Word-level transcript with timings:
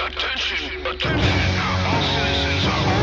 Attention, 0.00 0.86
attention. 0.86 1.38
All 1.86 2.02
citizens 2.02 2.66
are 2.66 2.97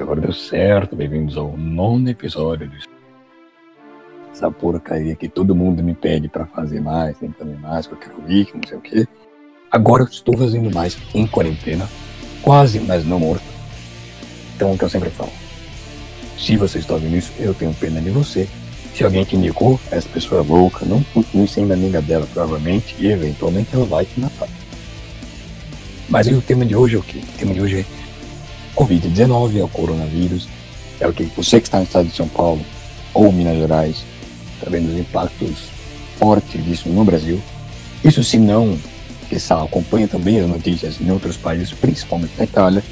Agora 0.00 0.22
deu 0.22 0.32
certo. 0.32 0.96
Bem-vindos 0.96 1.36
ao 1.36 1.54
nono 1.54 2.08
episódio 2.08 2.66
do 2.66 2.76
essa 4.32 4.50
porcaria 4.50 5.14
que 5.14 5.28
todo 5.28 5.54
mundo 5.54 5.82
me 5.82 5.92
pede 5.92 6.28
pra 6.28 6.46
fazer 6.46 6.80
mais, 6.80 7.18
tem 7.18 7.30
que 7.30 7.38
fazer 7.38 7.58
mais, 7.58 7.86
que 7.86 7.92
eu 7.92 7.98
quero 7.98 8.14
ouvir, 8.22 8.46
que 8.46 8.56
não 8.56 8.66
sei 8.66 8.78
o 8.78 8.80
quê. 8.80 9.06
Agora 9.70 10.04
eu 10.04 10.08
estou 10.08 10.34
fazendo 10.34 10.74
mais 10.74 10.96
em 11.14 11.26
quarentena, 11.26 11.86
quase, 12.40 12.80
mas 12.80 13.04
não 13.04 13.20
morto. 13.20 13.42
Então, 14.56 14.72
o 14.72 14.78
que 14.78 14.84
eu 14.84 14.88
sempre 14.88 15.10
falo. 15.10 15.32
Se 16.38 16.56
você 16.56 16.78
está 16.78 16.94
ouvindo 16.94 17.16
isso, 17.16 17.32
eu 17.38 17.52
tenho 17.52 17.74
pena 17.74 18.00
de 18.00 18.08
você. 18.08 18.48
Se 18.94 19.04
alguém 19.04 19.24
te 19.24 19.36
indicou, 19.36 19.78
essa 19.90 20.08
pessoa 20.08 20.42
é 20.42 20.44
louca, 20.44 20.86
não 20.86 21.02
continue 21.12 21.46
sendo 21.46 21.74
amiga 21.74 22.00
dela, 22.00 22.26
provavelmente, 22.32 22.96
e 22.98 23.08
eventualmente 23.08 23.74
ela 23.74 23.84
vai 23.84 24.06
te 24.06 24.18
matar. 24.18 24.48
Mas 26.08 26.26
aí 26.26 26.34
o 26.34 26.40
tema 26.40 26.64
de 26.64 26.74
hoje 26.74 26.96
é 26.96 26.98
o 26.98 27.02
quê? 27.02 27.18
O 27.18 27.38
tema 27.38 27.52
de 27.52 27.60
hoje 27.60 27.80
é 27.80 27.99
Covid-19 28.74 29.56
é 29.58 29.62
o 29.62 29.68
coronavírus, 29.68 30.48
é 31.00 31.06
o 31.06 31.12
que 31.12 31.24
você 31.24 31.60
que 31.60 31.66
está 31.66 31.78
no 31.78 31.84
estado 31.84 32.08
de 32.08 32.16
São 32.16 32.28
Paulo 32.28 32.64
ou 33.12 33.32
Minas 33.32 33.56
Gerais 33.58 34.04
está 34.58 34.70
vendo 34.70 34.90
os 34.90 34.98
impactos 34.98 35.70
fortes 36.18 36.62
disso 36.64 36.88
no 36.88 37.04
Brasil. 37.04 37.40
Isso 38.04 38.22
se 38.22 38.38
não, 38.38 38.78
só 39.38 39.64
acompanha 39.64 40.06
também 40.06 40.40
as 40.40 40.48
notícias 40.48 41.00
em 41.00 41.10
outros 41.10 41.36
países, 41.36 41.72
principalmente 41.72 42.32
na 42.36 42.44
Itália. 42.44 42.82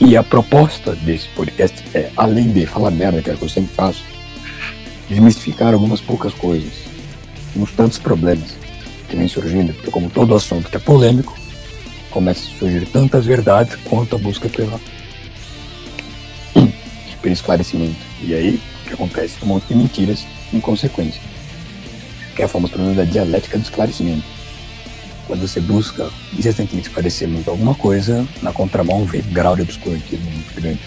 E 0.00 0.16
a 0.16 0.22
proposta 0.22 0.94
desse 0.94 1.28
podcast 1.28 1.82
é, 1.94 2.10
além 2.16 2.50
de 2.50 2.66
falar 2.66 2.90
merda, 2.90 3.22
que 3.22 3.30
é 3.30 3.34
o 3.34 3.36
que 3.36 3.44
eu 3.44 3.48
sempre 3.48 3.74
faço, 3.74 4.02
desmistificar 5.08 5.72
algumas 5.72 6.00
poucas 6.00 6.32
coisas, 6.34 6.72
uns 7.56 7.70
tantos 7.72 7.98
problemas 7.98 8.56
que 9.08 9.16
vem 9.16 9.28
surgindo, 9.28 9.72
porque 9.74 9.90
como 9.90 10.10
todo 10.10 10.34
assunto 10.34 10.70
que 10.70 10.76
é 10.76 10.80
polêmico, 10.80 11.34
começa 12.14 12.48
a 12.48 12.58
surgir 12.58 12.86
tantas 12.86 13.26
verdades 13.26 13.76
quanto 13.84 14.14
a 14.14 14.18
busca 14.18 14.48
pela 14.48 14.80
pelo 17.20 17.34
esclarecimento. 17.34 17.96
E 18.22 18.32
aí, 18.32 18.60
o 18.84 18.88
que 18.88 18.94
acontece? 18.94 19.36
Um 19.42 19.46
monte 19.46 19.66
de 19.66 19.74
mentiras 19.74 20.24
em 20.52 20.60
consequência. 20.60 21.20
Que 22.36 22.42
é 22.42 22.44
a 22.44 22.48
famosa 22.48 22.74
problema 22.74 22.94
da 22.94 23.04
dialética 23.04 23.58
do 23.58 23.64
esclarecimento. 23.64 24.22
Quando 25.26 25.40
você 25.40 25.60
busca 25.60 26.08
incessantemente 26.38 26.88
esclarecer 26.88 27.26
muito 27.26 27.50
alguma 27.50 27.74
coisa, 27.74 28.24
na 28.42 28.52
contramão 28.52 29.04
vem 29.04 29.22
grau 29.32 29.56
de 29.56 29.62
obscurantismo 29.62 30.30
muito 30.30 30.54
grande. 30.54 30.80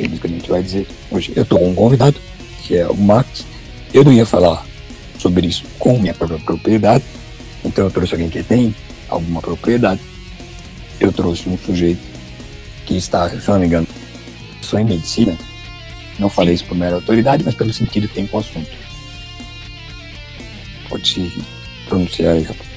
É 0.00 0.04
isso 0.04 0.20
que 0.20 0.26
a 0.26 0.30
gente 0.30 0.48
vai 0.48 0.62
dizer 0.62 0.86
hoje. 1.10 1.32
Eu 1.36 1.44
tô 1.44 1.58
com 1.58 1.70
um 1.70 1.74
convidado, 1.74 2.18
que 2.62 2.76
é 2.76 2.88
o 2.88 2.96
Max. 2.96 3.44
Eu 3.92 4.04
não 4.04 4.12
ia 4.12 4.24
falar 4.24 4.64
sobre 5.18 5.46
isso 5.46 5.64
com 5.78 5.98
minha 5.98 6.14
própria 6.14 6.38
propriedade, 6.38 7.04
então 7.64 7.84
eu 7.84 7.90
trouxe 7.90 8.14
alguém 8.14 8.30
que 8.30 8.42
tem 8.42 8.74
alguma 9.08 9.40
propriedade. 9.40 10.00
Eu 11.00 11.12
trouxe 11.12 11.48
um 11.48 11.56
sujeito 11.58 12.00
que 12.86 12.96
está, 12.96 13.28
se 13.28 13.48
não 13.48 13.58
me 13.58 13.66
engano, 13.66 13.86
só 14.62 14.78
em 14.78 14.84
medicina. 14.84 15.36
Não 16.18 16.28
falei 16.28 16.54
isso 16.54 16.64
por 16.64 16.76
mera 16.76 16.96
autoridade, 16.96 17.44
mas 17.44 17.54
pelo 17.54 17.72
sentido 17.72 18.08
que 18.08 18.14
tem 18.14 18.26
com 18.26 18.38
o 18.38 18.40
assunto. 18.40 18.70
Pode 20.88 21.08
se 21.08 21.32
pronunciar 21.86 22.34
aí, 22.34 22.42
rapaz. 22.42 22.68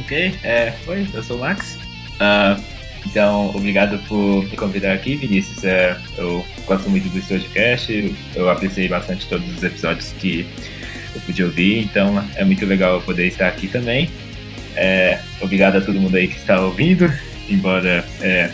Ok, 0.00 0.34
é, 0.42 0.74
oi, 0.86 1.08
eu 1.14 1.22
sou 1.22 1.36
o 1.36 1.40
Max. 1.40 1.78
Ah, 2.20 2.60
então, 3.06 3.50
obrigado 3.54 3.98
por 4.06 4.44
me 4.44 4.56
convidar 4.56 4.92
aqui, 4.92 5.16
Vinícius. 5.16 5.64
É, 5.64 5.96
eu 6.18 6.44
gosto 6.66 6.90
muito 6.90 7.08
do 7.08 7.22
Studcast, 7.22 8.14
eu 8.34 8.50
apreciei 8.50 8.88
bastante 8.88 9.26
todos 9.26 9.48
os 9.56 9.62
episódios 9.62 10.12
que 10.18 10.46
eu 11.14 11.20
pude 11.22 11.42
ouvir, 11.42 11.84
então 11.84 12.22
é 12.34 12.44
muito 12.44 12.66
legal 12.66 13.00
poder 13.00 13.28
estar 13.28 13.48
aqui 13.48 13.68
também. 13.68 14.10
É, 14.76 15.18
obrigado 15.40 15.76
a 15.76 15.80
todo 15.80 16.00
mundo 16.00 16.16
aí 16.16 16.28
que 16.28 16.36
está 16.36 16.60
ouvindo, 16.60 17.10
embora 17.48 18.04
é, 18.20 18.50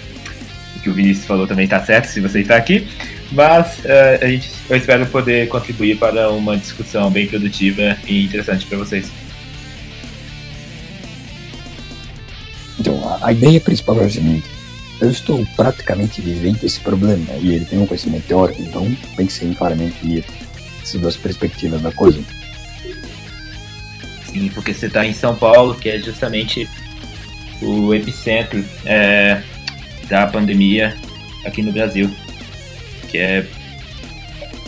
o 0.77 0.81
que 0.81 0.89
o 0.89 0.95
Vinícius 0.95 1.27
falou 1.27 1.47
também 1.47 1.65
está 1.65 1.85
certo 1.85 2.07
se 2.07 2.21
você 2.21 2.41
está 2.41 2.57
aqui, 2.57 2.87
mas 3.33 3.85
é, 3.85 4.21
a 4.23 4.29
gente, 4.29 4.51
eu 4.71 4.77
espero 4.77 5.05
poder 5.07 5.49
contribuir 5.49 5.99
para 5.99 6.31
uma 6.31 6.57
discussão 6.57 7.11
bem 7.11 7.27
produtiva 7.27 7.97
e 8.07 8.25
interessante 8.25 8.67
para 8.67 8.79
vocês. 8.79 9.11
Então, 12.79 13.09
a, 13.09 13.29
a 13.29 13.33
ideia 13.33 13.61
principal 13.61 14.01
é 14.01 14.05
a 14.05 14.11
seguinte: 14.11 14.49
eu 15.01 15.11
estou 15.11 15.45
praticamente 15.57 16.21
vivendo 16.21 16.63
esse 16.63 16.79
problema 16.79 17.33
e 17.41 17.55
ele 17.55 17.65
tem 17.65 17.79
um 17.79 17.87
conhecimento 17.87 18.27
teórico, 18.27 18.63
então 18.63 18.97
pensei 19.17 19.53
claramente 19.55 20.25
essas 20.83 21.01
duas 21.01 21.17
perspectivas 21.17 21.83
da 21.83 21.91
coisa. 21.91 22.23
Sim, 24.33 24.51
porque 24.55 24.73
você 24.73 24.87
está 24.87 25.05
em 25.05 25.13
São 25.13 25.37
Paulo, 25.37 25.75
que 25.75 25.89
é 25.89 25.99
justamente 25.99 26.69
o 27.61 27.95
epicentro 27.95 28.65
é, 28.85 29.43
da 30.09 30.27
pandemia 30.27 30.97
aqui 31.45 31.63
no 31.63 31.73
Brasil. 31.73 32.11
Que 33.11 33.19
é 33.19 33.47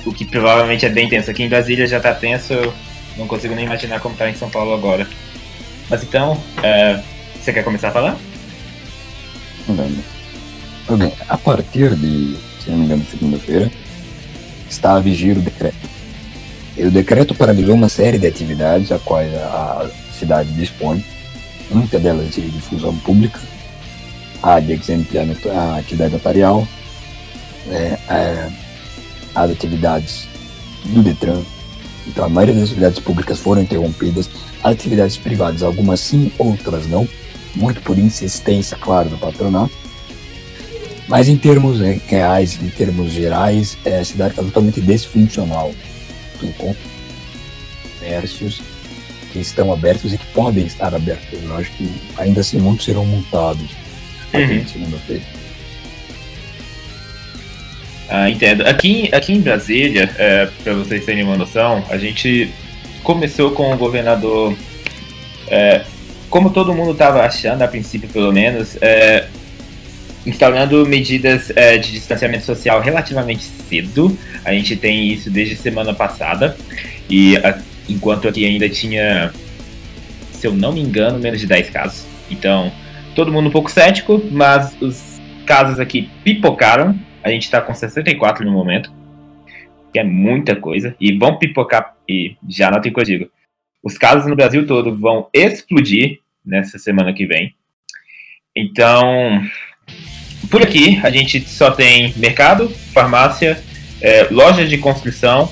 o 0.05 0.13
que 0.13 0.25
provavelmente 0.25 0.85
é 0.85 0.91
bem 0.91 1.09
tenso. 1.09 1.31
Aqui 1.31 1.43
em 1.43 1.49
Brasília 1.49 1.87
já 1.87 1.97
está 1.97 2.13
tenso, 2.15 2.53
eu 2.53 2.75
não 3.17 3.27
consigo 3.27 3.55
nem 3.55 3.65
imaginar 3.65 4.01
como 4.01 4.15
está 4.15 4.29
em 4.29 4.35
São 4.35 4.51
Paulo 4.51 4.75
agora. 4.75 5.09
Mas 5.89 6.03
então, 6.03 6.41
é, 6.63 7.01
você 7.41 7.53
quer 7.53 7.65
começar 7.65 7.89
a 7.89 7.93
falar? 7.93 8.19
Tudo 10.87 10.99
bem, 10.99 11.13
a 11.29 11.39
partir 11.39 11.95
de, 11.95 12.37
se 12.63 12.71
não 12.71 12.79
me 12.79 12.85
engano, 12.85 13.07
segunda-feira, 13.11 13.71
está 14.69 14.97
a 14.97 15.01
vigir 15.01 15.39
o 15.39 15.41
decreto. 15.41 15.94
O 16.77 16.91
decreto 16.91 17.35
paralisou 17.35 17.75
uma 17.75 17.89
série 17.89 18.19
de 18.19 18.27
atividades 18.27 18.91
a 18.91 18.99
quais 18.99 19.33
a 19.35 19.89
cidade 20.13 20.53
dispõe, 20.53 21.05
muitas 21.71 22.03
delas 22.03 22.35
de 22.35 22.51
difusão 22.51 22.97
pública, 22.99 23.41
a 24.43 24.59
de 24.59 24.73
exemplo 24.73 25.21
a 25.53 25.79
atividade 25.79 26.13
notarial, 26.13 26.67
né, 27.67 27.97
é, 28.09 28.49
as 29.35 29.51
atividades 29.51 30.29
do 30.87 31.03
Detran. 31.03 31.43
Então 32.07 32.25
a 32.25 32.29
maioria 32.29 32.55
das 32.55 32.65
atividades 32.65 32.99
públicas 32.99 33.39
foram 33.39 33.63
interrompidas, 33.63 34.29
as 34.63 34.73
atividades 34.73 35.17
privadas, 35.17 35.63
algumas 35.63 36.01
sim, 36.01 36.31
outras 36.39 36.87
não, 36.89 37.09
muito 37.55 37.81
por 37.83 37.97
insistência, 37.99 38.77
claro, 38.77 39.09
do 39.09 39.17
patronato. 39.17 39.73
Mas 41.07 41.29
em 41.29 41.37
termos 41.37 41.81
eh, 41.81 42.01
reais, 42.09 42.59
em 42.61 42.69
termos 42.69 43.13
gerais, 43.13 43.77
eh, 43.85 44.01
a 44.01 44.05
cidade 44.05 44.31
está 44.31 44.43
totalmente 44.43 44.81
desfuncional. 44.81 45.71
Comércios 46.53 48.61
que 49.33 49.41
estão 49.41 49.73
abertos 49.73 50.13
e 50.13 50.19
que 50.19 50.27
podem 50.27 50.65
estar 50.65 50.95
abertos. 50.95 51.43
Eu 51.43 51.57
acho 51.57 51.71
que 51.73 51.91
ainda 52.17 52.41
assim 52.41 52.59
muitos 52.59 52.85
serão 52.85 53.05
multados 53.05 53.85
partir 54.35 54.53
Uhum. 54.53 54.67
segunda-feira. 54.67 55.23
Ah, 58.09 58.29
entendo. 58.29 58.67
Aqui, 58.67 59.09
aqui 59.13 59.33
em 59.33 59.41
Brasília, 59.41 60.11
é, 60.19 60.49
para 60.63 60.75
vocês 60.75 61.05
terem 61.05 61.25
uma 61.25 61.37
noção, 61.37 61.85
a 61.89 61.97
gente 61.97 62.53
começou 63.03 63.53
com 63.53 63.73
o 63.73 63.77
governador, 63.77 64.57
é, 65.49 65.83
como 66.29 66.51
todo 66.51 66.75
mundo 66.75 66.93
estava 66.93 67.23
achando, 67.23 67.63
a 67.63 67.69
princípio 67.69 68.09
pelo 68.09 68.33
menos, 68.33 68.77
é, 68.81 69.27
instalando 70.27 70.87
medidas 70.87 71.51
é, 71.55 71.77
de 71.77 71.93
distanciamento 71.93 72.45
social 72.45 72.81
relativamente 72.81 73.43
cedo. 73.43 74.17
A 74.45 74.53
gente 74.53 74.77
tem 74.77 75.09
isso 75.09 75.31
desde 75.31 75.57
semana 75.57 75.93
passada, 75.93 76.57
e 77.09 77.37
a- 77.39 77.59
enquanto 77.89 78.27
aqui 78.29 78.45
ainda 78.47 78.69
tinha, 78.69 79.33
se 80.33 80.47
eu 80.47 80.53
não 80.53 80.73
me 80.73 80.81
engano, 80.81 81.19
menos 81.19 81.41
de 81.41 81.47
10 81.47 81.71
casos. 81.71 82.07
Então, 82.31 82.73
todo 83.15 83.33
mundo 83.33 83.49
um 83.49 83.53
pouco 83.53 83.71
cético, 83.71 84.23
mas 84.31 84.77
os 84.81 85.21
casos 85.47 85.79
aqui 85.79 86.09
pipocaram. 86.25 86.99
A 87.23 87.31
gente 87.31 87.51
tá 87.51 87.61
com 87.61 87.75
64 87.75 88.45
no 88.45 88.53
momento, 88.53 88.93
que 89.93 89.99
é 89.99 90.05
muita 90.05 90.57
coisa. 90.57 90.95
E 91.01 91.17
vão 91.17 91.39
pipocar, 91.39 91.95
e 92.09 92.37
já 92.49 92.71
notem 92.71 92.91
o 92.91 92.95
que 92.95 93.01
eu 93.01 93.05
digo. 93.05 93.31
Os 93.83 93.99
casos 93.99 94.27
no 94.27 94.37
Brasil 94.37 94.67
todo 94.67 94.97
vão 94.97 95.29
explodir 95.33 96.21
nessa 96.45 96.79
semana 96.79 97.13
que 97.13 97.27
vem. 97.27 97.55
Então, 98.57 99.43
por 100.51 100.63
aqui, 100.63 101.01
a 101.03 101.11
gente 101.11 101.49
só 101.49 101.71
tem 101.71 102.13
mercado, 102.17 102.69
farmácia, 102.93 103.63
é, 104.01 104.29
loja 104.31 104.67
de 104.67 104.79
construção, 104.79 105.51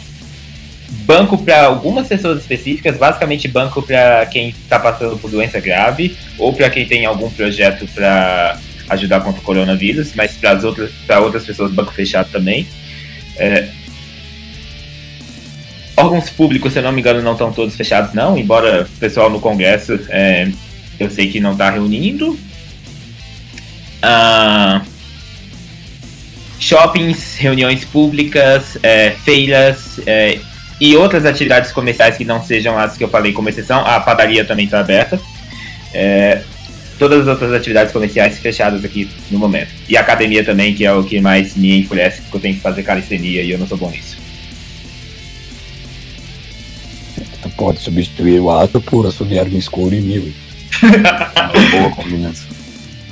banco 1.07 1.39
para 1.39 1.65
algumas 1.65 2.07
pessoas 2.07 2.41
específicas, 2.41 2.97
basicamente 2.97 3.49
banco 3.49 3.83
para 3.83 4.27
quem 4.27 4.51
está 4.51 4.79
passando 4.79 5.17
por 5.19 5.31
doença 5.31 5.59
grave 5.61 6.17
ou 6.39 6.53
para 6.53 6.69
quem 6.71 6.87
tem 6.87 7.07
algum 7.07 7.31
projeto 7.31 7.87
para 7.95 8.59
ajudar 8.89 9.21
contra 9.21 9.41
o 9.41 9.45
coronavírus, 9.45 10.13
mas 10.15 10.33
para 10.33 10.53
as 10.53 10.65
outras, 10.65 10.91
outras 11.23 11.45
pessoas, 11.45 11.73
banco 11.73 11.93
fechado 11.93 12.31
também. 12.31 12.67
É, 13.37 13.69
órgãos 15.97 16.31
públicos, 16.31 16.73
se 16.73 16.79
eu 16.79 16.83
não 16.83 16.93
me 16.93 17.01
engano, 17.01 17.23
não 17.23 17.33
estão 17.33 17.53
todos 17.53 17.75
fechados, 17.77 18.13
não, 18.13 18.37
embora 18.37 18.83
o 18.83 18.99
pessoal 18.99 19.31
no 19.31 19.41
Congresso 19.41 19.99
é, 20.09 20.51
eu 20.99 21.11
sei 21.11 21.31
que 21.31 21.41
não 21.41 21.53
está 21.53 21.71
reunindo. 21.71 22.39
Ah, 24.03 24.83
shoppings, 26.59 27.37
reuniões 27.37 27.85
públicas, 27.85 28.79
é, 28.83 29.11
feiras 29.25 30.01
é, 30.07 30.39
e 30.81 30.97
outras 30.97 31.25
atividades 31.25 31.73
comerciais 31.73 32.17
que 32.17 32.25
não 32.25 32.43
sejam 32.43 32.79
as 32.79 32.97
que 32.97 33.05
eu 33.05 33.09
falei 33.09 33.33
como 33.33 33.49
exceção. 33.49 33.81
A 33.87 34.01
padaria 34.01 34.45
também 34.45 34.65
está 34.65 34.81
aberta. 34.81 35.21
É, 35.95 36.43
todas 36.99 37.23
as 37.23 37.29
outras 37.29 37.53
atividades 37.53 37.93
comerciais 37.93 38.39
fechadas 38.39 38.85
aqui 38.85 39.11
no 39.31 39.39
momento. 39.39 39.71
E 39.89 39.97
a 39.97 40.01
academia 40.01 40.45
também, 40.45 40.73
que 40.73 40.85
é 40.85 40.93
o 40.93 41.03
que 41.03 41.21
mais 41.21 41.57
me 41.57 41.81
enfurece, 41.81 42.23
porque 42.23 42.37
eu 42.37 42.41
tenho 42.41 42.55
que 42.55 42.61
fazer 42.61 42.83
calistenia 42.85 43.43
e 43.43 43.51
eu 43.51 43.59
não 43.59 43.67
sou 43.67 43.77
bom 43.77 43.91
nisso. 43.91 44.17
Tu 47.43 47.51
pode 47.51 47.81
substituir 47.81 48.39
o 48.39 48.51
ato 48.51 48.81
por 48.81 49.05
assobiar 49.05 49.47
no 49.47 49.59
escuro 49.59 49.95
e 49.95 50.01
mil. 50.01 50.33
Uma 50.83 51.71
boa 51.71 51.91
combinação. 51.91 52.52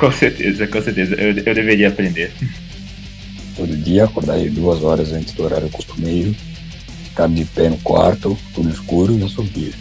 Com 0.01 0.11
certeza, 0.11 0.67
com 0.67 0.81
certeza. 0.83 1.15
Eu, 1.15 1.29
eu 1.37 1.55
deveria 1.55 1.89
aprender. 1.89 2.33
Todo 3.57 3.77
dia 3.77 4.05
acordar 4.05 4.35
aí 4.35 4.49
duas 4.49 4.83
horas 4.83 5.13
antes 5.13 5.35
do 5.35 5.43
horário 5.45 5.69
costumeiro, 5.69 6.35
ficar 7.05 7.29
de 7.29 7.45
pé 7.45 7.69
no 7.69 7.77
quarto, 7.79 8.39
tudo 8.55 8.71
escuro 8.71 9.19
e 9.19 9.23
assobia. 9.23 9.73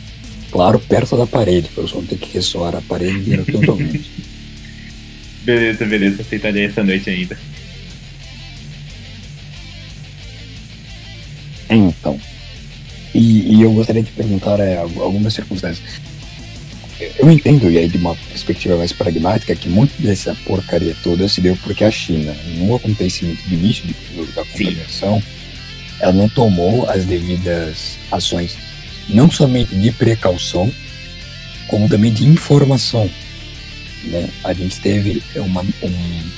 Claro, 0.51 0.80
perto 0.80 1.16
da 1.16 1.25
parede, 1.25 1.69
para 1.69 1.83
o 1.83 1.88
som 1.88 2.01
ter 2.04 2.18
que 2.18 2.33
ressoar 2.33 2.75
a 2.75 2.81
parede 2.81 3.18
inteira 3.19 3.45
totalmente. 3.45 4.10
Beleza, 5.45 5.86
beleza. 5.86 6.22
Aceitaria 6.22 6.65
essa 6.68 6.83
noite 6.83 7.10
ainda. 7.10 7.39
Então, 11.69 12.19
e, 13.15 13.56
e 13.56 13.62
eu 13.62 13.72
gostaria 13.74 14.04
de 14.04 14.12
perguntar 14.12 14.60
é, 14.60 14.77
algu- 14.77 15.01
algumas 15.01 15.33
circunstâncias. 15.33 16.01
Eu 17.18 17.31
entendo, 17.31 17.72
e 17.72 17.78
aí 17.78 17.88
de 17.88 17.98
uma 17.98 18.16
perspectiva 18.16 18.75
mais 18.78 18.92
pragmática, 18.92 19.56
que 19.56 19.69
muito 19.69 20.00
dessa 20.01 20.36
porcaria 20.46 20.96
toda 21.01 21.28
se 21.30 21.40
deu 21.40 21.57
porque 21.63 21.84
a 21.86 21.92
China, 21.92 22.36
no 22.57 22.75
acontecimento 22.75 23.42
do 23.48 23.54
início 23.56 23.86
da 24.36 24.44
contaminação, 24.44 25.24
ela 26.00 26.12
não 26.13 26.28
tomou 26.28 26.90
as 26.90 27.06
devidas 27.06 27.98
ações, 28.12 28.57
não 29.07 29.31
somente 29.31 29.74
de 29.75 29.92
precaução, 29.92 30.72
como 31.68 31.88
também 31.88 32.12
de 32.12 32.25
informação. 32.25 33.10
Né? 34.06 34.30
A 34.44 34.54
gente 34.54 34.80
teve 34.80 35.24
uma, 35.36 35.62
um- 35.62 36.30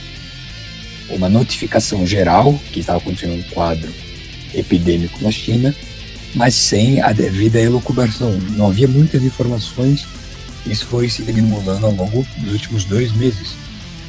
uma 1.16 1.30
notificação 1.30 2.06
geral 2.06 2.60
que 2.72 2.80
estava 2.82 3.00
acontecendo 3.00 3.34
um 3.34 3.42
quadro 3.54 3.92
epidêmico 4.54 5.24
na 5.24 5.32
China, 5.32 5.74
mas 6.36 6.54
sem 6.56 7.02
a 7.02 7.12
devida 7.12 7.60
elucubração. 7.60 8.32
Não 8.56 8.68
havia 8.68 8.88
muitas 8.88 9.24
informações. 9.24 10.06
Isso 10.66 10.86
foi 10.86 11.10
se 11.10 11.24
acumulando 11.24 11.86
ao 11.86 11.94
longo 11.94 12.26
dos 12.38 12.54
últimos 12.54 12.86
dois 12.86 13.12
meses. 13.14 13.56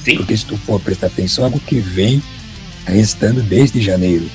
Sim, 0.05 0.17
Porque 0.17 0.37
se 0.37 0.45
tu 0.45 0.57
for 0.57 0.81
prestar 0.81 1.07
atenção, 1.07 1.45
é 1.45 1.47
algo 1.47 1.61
que 1.61 1.79
vem 1.79 2.23
restando 2.87 3.43
desde 3.43 3.81
janeiro. 3.81 4.29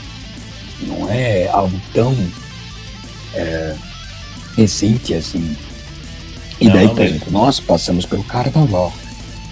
Não 0.82 1.10
é 1.10 1.48
algo 1.48 1.80
tão 1.94 2.16
é, 3.34 3.76
recente 4.56 5.14
assim. 5.14 5.56
E 6.60 6.66
Não, 6.68 6.74
daí, 6.74 6.88
por 6.90 7.02
exemplo, 7.02 7.32
nós 7.32 7.60
passamos 7.60 8.06
pelo 8.06 8.24
carnaval, 8.24 8.94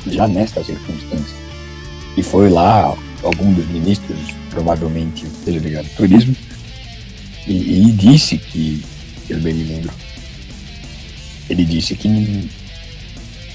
já 0.08 0.28
nesta 0.28 0.64
circunstância. 0.64 1.36
E 2.18 2.24
foi 2.24 2.50
lá 2.50 2.96
algum 3.22 3.54
dos 3.54 3.68
ministros, 3.68 4.20
provavelmente 4.50 5.28
seja 5.44 5.60
ligado 5.60 5.86
ao 5.86 5.96
turismo, 5.96 6.36
e, 7.46 7.88
e 7.88 7.92
disse 7.92 8.38
que, 8.38 8.84
eu 9.30 9.40
bem 9.40 9.54
me 9.54 9.64
lembro, 9.64 9.92
ele 11.50 11.64
disse 11.66 11.96
que 11.96 12.08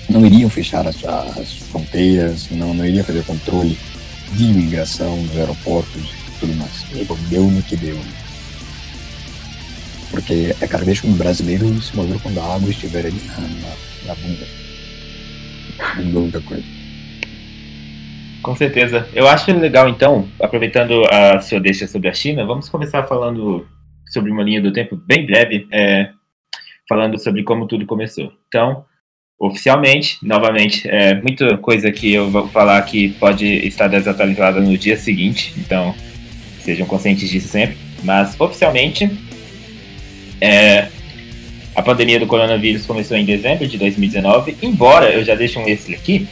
não, 0.09 0.25
iriam 0.25 0.51
fechar 0.51 0.87
as, 0.87 1.05
as 1.05 1.55
fronteiras, 1.55 2.49
não, 2.51 2.75
não 2.75 2.87
iriam 2.87 3.05
fazer 3.05 3.25
controle 3.25 3.79
de 4.33 4.45
imigração 4.45 5.17
nos 5.23 5.37
aeroportos 5.37 6.03
e 6.03 6.41
tudo 6.41 6.55
mais. 6.55 6.85
E 6.93 7.05
deu 7.29 7.45
no 7.45 7.63
que 7.63 7.77
deu. 7.77 7.99
Porque 10.11 10.55
é 10.61 10.67
cada 10.67 10.85
vez 10.85 11.01
que 11.01 11.07
um 11.07 11.13
brasileiro 11.13 11.81
se 11.81 11.95
mover 11.97 12.21
quando 12.21 12.39
a 12.39 12.55
água 12.55 12.71
estiver 12.71 13.07
ali 13.07 13.21
na, 13.27 13.39
na, 13.39 13.77
na 14.07 14.15
bunda. 14.15 14.47
Não 16.13 16.23
muita 16.23 16.41
coisa. 16.41 16.65
com 18.43 18.57
certeza. 18.57 19.09
Eu 19.15 19.29
acho 19.29 19.53
legal, 19.53 19.89
então, 19.89 20.29
aproveitando 20.41 21.05
a 21.11 21.41
sua 21.41 21.61
deixa 21.61 21.87
sobre 21.87 22.09
a 22.09 22.13
China, 22.13 22.45
vamos 22.45 22.69
começar 22.69 23.05
falando 23.05 23.67
sobre 24.07 24.31
uma 24.31 24.43
linha 24.43 24.61
do 24.61 24.73
tempo 24.73 24.97
bem 24.97 25.25
breve, 25.25 25.69
é, 25.71 26.11
falando 26.91 27.17
sobre 27.21 27.45
como 27.45 27.69
tudo 27.69 27.87
começou. 27.87 28.33
Então, 28.49 28.85
oficialmente, 29.39 30.19
novamente, 30.21 30.91
é, 30.91 31.15
muita 31.15 31.57
coisa 31.59 31.93
que 31.93 32.13
eu 32.13 32.29
vou 32.29 32.49
falar 32.49 32.83
que 32.83 33.11
pode 33.11 33.47
estar 33.47 33.87
desatualizada 33.87 34.61
no 34.61 34.77
dia 34.77 34.97
seguinte, 34.97 35.55
então 35.57 35.95
sejam 36.59 36.85
conscientes 36.89 37.31
disso 37.31 37.47
sempre. 37.47 37.77
Mas, 38.03 38.35
oficialmente, 38.41 39.09
é, 40.41 40.89
a 41.77 41.81
pandemia 41.81 42.19
do 42.19 42.27
coronavírus 42.27 42.85
começou 42.85 43.17
em 43.17 43.25
dezembro 43.25 43.69
de 43.69 43.79
2019, 43.79 44.57
embora 44.61 45.11
eu 45.11 45.23
já 45.23 45.37
deixe 45.37 45.61
um 45.61 45.69
extra 45.69 45.95
aqui, 45.95 46.27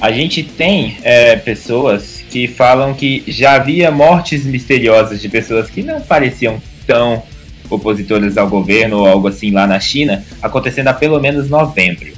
a 0.00 0.12
gente 0.12 0.44
tem 0.44 0.98
é, 1.02 1.34
pessoas 1.34 2.24
que 2.30 2.46
falam 2.46 2.94
que 2.94 3.24
já 3.26 3.54
havia 3.54 3.90
mortes 3.90 4.46
misteriosas 4.46 5.20
de 5.20 5.28
pessoas 5.28 5.68
que 5.68 5.82
não 5.82 6.00
pareciam 6.00 6.62
tão 6.86 7.24
opositoras 7.70 8.36
ao 8.36 8.48
governo 8.48 8.98
ou 8.98 9.06
algo 9.06 9.28
assim 9.28 9.50
lá 9.50 9.66
na 9.66 9.78
China, 9.80 10.24
acontecendo 10.42 10.88
há 10.88 10.94
pelo 10.94 11.20
menos 11.20 11.48
novembro. 11.48 12.12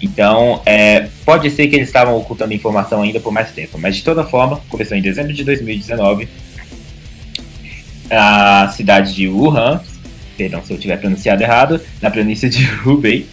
Então, 0.00 0.60
é, 0.66 1.08
pode 1.24 1.50
ser 1.50 1.68
que 1.68 1.76
eles 1.76 1.88
estavam 1.88 2.16
ocultando 2.16 2.52
informação 2.52 3.02
ainda 3.02 3.18
por 3.18 3.32
mais 3.32 3.50
tempo, 3.50 3.78
mas 3.78 3.96
de 3.96 4.04
toda 4.04 4.24
forma, 4.24 4.60
começou 4.68 4.96
em 4.96 5.02
dezembro 5.02 5.32
de 5.32 5.42
2019. 5.44 6.28
A 8.10 8.72
cidade 8.76 9.14
de 9.14 9.26
Wuhan, 9.26 9.80
perdão 10.36 10.62
se 10.64 10.72
eu 10.72 10.78
tiver 10.78 10.98
pronunciado 10.98 11.42
errado, 11.42 11.80
na 12.00 12.10
província 12.10 12.48
de 12.48 12.68
Hubei. 12.84 13.26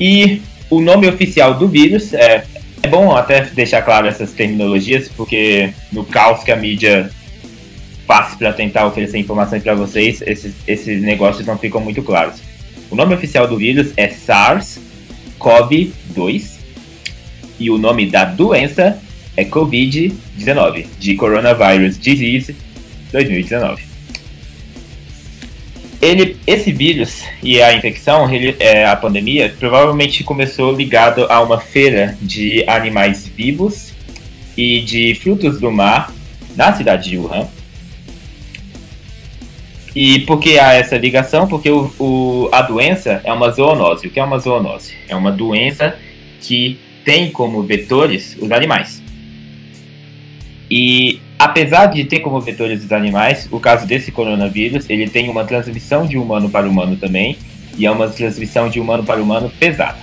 E 0.00 0.40
o 0.70 0.80
nome 0.80 1.06
oficial 1.06 1.54
do 1.54 1.68
vírus 1.68 2.12
é, 2.12 2.44
é 2.82 2.88
bom 2.88 3.14
até 3.14 3.42
deixar 3.42 3.82
claro 3.82 4.06
essas 4.06 4.32
terminologias, 4.32 5.08
porque 5.08 5.72
no 5.92 6.04
caos 6.04 6.42
que 6.42 6.50
a 6.50 6.56
mídia 6.56 7.10
faz 8.06 8.34
para 8.34 8.52
tentar 8.52 8.86
oferecer 8.86 9.16
informações 9.18 9.62
para 9.62 9.74
vocês, 9.74 10.22
esses, 10.22 10.54
esses 10.66 11.02
negócios 11.02 11.46
não 11.46 11.58
ficam 11.58 11.80
muito 11.80 12.02
claros. 12.02 12.40
O 12.90 12.96
nome 12.96 13.14
oficial 13.14 13.48
do 13.48 13.56
vírus 13.56 13.92
é 13.96 14.08
SARS-CoV-2 14.08 16.56
e 17.58 17.70
o 17.70 17.78
nome 17.78 18.04
da 18.06 18.24
doença 18.24 19.00
é 19.36 19.44
COVID-19, 19.44 20.86
de 20.98 21.16
Coronavirus 21.16 21.98
Disease 21.98 22.54
2019 23.12 23.96
ele, 26.00 26.36
esse 26.46 26.72
vírus 26.72 27.22
e 27.42 27.60
a 27.60 27.74
infecção, 27.74 28.32
ele, 28.32 28.56
é, 28.60 28.86
a 28.86 28.96
pandemia, 28.96 29.54
provavelmente 29.58 30.22
começou 30.22 30.72
ligado 30.72 31.26
a 31.28 31.40
uma 31.40 31.58
feira 31.58 32.16
de 32.20 32.64
animais 32.68 33.26
vivos 33.26 33.92
e 34.56 34.80
de 34.80 35.14
frutos 35.16 35.60
do 35.60 35.70
mar 35.70 36.12
na 36.54 36.72
cidade 36.72 37.10
de 37.10 37.18
Wuhan. 37.18 37.48
E 39.96 40.20
por 40.26 40.38
que 40.38 40.58
há 40.58 40.74
essa 40.74 40.98
ligação? 40.98 41.48
Porque 41.48 41.70
o, 41.70 41.90
o, 41.98 42.50
a 42.52 42.60
doença 42.60 43.22
é 43.24 43.32
uma 43.32 43.50
zoonose. 43.50 44.06
O 44.06 44.10
que 44.10 44.20
é 44.20 44.24
uma 44.24 44.38
zoonose? 44.38 44.94
É 45.08 45.16
uma 45.16 45.32
doença 45.32 45.96
que 46.38 46.78
tem 47.02 47.30
como 47.30 47.62
vetores 47.62 48.36
os 48.38 48.52
animais. 48.52 49.02
E 50.70 51.18
apesar 51.38 51.86
de 51.86 52.04
ter 52.04 52.20
como 52.20 52.38
vetores 52.42 52.84
os 52.84 52.92
animais, 52.92 53.48
o 53.50 53.58
caso 53.58 53.86
desse 53.86 54.12
coronavírus, 54.12 54.84
ele 54.90 55.08
tem 55.08 55.30
uma 55.30 55.46
transmissão 55.46 56.06
de 56.06 56.18
humano 56.18 56.50
para 56.50 56.68
humano 56.68 56.96
também, 56.96 57.38
e 57.78 57.86
é 57.86 57.90
uma 57.90 58.06
transmissão 58.08 58.68
de 58.68 58.78
humano 58.78 59.02
para 59.02 59.22
humano 59.22 59.50
pesada. 59.58 59.98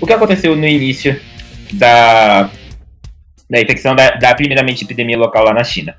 O 0.00 0.06
que 0.06 0.12
aconteceu 0.12 0.54
no 0.54 0.68
início 0.68 1.20
da, 1.72 2.48
da 3.50 3.60
infecção 3.60 3.96
da, 3.96 4.10
da 4.12 4.32
primeiramente 4.36 4.84
epidemia 4.84 5.18
local 5.18 5.42
lá 5.42 5.52
na 5.52 5.64
China? 5.64 5.96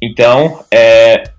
Então, 0.00 0.64
é, 0.70 1.31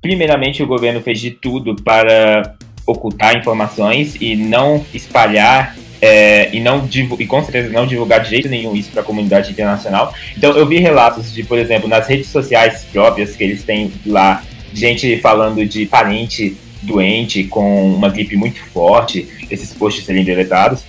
primeiramente 0.00 0.62
o 0.62 0.66
governo 0.66 1.00
fez 1.00 1.20
de 1.20 1.30
tudo 1.30 1.76
para 1.76 2.54
ocultar 2.86 3.36
informações 3.36 4.16
e 4.20 4.34
não 4.34 4.84
espalhar 4.94 5.76
é, 6.00 6.54
e, 6.54 6.60
não, 6.60 6.88
e 7.18 7.26
com 7.26 7.42
certeza 7.42 7.70
não 7.70 7.86
divulgar 7.86 8.20
de 8.22 8.30
jeito 8.30 8.48
nenhum 8.48 8.74
isso 8.74 8.90
para 8.90 9.02
a 9.02 9.04
comunidade 9.04 9.50
internacional. 9.50 10.14
Então 10.36 10.56
eu 10.56 10.66
vi 10.66 10.78
relatos 10.78 11.32
de, 11.32 11.42
por 11.42 11.58
exemplo, 11.58 11.88
nas 11.88 12.06
redes 12.06 12.28
sociais 12.28 12.86
próprias 12.92 13.34
que 13.34 13.42
eles 13.42 13.64
têm 13.64 13.92
lá, 14.06 14.42
gente 14.72 15.16
falando 15.18 15.64
de 15.66 15.86
parente 15.86 16.56
doente 16.82 17.44
com 17.44 17.92
uma 17.92 18.08
gripe 18.08 18.36
muito 18.36 18.60
forte, 18.72 19.28
esses 19.50 19.74
posts 19.74 20.04
serem 20.04 20.24
deletados. 20.24 20.84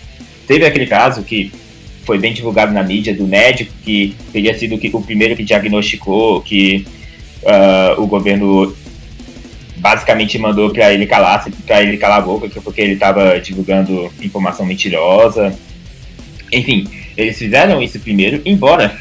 Teve 0.47 0.65
aquele 0.65 0.85
caso 0.85 1.23
que 1.23 1.51
foi 2.03 2.17
bem 2.17 2.33
divulgado 2.33 2.71
na 2.71 2.83
mídia 2.83 3.13
do 3.13 3.25
médico 3.27 3.73
que 3.83 4.15
teria 4.31 4.57
sido 4.57 4.79
o 4.93 5.01
primeiro 5.01 5.35
que 5.35 5.43
diagnosticou 5.43 6.41
que 6.41 6.85
ah, 7.45 7.95
o 7.97 8.07
governo 8.07 8.75
basicamente 9.79 10.37
mandou 10.37 10.71
para 10.71 10.93
ele 10.93 11.05
calar, 11.05 11.45
para 11.65 11.81
ele 11.81 11.97
calar 11.97 12.19
a 12.19 12.21
boca, 12.21 12.49
que- 12.49 12.59
porque 12.59 12.81
ele 12.81 12.93
estava 12.93 13.39
divulgando 13.39 14.11
informação 14.21 14.65
mentirosa. 14.65 15.57
Enfim, 16.51 16.87
eles 17.17 17.37
fizeram 17.37 17.81
isso 17.81 17.99
primeiro, 17.99 18.41
embora 18.45 18.97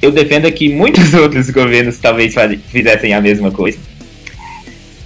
eu 0.00 0.10
defenda 0.12 0.50
que 0.50 0.68
muitos 0.68 1.12
outros 1.14 1.50
governos 1.50 1.98
talvez 1.98 2.34
fizessem 2.68 3.12
a 3.12 3.20
mesma 3.20 3.50
coisa. 3.50 3.78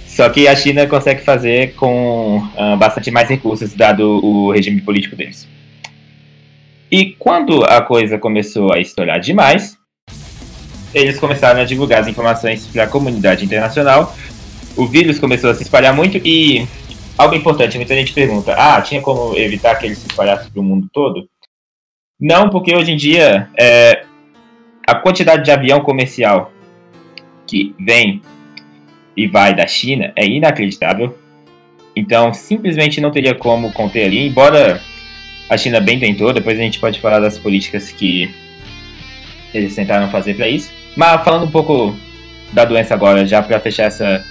Só 0.07 0.29
que 0.29 0.47
a 0.47 0.55
China 0.55 0.85
consegue 0.85 1.23
fazer 1.23 1.73
com 1.73 2.47
ah, 2.55 2.75
bastante 2.75 3.09
mais 3.09 3.27
recursos, 3.27 3.73
dado 3.73 4.23
o 4.23 4.51
regime 4.51 4.79
político 4.81 5.15
deles. 5.15 5.47
E 6.91 7.15
quando 7.17 7.63
a 7.63 7.81
coisa 7.81 8.19
começou 8.19 8.71
a 8.71 8.79
estourar 8.79 9.19
demais, 9.19 9.75
eles 10.93 11.19
começaram 11.19 11.61
a 11.61 11.65
divulgar 11.65 12.01
as 12.01 12.07
informações 12.07 12.67
para 12.67 12.83
a 12.83 12.87
comunidade 12.87 13.45
internacional. 13.45 14.15
O 14.75 14.85
vírus 14.85 15.19
começou 15.19 15.49
a 15.49 15.55
se 15.55 15.63
espalhar 15.63 15.95
muito 15.95 16.17
e 16.17 16.67
algo 17.17 17.35
importante, 17.35 17.77
muita 17.77 17.95
gente 17.95 18.13
pergunta: 18.13 18.53
ah, 18.53 18.81
tinha 18.81 19.01
como 19.01 19.37
evitar 19.37 19.75
que 19.75 19.85
ele 19.85 19.95
se 19.95 20.07
espalhasse 20.07 20.49
para 20.49 20.59
o 20.59 20.63
mundo 20.63 20.87
todo? 20.91 21.27
Não, 22.19 22.49
porque 22.49 22.75
hoje 22.75 22.91
em 22.91 22.97
dia 22.97 23.49
é, 23.59 24.05
a 24.87 24.95
quantidade 24.95 25.43
de 25.43 25.51
avião 25.51 25.81
comercial 25.81 26.51
que 27.47 27.75
vem 27.79 28.21
e 29.15 29.27
vai 29.27 29.53
da 29.53 29.67
China 29.67 30.11
é 30.15 30.25
inacreditável. 30.25 31.17
Então, 31.95 32.33
simplesmente 32.33 32.99
não 32.99 33.11
teria 33.11 33.35
como 33.35 33.71
conter 33.71 34.05
ali, 34.05 34.27
embora 34.27 34.81
a 35.49 35.57
China 35.57 35.79
bem 35.79 35.99
tentou, 35.99 36.33
depois 36.33 36.57
a 36.57 36.63
gente 36.63 36.79
pode 36.79 36.99
falar 36.99 37.19
das 37.19 37.37
políticas 37.37 37.91
que 37.91 38.33
eles 39.53 39.75
tentaram 39.75 40.09
fazer 40.09 40.33
para 40.35 40.47
isso. 40.47 40.71
Mas 40.95 41.23
falando 41.23 41.45
um 41.45 41.51
pouco 41.51 41.97
da 42.51 42.65
doença 42.65 42.93
agora, 42.93 43.25
já 43.25 43.41
para 43.41 43.59
fechar 43.59 43.85
essa 43.85 44.23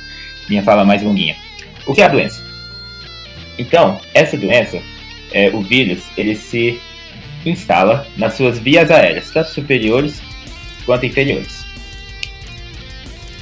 minha 0.49 0.63
fala 0.63 0.85
mais 0.85 1.03
longuinha. 1.03 1.37
O 1.87 1.95
que 1.95 2.03
é 2.03 2.05
a 2.05 2.09
doença? 2.09 2.43
Então, 3.59 4.01
essa 4.15 4.37
doença, 4.37 4.81
é, 5.33 5.51
o 5.51 5.61
vírus, 5.61 6.05
ele 6.17 6.35
se 6.35 6.81
instala 7.45 8.07
nas 8.17 8.35
suas 8.35 8.59
vias 8.59 8.91
aéreas, 8.91 9.31
tanto 9.31 9.51
superiores 9.51 10.23
quanto 10.87 11.07
inferiores. 11.07 11.65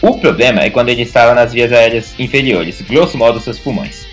O 0.02 0.16
problema 0.18 0.62
é 0.62 0.70
quando 0.70 0.88
ele 0.88 1.02
instala 1.02 1.34
nas 1.34 1.52
vias 1.52 1.72
aéreas 1.72 2.18
inferiores, 2.18 2.80
grosso 2.80 3.18
modo 3.18 3.38
seus 3.38 3.58
pulmões. 3.58 4.06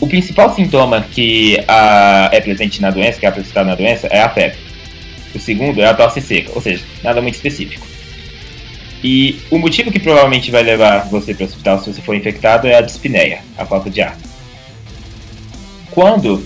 O 0.00 0.06
principal 0.06 0.54
sintoma 0.54 1.00
que 1.10 1.58
ah, 1.66 2.28
é 2.32 2.40
presente 2.40 2.80
na 2.80 2.90
doença, 2.90 3.18
que 3.18 3.26
é 3.26 3.28
apresentado 3.28 3.66
na 3.66 3.74
doença, 3.74 4.06
é 4.08 4.20
a 4.20 4.28
febre. 4.28 4.67
O 5.34 5.38
segundo 5.38 5.80
é 5.80 5.86
a 5.86 5.94
tosse 5.94 6.20
seca, 6.20 6.52
ou 6.54 6.62
seja, 6.62 6.84
nada 7.02 7.20
muito 7.20 7.34
específico. 7.34 7.86
E 9.02 9.40
o 9.50 9.58
motivo 9.58 9.92
que 9.92 10.00
provavelmente 10.00 10.50
vai 10.50 10.62
levar 10.62 11.08
você 11.08 11.32
para 11.32 11.44
o 11.44 11.46
hospital 11.46 11.78
se 11.78 11.92
você 11.92 12.02
for 12.02 12.14
infectado 12.16 12.66
é 12.66 12.74
a 12.74 12.80
dispneia, 12.80 13.40
a 13.56 13.64
falta 13.64 13.88
de 13.88 14.00
ar. 14.00 14.16
Quando 15.90 16.44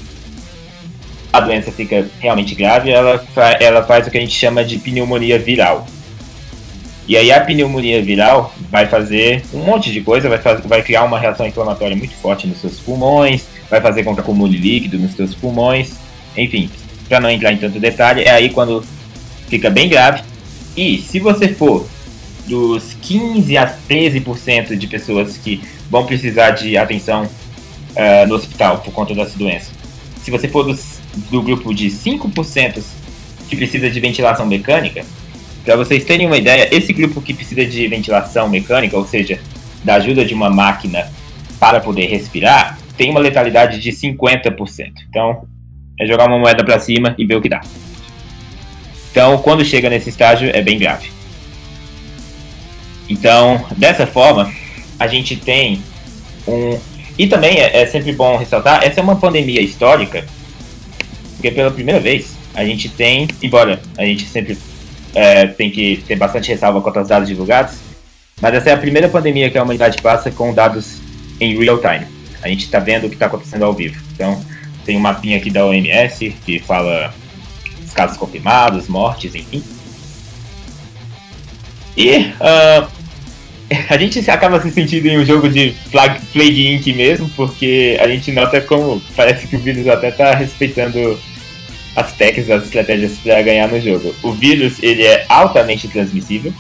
a 1.33 1.41
doença 1.41 1.73
fica 1.73 2.07
realmente 2.21 2.55
grave, 2.55 2.91
ela, 2.91 3.19
fa 3.19 3.57
ela 3.59 3.83
faz 3.83 4.07
o 4.07 4.11
que 4.11 4.19
a 4.19 4.21
gente 4.21 4.35
chama 4.35 4.63
de 4.65 4.79
pneumonia 4.79 5.39
viral. 5.39 5.87
E 7.09 7.17
aí 7.17 7.33
a 7.33 7.41
pneumonia 7.41 8.03
viral 8.03 8.55
vai 8.71 8.87
fazer 8.87 9.43
um 9.53 9.65
monte 9.65 9.91
de 9.91 10.03
coisa, 10.03 10.29
vai, 10.29 10.39
vai 10.39 10.83
criar 10.83 11.05
uma 11.05 11.19
reação 11.19 11.47
inflamatória 11.47 11.97
muito 11.97 12.15
forte 12.15 12.47
nos 12.47 12.59
seus 12.59 12.79
pulmões, 12.79 13.45
vai 13.69 13.81
fazer 13.81 14.05
com 14.05 14.15
que 14.15 14.21
acumule 14.21 14.59
líquido 14.59 14.99
nos 14.99 15.13
seus 15.15 15.35
pulmões, 15.35 15.95
enfim, 16.37 16.71
para 17.13 17.21
não 17.21 17.29
entrar 17.29 17.53
em 17.53 17.59
tanto 17.59 17.79
detalhe, 17.79 18.23
é 18.23 18.31
aí 18.31 18.49
quando 18.49 18.83
fica 19.47 19.69
bem 19.69 19.87
grave. 19.87 20.23
E 20.75 20.97
se 20.97 21.21
você 21.21 21.47
for 21.47 21.87
dos 22.47 22.95
15 23.03 23.55
a 23.59 23.71
13% 23.87 24.75
de 24.79 24.87
pessoas 24.87 25.37
que 25.37 25.63
vão 25.91 26.07
precisar 26.07 26.53
de 26.53 26.75
atenção 26.75 27.25
uh, 27.25 28.27
no 28.27 28.35
hospital 28.35 28.79
por 28.79 28.95
conta 28.95 29.15
dessa 29.15 29.37
doença, 29.37 29.73
se 30.23 30.31
você 30.31 30.49
for 30.49 30.65
dos, 30.65 31.03
do 31.31 31.43
grupo 31.43 31.75
de 31.75 31.89
5% 31.89 32.83
que 33.47 33.57
precisa 33.57 33.91
de 33.91 34.01
ventilação 34.01 34.47
mecânica, 34.47 35.05
para 35.67 35.77
vocês 35.77 36.05
terem 36.05 36.27
uma 36.27 36.39
ideia, 36.39 36.75
esse 36.75 36.95
grupo 36.95 37.21
que 37.21 37.35
precisa 37.35 37.67
de 37.67 37.87
ventilação 37.89 38.49
mecânica, 38.49 38.97
ou 38.97 39.07
seja, 39.07 39.39
da 39.85 39.97
ajuda 39.97 40.25
de 40.25 40.33
uma 40.33 40.49
máquina 40.49 41.13
para 41.61 41.79
poder 41.79 42.07
respirar, 42.07 42.79
tem 42.97 43.11
uma 43.11 43.21
letalidade 43.21 43.79
de 43.81 43.91
50%. 43.91 44.93
Então, 45.11 45.47
é 45.99 46.07
jogar 46.07 46.29
uma 46.29 46.39
moeda 46.39 46.65
para 46.65 46.79
cima 46.79 47.15
e 47.19 47.25
ver 47.25 47.37
o 47.37 47.41
que 47.41 47.49
dá. 47.49 47.61
Então, 49.11 49.39
quando 49.39 49.65
chega 49.65 49.91
nesse 49.91 50.09
estágio, 50.09 50.51
é 50.53 50.63
bem 50.63 50.79
grave. 50.79 51.11
Então, 53.09 53.65
dessa 53.77 54.07
forma, 54.07 54.51
a 54.99 55.07
gente 55.07 55.37
tem 55.37 55.83
um. 56.47 56.79
E 57.19 57.27
também 57.27 57.59
é, 57.59 57.83
é 57.83 57.87
sempre 57.87 58.13
bom 58.13 58.37
ressaltar: 58.37 58.83
essa 58.83 59.01
é 59.01 59.03
uma 59.03 59.17
pandemia 59.17 59.61
histórica, 59.61 60.25
porque 61.35 61.51
pela 61.51 61.71
primeira 61.71 62.01
vez 62.01 62.35
a 62.55 62.65
gente 62.65 62.89
tem, 62.89 63.29
embora 63.43 63.81
a 63.99 64.05
gente 64.05 64.27
sempre 64.27 64.57
é, 65.15 65.47
tem 65.47 65.71
que 65.71 66.03
ter 66.07 66.17
bastante 66.17 66.49
ressalva 66.49 66.81
quanto 66.81 66.99
aos 66.99 67.09
dados 67.09 67.29
divulgados, 67.29 67.75
mas 68.41 68.55
essa 68.55 68.71
é 68.71 68.73
a 68.73 68.79
primeira 68.79 69.09
pandemia 69.09 69.51
que 69.51 69.59
a 69.59 69.63
humanidade 69.63 70.01
passa 70.01 70.31
com 70.31 70.55
dados 70.55 71.01
em 71.41 71.57
real 71.59 71.79
time. 71.79 72.07
A 72.43 72.49
gente 72.49 72.65
está 72.65 72.79
vendo 72.79 73.07
o 73.07 73.09
que 73.09 73.15
está 73.15 73.27
acontecendo 73.27 73.65
ao 73.65 73.73
vivo. 73.73 74.03
Então, 74.15 74.43
tem 74.85 74.97
um 74.97 75.01
mapinha 75.01 75.37
aqui 75.37 75.51
da 75.51 75.65
OMS 75.65 76.35
que 76.45 76.59
fala 76.59 77.15
os 77.85 77.93
casos 77.93 78.17
confirmados, 78.17 78.89
mortes, 78.89 79.35
enfim. 79.35 79.63
E 81.97 82.33
uh, 82.41 82.89
a 83.89 83.97
gente 83.97 84.19
acaba 84.31 84.61
se 84.61 84.71
sentindo 84.71 85.07
em 85.07 85.19
um 85.19 85.25
jogo 85.25 85.49
de 85.49 85.75
Plague 85.91 86.67
Inc. 86.67 86.87
mesmo, 86.95 87.29
porque 87.31 87.99
a 88.01 88.09
gente 88.09 88.33
nota 88.33 88.61
como 88.61 89.01
parece 89.17 89.47
que 89.47 89.57
o 89.57 89.59
vírus 89.59 89.87
até 89.89 90.09
está 90.09 90.35
respeitando 90.35 91.19
as 91.95 92.13
técnicas, 92.13 92.51
as 92.51 92.65
estratégias 92.65 93.19
para 93.19 93.43
ganhar 93.43 93.69
no 93.69 93.81
jogo. 93.81 94.15
O 94.23 94.33
vírus 94.33 94.83
ele 94.83 95.03
é 95.03 95.27
altamente 95.29 95.89
transmissível. 95.89 96.53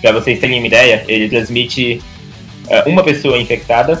Para 0.00 0.12
vocês 0.12 0.38
terem 0.38 0.58
uma 0.58 0.66
ideia, 0.66 1.04
ele 1.08 1.28
transmite 1.28 2.00
uh, 2.66 2.88
uma 2.88 3.02
pessoa 3.02 3.38
infectada 3.38 4.00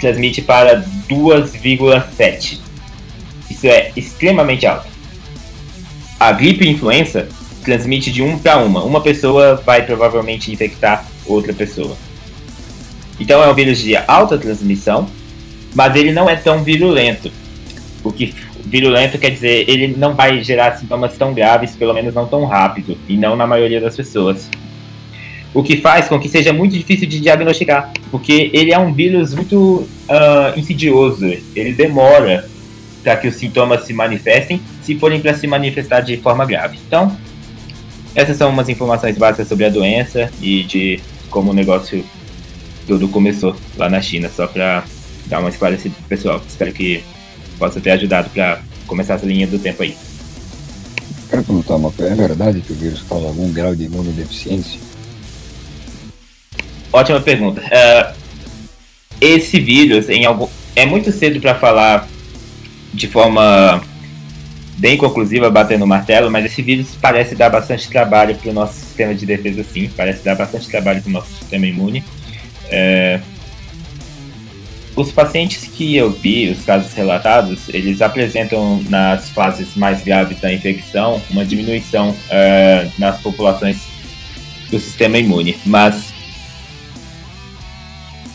transmite 0.00 0.42
para 0.42 0.82
2,7. 1.08 2.58
Isso 3.50 3.66
é 3.66 3.92
extremamente 3.96 4.66
alto. 4.66 4.88
A 6.18 6.32
gripe 6.32 6.68
influenza 6.68 7.28
transmite 7.64 8.10
de 8.10 8.22
1 8.22 8.38
para 8.38 8.58
1. 8.58 8.86
Uma 8.86 9.00
pessoa 9.00 9.56
vai 9.56 9.84
provavelmente 9.84 10.52
infectar 10.52 11.06
outra 11.26 11.52
pessoa. 11.52 11.96
Então 13.18 13.42
é 13.42 13.48
um 13.48 13.54
vírus 13.54 13.78
de 13.78 13.94
alta 13.96 14.38
transmissão, 14.38 15.08
mas 15.74 15.94
ele 15.94 16.12
não 16.12 16.28
é 16.28 16.36
tão 16.36 16.64
virulento. 16.64 17.30
O 18.02 18.10
que 18.10 18.34
virulento 18.64 19.18
quer 19.18 19.30
dizer 19.30 19.68
ele 19.68 19.94
não 19.96 20.14
vai 20.14 20.42
gerar 20.42 20.76
sintomas 20.76 21.16
tão 21.16 21.34
graves, 21.34 21.76
pelo 21.76 21.92
menos 21.92 22.14
não 22.14 22.26
tão 22.26 22.46
rápido, 22.46 22.96
e 23.08 23.16
não 23.16 23.36
na 23.36 23.46
maioria 23.46 23.80
das 23.80 23.94
pessoas 23.94 24.48
o 25.52 25.62
que 25.62 25.76
faz 25.76 26.08
com 26.08 26.18
que 26.18 26.28
seja 26.28 26.52
muito 26.52 26.72
difícil 26.72 27.08
de 27.08 27.20
diagnosticar, 27.20 27.92
porque 28.10 28.50
ele 28.52 28.72
é 28.72 28.78
um 28.78 28.92
vírus 28.92 29.34
muito 29.34 29.56
uh, 30.08 30.58
insidioso, 30.58 31.26
ele 31.54 31.72
demora 31.72 32.48
para 33.02 33.16
que 33.16 33.28
os 33.28 33.34
sintomas 33.34 33.84
se 33.84 33.92
manifestem, 33.92 34.60
se 34.82 34.94
forem 34.96 35.20
para 35.20 35.34
se 35.34 35.46
manifestar 35.46 36.00
de 36.00 36.16
forma 36.18 36.44
grave. 36.44 36.78
Então, 36.86 37.16
essas 38.14 38.36
são 38.36 38.50
umas 38.50 38.68
informações 38.68 39.16
básicas 39.16 39.48
sobre 39.48 39.64
a 39.64 39.68
doença 39.68 40.30
e 40.40 40.62
de 40.64 41.00
como 41.30 41.50
o 41.50 41.54
negócio 41.54 42.04
todo 42.86 43.08
começou 43.08 43.56
lá 43.76 43.88
na 43.88 44.00
China, 44.00 44.30
só 44.34 44.46
para 44.46 44.84
dar 45.26 45.40
uma 45.40 45.48
esclarecida 45.48 45.94
pro 45.94 46.08
pessoal. 46.08 46.42
Espero 46.46 46.72
que 46.72 47.02
possa 47.58 47.80
ter 47.80 47.90
ajudado 47.90 48.28
para 48.30 48.60
começar 48.86 49.14
essa 49.14 49.26
linha 49.26 49.46
do 49.46 49.58
tempo 49.58 49.82
aí. 49.82 49.96
Quero 51.28 51.44
perguntar 51.44 51.76
uma 51.76 51.92
coisa, 51.92 52.12
é 52.12 52.16
verdade 52.16 52.60
que 52.60 52.72
o 52.72 52.76
vírus 52.76 53.02
causa 53.08 53.28
algum 53.28 53.52
grau 53.52 53.74
de 53.74 53.84
imunodeficiência? 53.84 54.89
Ótima 56.92 57.20
pergunta. 57.20 57.60
Uh, 57.60 58.14
esse 59.20 59.60
vírus, 59.60 60.08
em 60.08 60.24
algum, 60.24 60.48
é 60.74 60.86
muito 60.86 61.12
cedo 61.12 61.40
para 61.40 61.54
falar 61.54 62.08
de 62.92 63.06
forma 63.06 63.82
bem 64.78 64.96
conclusiva, 64.96 65.50
batendo 65.50 65.84
o 65.84 65.88
martelo, 65.88 66.30
mas 66.30 66.44
esse 66.44 66.62
vírus 66.62 66.96
parece 67.00 67.34
dar 67.34 67.50
bastante 67.50 67.88
trabalho 67.88 68.34
para 68.34 68.50
o 68.50 68.54
nosso 68.54 68.74
sistema 68.74 69.14
de 69.14 69.26
defesa, 69.26 69.62
sim. 69.62 69.90
Parece 69.96 70.24
dar 70.24 70.34
bastante 70.34 70.68
trabalho 70.68 71.02
para 71.02 71.10
o 71.10 71.12
nosso 71.12 71.30
sistema 71.34 71.66
imune. 71.66 72.02
Uh, 72.66 73.20
os 74.96 75.12
pacientes 75.12 75.64
que 75.64 75.96
eu 75.96 76.10
vi, 76.10 76.48
os 76.50 76.64
casos 76.64 76.92
relatados, 76.92 77.68
eles 77.68 78.02
apresentam 78.02 78.82
nas 78.88 79.30
fases 79.30 79.76
mais 79.76 80.02
graves 80.02 80.40
da 80.40 80.52
infecção 80.52 81.22
uma 81.30 81.44
diminuição 81.44 82.10
uh, 82.10 82.92
nas 82.98 83.20
populações 83.20 83.78
do 84.70 84.78
sistema 84.78 85.18
imune, 85.18 85.56
mas 85.64 86.09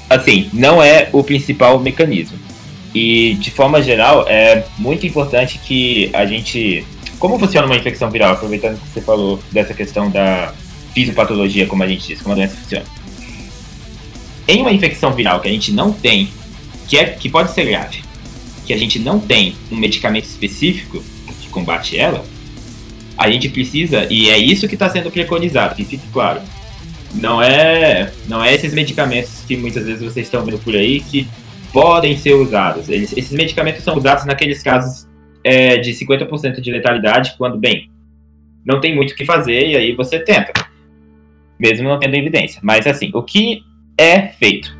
assim, 0.10 0.50
não 0.54 0.82
é 0.82 1.10
o 1.12 1.24
principal 1.24 1.80
mecanismo. 1.80 2.38
E 2.94 3.36
de 3.36 3.52
forma 3.52 3.82
geral, 3.82 4.26
é 4.28 4.66
muito 4.78 5.06
importante 5.06 5.60
que 5.60 6.10
a 6.14 6.26
gente. 6.26 6.86
Como 7.20 7.38
funciona 7.38 7.66
uma 7.66 7.76
infecção 7.76 8.10
viral? 8.10 8.34
Aproveitando 8.34 8.80
que 8.80 8.88
você 8.88 9.02
falou 9.02 9.40
dessa 9.52 9.74
questão 9.74 10.10
da 10.10 10.54
fisiopatologia, 10.94 11.66
como 11.66 11.84
a 11.84 11.88
gente 11.88 12.08
diz, 12.08 12.22
como 12.22 12.34
a 12.34 12.36
doença 12.36 12.56
funciona. 12.56 12.86
Em 14.48 14.62
uma 14.62 14.72
infecção 14.72 15.12
viral 15.12 15.42
que 15.42 15.50
a 15.50 15.52
gente 15.52 15.72
não 15.74 15.92
tem, 15.92 16.30
que, 16.88 16.98
é, 16.98 17.06
que 17.06 17.28
pode 17.28 17.52
ser 17.52 17.66
grave, 17.66 18.02
que 18.66 18.74
a 18.74 18.78
gente 18.78 19.00
não 19.00 19.20
tem 19.20 19.56
um 19.72 19.76
medicamento 19.76 20.26
específico 20.26 21.04
que 21.42 21.50
combate 21.50 21.98
ela, 21.98 22.24
a 23.18 23.30
gente 23.30 23.50
precisa, 23.50 24.08
e 24.10 24.30
é 24.30 24.38
isso 24.38 24.68
que 24.68 24.76
está 24.76 24.90
sendo 24.90 25.12
preconizado, 25.12 25.76
que 25.76 25.84
fique 25.84 26.08
claro. 26.14 26.42
Não 27.14 27.42
é, 27.42 28.12
não 28.28 28.44
é 28.44 28.54
esses 28.54 28.74
medicamentos 28.74 29.44
que 29.48 29.56
muitas 29.56 29.86
vezes 29.86 30.02
vocês 30.02 30.28
estão 30.28 30.44
vendo 30.44 30.60
por 30.60 30.76
aí 30.76 31.00
que 31.00 31.28
podem 31.72 32.18
ser 32.18 32.34
usados. 32.34 32.90
Eles, 32.90 33.16
esses 33.16 33.32
medicamentos 33.32 33.84
são 33.84 33.98
usados 33.98 34.26
naqueles 34.26 34.62
casos 34.64 35.08
é, 35.44 35.78
de 35.78 35.92
50% 35.92 36.60
de 36.60 36.72
letalidade, 36.72 37.36
quando, 37.38 37.58
bem, 37.58 37.90
não 38.66 38.82
tem 38.82 38.96
muito 38.96 39.12
o 39.12 39.16
que 39.16 39.26
fazer 39.26 39.68
e 39.68 39.78
aí 39.78 39.96
você 39.96 40.20
tenta, 40.20 40.52
mesmo 41.60 41.88
não 41.88 42.00
tendo 42.00 42.16
evidência. 42.16 42.60
Mas, 42.64 42.88
assim, 42.88 43.12
o 43.14 43.22
que 43.22 43.62
é 43.98 44.28
feito? 44.30 44.76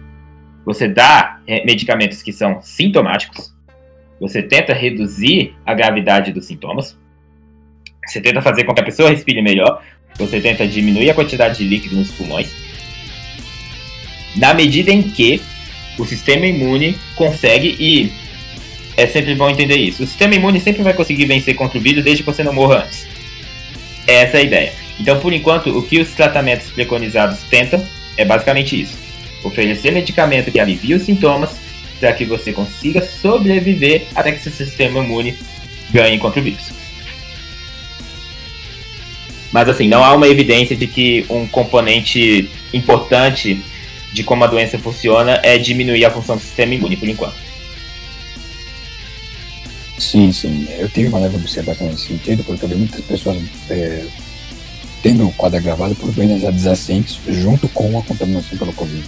Você 0.66 0.88
dá 0.88 1.40
é, 1.46 1.64
medicamentos 1.64 2.24
que 2.24 2.34
são 2.34 2.62
sintomáticos, 2.62 3.54
você 4.20 4.42
tenta 4.42 4.74
reduzir 4.74 5.54
a 5.66 5.74
gravidade 5.74 6.32
dos 6.32 6.46
sintomas, 6.46 6.98
você 8.08 8.22
tenta 8.22 8.42
fazer 8.42 8.64
com 8.64 8.74
que 8.74 8.82
a 8.82 8.86
pessoa 8.86 9.10
respire 9.10 9.42
melhor, 9.42 9.84
você 10.18 10.40
tenta 10.40 10.68
diminuir 10.68 11.10
a 11.10 11.14
quantidade 11.14 11.58
de 11.58 11.64
líquido 11.66 11.96
nos 11.96 12.12
pulmões, 12.12 12.50
na 14.36 14.54
medida 14.54 14.92
em 14.92 15.02
que 15.02 15.42
o 15.98 16.06
sistema 16.06 16.46
imune 16.46 16.98
consegue 17.16 17.76
e 17.80 18.12
é 18.98 19.08
sempre 19.08 19.36
bom 19.36 19.50
entender 19.50 19.78
isso. 19.78 20.04
O 20.04 20.08
sistema 20.08 20.36
imune 20.36 20.60
sempre 20.60 20.84
vai 20.84 20.94
conseguir 20.94 21.26
vencer 21.26 21.56
contra 21.56 21.78
o 21.78 21.82
vírus 21.82 22.04
desde 22.04 22.24
que 22.24 22.32
você 22.32 22.44
não 22.44 22.54
morra 22.54 22.84
antes. 22.86 23.06
Essa 24.08 24.38
é 24.38 24.40
a 24.40 24.44
ideia. 24.44 24.74
Então, 25.00 25.20
por 25.20 25.34
enquanto, 25.34 25.78
o 25.78 25.84
que 25.84 26.00
os 26.00 26.10
tratamentos 26.12 26.70
preconizados 26.70 27.40
tentam 27.50 27.86
é 28.18 28.24
basicamente 28.24 28.80
isso: 28.80 28.98
oferecer 29.44 29.92
medicamento 29.92 30.52
que 30.52 30.60
alivie 30.60 30.94
os 30.94 31.04
sintomas 31.04 31.52
para 32.00 32.14
que 32.14 32.26
você 32.26 32.54
consiga 32.54 33.02
sobreviver 33.02 34.04
até 34.16 34.32
que 34.32 34.42
seu 34.42 34.52
sistema 34.52 35.04
imune 35.04 35.36
ganhe 35.92 36.18
contra 36.18 36.40
o 36.40 36.44
vírus. 36.44 36.85
Mas 39.56 39.70
assim, 39.70 39.88
não 39.88 40.04
há 40.04 40.14
uma 40.14 40.28
evidência 40.28 40.76
de 40.76 40.86
que 40.86 41.26
um 41.30 41.48
componente 41.48 42.50
importante 42.74 43.64
de 44.12 44.22
como 44.22 44.44
a 44.44 44.48
doença 44.48 44.78
funciona 44.78 45.40
é 45.44 45.58
diminuir 45.58 46.04
a 46.04 46.12
função 46.12 46.36
do 46.36 46.42
sistema 46.42 46.74
imune, 46.74 46.98
por 46.98 47.08
enquanto. 47.08 47.38
Sim, 49.98 50.34
sim. 50.34 50.68
Eu 50.78 50.90
tenho 50.90 51.08
uma 51.08 51.20
leve 51.20 51.38
observação 51.38 51.88
nesse 51.88 52.08
sentido, 52.08 52.44
porque 52.44 52.66
eu 52.66 52.68
vi 52.68 52.76
muitas 52.76 53.00
pessoas 53.06 53.42
é, 53.70 54.04
tendo 55.02 55.26
o 55.26 55.32
quadro 55.32 55.58
agravado 55.58 55.96
por 55.96 56.12
doenças 56.12 56.44
adjacentes 56.44 57.18
junto 57.26 57.70
com 57.70 57.98
a 57.98 58.04
contaminação 58.04 58.58
pelo 58.58 58.74
Covid. 58.74 59.06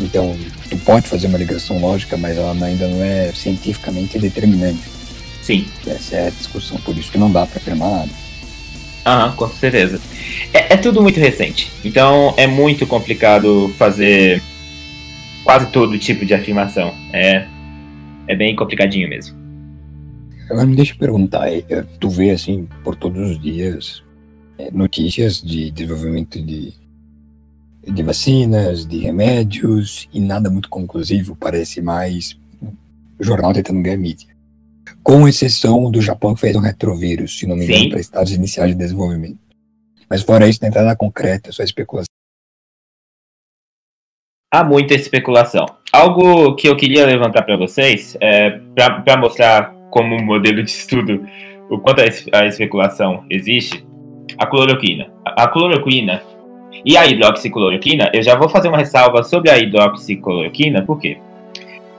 Então, 0.00 0.36
tu 0.68 0.76
pode 0.78 1.06
fazer 1.06 1.28
uma 1.28 1.38
ligação 1.38 1.78
lógica, 1.78 2.16
mas 2.16 2.36
ela 2.36 2.50
ainda 2.60 2.88
não 2.88 3.04
é 3.04 3.30
cientificamente 3.32 4.18
determinante. 4.18 4.82
Sim. 5.40 5.64
Essa 5.86 6.16
é 6.16 6.26
a 6.26 6.30
discussão, 6.30 6.76
por 6.78 6.98
isso 6.98 7.12
que 7.12 7.18
não 7.18 7.30
dá 7.30 7.46
para 7.46 7.58
afirmar 7.58 7.88
nada. 7.88 8.23
Aham, 9.04 9.32
com 9.36 9.48
certeza. 9.48 10.00
É, 10.52 10.74
é 10.74 10.76
tudo 10.76 11.02
muito 11.02 11.20
recente, 11.20 11.70
então 11.84 12.32
é 12.36 12.46
muito 12.46 12.86
complicado 12.86 13.68
fazer 13.76 14.42
quase 15.44 15.66
todo 15.66 15.98
tipo 15.98 16.24
de 16.24 16.32
afirmação. 16.32 16.94
É, 17.12 17.46
é 18.26 18.34
bem 18.34 18.56
complicadinho 18.56 19.08
mesmo. 19.08 19.36
Agora 20.50 20.66
me 20.66 20.76
deixa 20.76 20.94
perguntar, 20.94 21.48
é, 21.48 21.64
é, 21.68 21.82
tu 21.98 22.08
vê 22.08 22.30
assim 22.30 22.68
por 22.82 22.96
todos 22.96 23.30
os 23.30 23.40
dias 23.40 24.02
é, 24.58 24.70
notícias 24.70 25.40
de 25.40 25.70
desenvolvimento 25.70 26.40
de, 26.40 26.72
de 27.86 28.02
vacinas, 28.02 28.86
de 28.86 28.98
remédios 28.98 30.08
e 30.12 30.20
nada 30.20 30.50
muito 30.50 30.68
conclusivo, 30.68 31.36
parece 31.36 31.80
mais 31.80 32.38
jornal 33.18 33.52
tentando 33.52 33.82
ganhar 33.82 33.96
mídia. 33.96 34.33
Com 35.04 35.28
exceção 35.28 35.90
do 35.90 36.00
Japão 36.00 36.34
que 36.34 36.40
fez 36.40 36.56
um 36.56 36.60
retrovírus, 36.60 37.38
se 37.38 37.46
não 37.46 37.54
me 37.56 37.64
engano, 37.66 37.90
para 37.90 38.00
estados 38.00 38.32
iniciais 38.32 38.70
de 38.70 38.76
desenvolvimento. 38.76 39.38
Mas 40.08 40.22
fora 40.22 40.48
isso, 40.48 40.60
não 40.62 40.70
tem 40.70 40.82
nada 40.82 40.96
concreto, 40.96 41.50
é 41.50 41.52
só 41.52 41.62
especulação. 41.62 42.08
Há 44.52 44.64
muita 44.64 44.94
especulação. 44.94 45.66
Algo 45.92 46.54
que 46.54 46.68
eu 46.68 46.76
queria 46.76 47.04
levantar 47.06 47.42
para 47.42 47.56
vocês, 47.56 48.16
é, 48.20 48.50
para 48.74 49.16
mostrar 49.16 49.74
como 49.90 50.14
um 50.16 50.24
modelo 50.24 50.62
de 50.62 50.70
estudo 50.70 51.26
o 51.68 51.78
quanto 51.78 52.00
a, 52.00 52.06
es- 52.06 52.26
a 52.32 52.46
especulação 52.46 53.24
existe, 53.28 53.84
a 54.38 54.46
cloroquina. 54.46 55.12
A, 55.24 55.44
a 55.44 55.48
cloroquina 55.48 56.22
e 56.84 56.96
a 56.96 57.06
hidroxicloroquina, 57.06 58.10
eu 58.14 58.22
já 58.22 58.36
vou 58.36 58.48
fazer 58.48 58.68
uma 58.68 58.78
ressalva 58.78 59.22
sobre 59.22 59.50
a 59.50 59.58
hidroxicloroquina, 59.58 60.82
por 60.82 60.98
quê? 61.00 61.18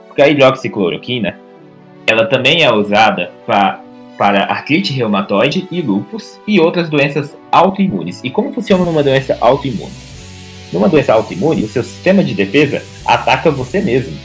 Porque 0.06 0.22
a 0.22 0.28
hidroxicloroquina, 0.28 1.38
ela 2.06 2.26
também 2.26 2.62
é 2.62 2.72
usada 2.72 3.32
pra, 3.44 3.80
para 4.16 4.44
artrite 4.44 4.92
reumatoide 4.92 5.66
e 5.70 5.80
lúpus 5.82 6.38
e 6.46 6.60
outras 6.60 6.88
doenças 6.88 7.36
autoimunes. 7.50 8.20
E 8.22 8.30
como 8.30 8.52
funciona 8.52 8.84
numa 8.84 9.02
doença 9.02 9.36
autoimune? 9.40 9.92
Numa 10.72 10.88
doença 10.88 11.12
autoimune, 11.12 11.64
o 11.64 11.68
seu 11.68 11.82
sistema 11.82 12.22
de 12.22 12.34
defesa 12.34 12.82
ataca 13.04 13.50
você 13.50 13.80
mesmo. 13.80 14.16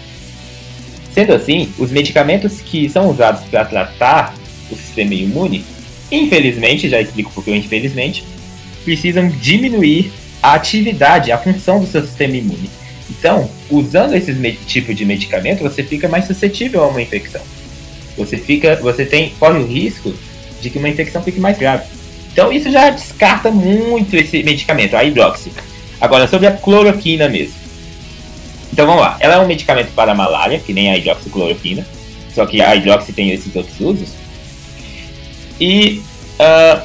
Sendo 1.12 1.34
assim, 1.34 1.72
os 1.78 1.92
medicamentos 1.92 2.62
que 2.62 2.88
são 2.88 3.10
usados 3.10 3.44
para 3.46 3.66
tratar 3.66 4.34
o 4.72 4.76
sistema 4.76 5.14
imune, 5.14 5.66
infelizmente, 6.12 6.88
já 6.88 7.02
explico 7.02 7.32
porque 7.34 7.54
infelizmente, 7.54 8.24
precisam 8.86 9.28
diminuir 9.28 10.12
a 10.42 10.54
atividade, 10.54 11.32
a 11.32 11.38
função 11.38 11.80
do 11.80 11.88
seu 11.88 12.02
sistema 12.02 12.36
imune. 12.36 12.70
Então, 13.10 13.50
usando 13.70 14.16
esse 14.16 14.34
tipo 14.66 14.94
de 14.94 15.06
medicamento, 15.06 15.62
você 15.62 15.84
fica 15.84 16.08
mais 16.08 16.26
suscetível 16.26 16.84
a 16.84 16.88
uma 16.88 17.02
infecção. 17.02 17.42
Você 18.18 18.38
fica, 18.38 18.76
você 18.78 19.06
tem 19.06 19.34
corre 19.40 19.60
o 19.60 19.66
risco 19.66 20.14
de 20.62 20.70
que 20.70 20.78
uma 20.78 20.90
infecção 20.90 21.24
fique 21.24 21.40
mais 21.40 21.58
grave. 21.58 21.86
Então, 22.32 22.52
isso 22.52 22.72
já 22.72 22.90
descarta 22.90 23.52
muito 23.52 24.16
esse 24.16 24.42
medicamento, 24.44 24.96
a 24.96 25.04
hidroxi. 25.04 25.52
Agora, 26.00 26.28
sobre 26.28 26.48
a 26.48 26.52
cloroquina 26.52 27.28
mesmo. 27.28 27.56
Então 28.72 28.86
vamos 28.86 29.02
lá. 29.02 29.18
Ela 29.20 29.36
é 29.36 29.40
um 29.40 29.48
medicamento 29.48 29.92
para 29.94 30.14
a 30.14 30.16
malária, 30.16 30.60
que 30.60 30.74
nem 30.74 30.92
a 30.92 30.98
hidroxicloroquina. 30.98 31.86
Só 32.34 32.46
que 32.46 32.62
a 32.62 32.76
hidroxi 32.76 33.12
tem 33.12 33.32
esses 33.32 33.54
outros 33.54 33.80
usos. 33.80 34.10
E 35.60 36.02
ah, 36.40 36.82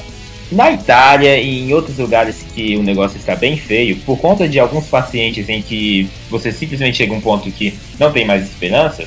na 0.50 0.70
Itália 0.70 1.38
e 1.38 1.62
em 1.62 1.72
outros 1.72 1.98
lugares 1.98 2.44
que 2.54 2.76
o 2.76 2.82
negócio 2.82 3.16
está 3.16 3.34
bem 3.34 3.56
feio, 3.56 3.96
por 3.98 4.18
conta 4.18 4.48
de 4.48 4.60
alguns 4.60 4.86
pacientes 4.86 5.48
em 5.48 5.62
que 5.62 6.08
você 6.30 6.52
simplesmente 6.52 6.98
chega 6.98 7.12
a 7.12 7.16
um 7.16 7.20
ponto 7.20 7.50
que 7.50 7.74
não 7.98 8.12
tem 8.12 8.24
mais 8.24 8.42
esperança, 8.42 9.04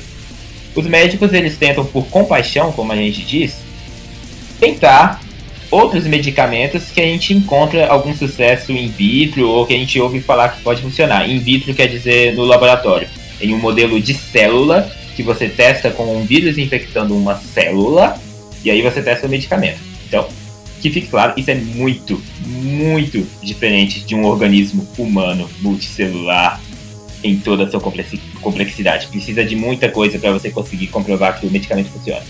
os 0.74 0.86
médicos 0.86 1.32
eles 1.32 1.56
tentam, 1.56 1.84
por 1.84 2.06
compaixão, 2.06 2.72
como 2.72 2.92
a 2.92 2.96
gente 2.96 3.22
diz, 3.22 3.56
tentar 4.58 5.20
outros 5.70 6.04
medicamentos 6.04 6.90
que 6.90 7.00
a 7.00 7.04
gente 7.04 7.32
encontra 7.32 7.86
algum 7.86 8.14
sucesso 8.14 8.72
in 8.72 8.88
vitro 8.88 9.48
ou 9.48 9.66
que 9.66 9.74
a 9.74 9.78
gente 9.78 10.00
ouve 10.00 10.20
falar 10.20 10.50
que 10.50 10.62
pode 10.62 10.82
funcionar. 10.82 11.28
In 11.28 11.38
vitro 11.38 11.74
quer 11.74 11.86
dizer 11.86 12.34
no 12.34 12.44
laboratório, 12.44 13.08
em 13.40 13.54
um 13.54 13.58
modelo 13.58 14.00
de 14.00 14.14
célula 14.14 14.90
que 15.14 15.22
você 15.22 15.48
testa 15.48 15.90
com 15.90 16.16
um 16.16 16.24
vírus 16.24 16.58
infectando 16.58 17.16
uma 17.16 17.36
célula 17.36 18.16
e 18.64 18.70
aí 18.70 18.82
você 18.82 19.02
testa 19.02 19.26
o 19.26 19.30
medicamento. 19.30 19.78
Então, 20.08 20.26
que 20.80 20.90
fique 20.90 21.08
claro, 21.08 21.34
isso 21.36 21.50
é 21.50 21.54
muito, 21.54 22.20
muito 22.46 23.26
diferente 23.42 24.00
de 24.00 24.14
um 24.14 24.24
organismo 24.24 24.88
humano 24.98 25.48
multicelular 25.60 26.60
em 27.22 27.38
toda 27.38 27.64
a 27.64 27.70
sua 27.70 27.80
complexi- 27.80 28.20
complexidade. 28.40 29.08
Precisa 29.08 29.44
de 29.44 29.54
muita 29.56 29.88
coisa 29.88 30.18
para 30.18 30.32
você 30.32 30.50
conseguir 30.50 30.88
comprovar 30.88 31.38
que 31.38 31.46
o 31.46 31.50
medicamento 31.50 31.90
funciona. 31.90 32.22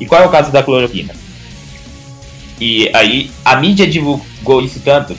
E 0.00 0.06
qual 0.06 0.22
é 0.22 0.26
o 0.26 0.30
caso 0.30 0.50
da 0.50 0.62
cloroquina? 0.62 1.14
E 2.60 2.90
aí 2.94 3.30
a 3.44 3.56
mídia 3.56 3.86
divulgou 3.86 4.62
isso 4.62 4.80
tanto 4.84 5.16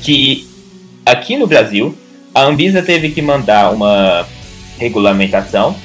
que 0.00 0.48
aqui 1.04 1.36
no 1.36 1.46
Brasil 1.46 1.96
a 2.34 2.42
Anvisa 2.42 2.82
teve 2.82 3.10
que 3.10 3.20
mandar 3.20 3.72
uma 3.72 4.26
regulamentação 4.78 5.76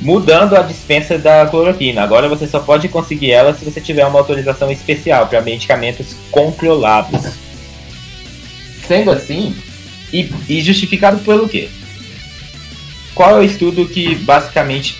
mudando 0.00 0.56
a 0.56 0.62
dispensa 0.62 1.18
da 1.18 1.46
cloroquina. 1.46 2.02
Agora 2.02 2.28
você 2.28 2.46
só 2.46 2.60
pode 2.60 2.88
conseguir 2.88 3.30
ela 3.32 3.54
se 3.54 3.64
você 3.64 3.80
tiver 3.80 4.06
uma 4.06 4.18
autorização 4.18 4.70
especial 4.70 5.26
para 5.26 5.40
medicamentos 5.40 6.14
controlados. 6.30 7.32
Sendo 8.86 9.10
assim, 9.10 9.54
e, 10.12 10.30
e 10.48 10.60
justificado 10.60 11.18
pelo 11.20 11.48
quê? 11.48 11.68
Qual 13.14 13.36
é 13.36 13.40
o 13.40 13.42
estudo 13.42 13.86
que 13.86 14.14
basicamente 14.14 14.96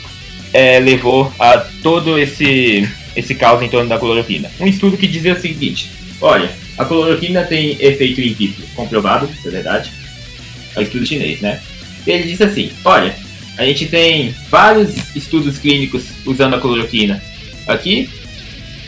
é, 0.53 0.81
levou 0.81 1.33
a 1.39 1.59
todo 1.83 2.19
esse, 2.19 2.89
esse 3.15 3.35
caos 3.35 3.63
em 3.63 3.69
torno 3.69 3.89
da 3.89 3.99
cloroquina? 3.99 4.51
Um 4.59 4.67
estudo 4.67 4.97
que 4.97 5.07
dizia 5.07 5.35
o 5.35 5.41
seguinte: 5.41 5.91
olha, 6.21 6.51
a 6.77 6.85
cloroquina 6.85 7.45
tem 7.45 7.77
efeito 7.81 8.21
in 8.21 8.33
vitro 8.33 8.67
comprovado, 8.75 9.29
isso 9.33 9.47
é 9.49 9.51
verdade. 9.51 9.93
É 10.75 10.81
um 10.81 10.83
estudo 10.83 11.07
chinês, 11.07 11.41
né? 11.41 11.61
Ele 12.07 12.25
disse 12.25 12.43
assim: 12.43 12.71
olha, 12.85 13.15
a 13.57 13.65
gente 13.65 13.87
tem 13.87 14.35
vários 14.51 15.15
estudos 15.15 15.59
clínicos 15.59 16.05
usando 16.25 16.55
a 16.55 16.61
cloroquina. 16.61 17.23
Aqui, 17.67 18.09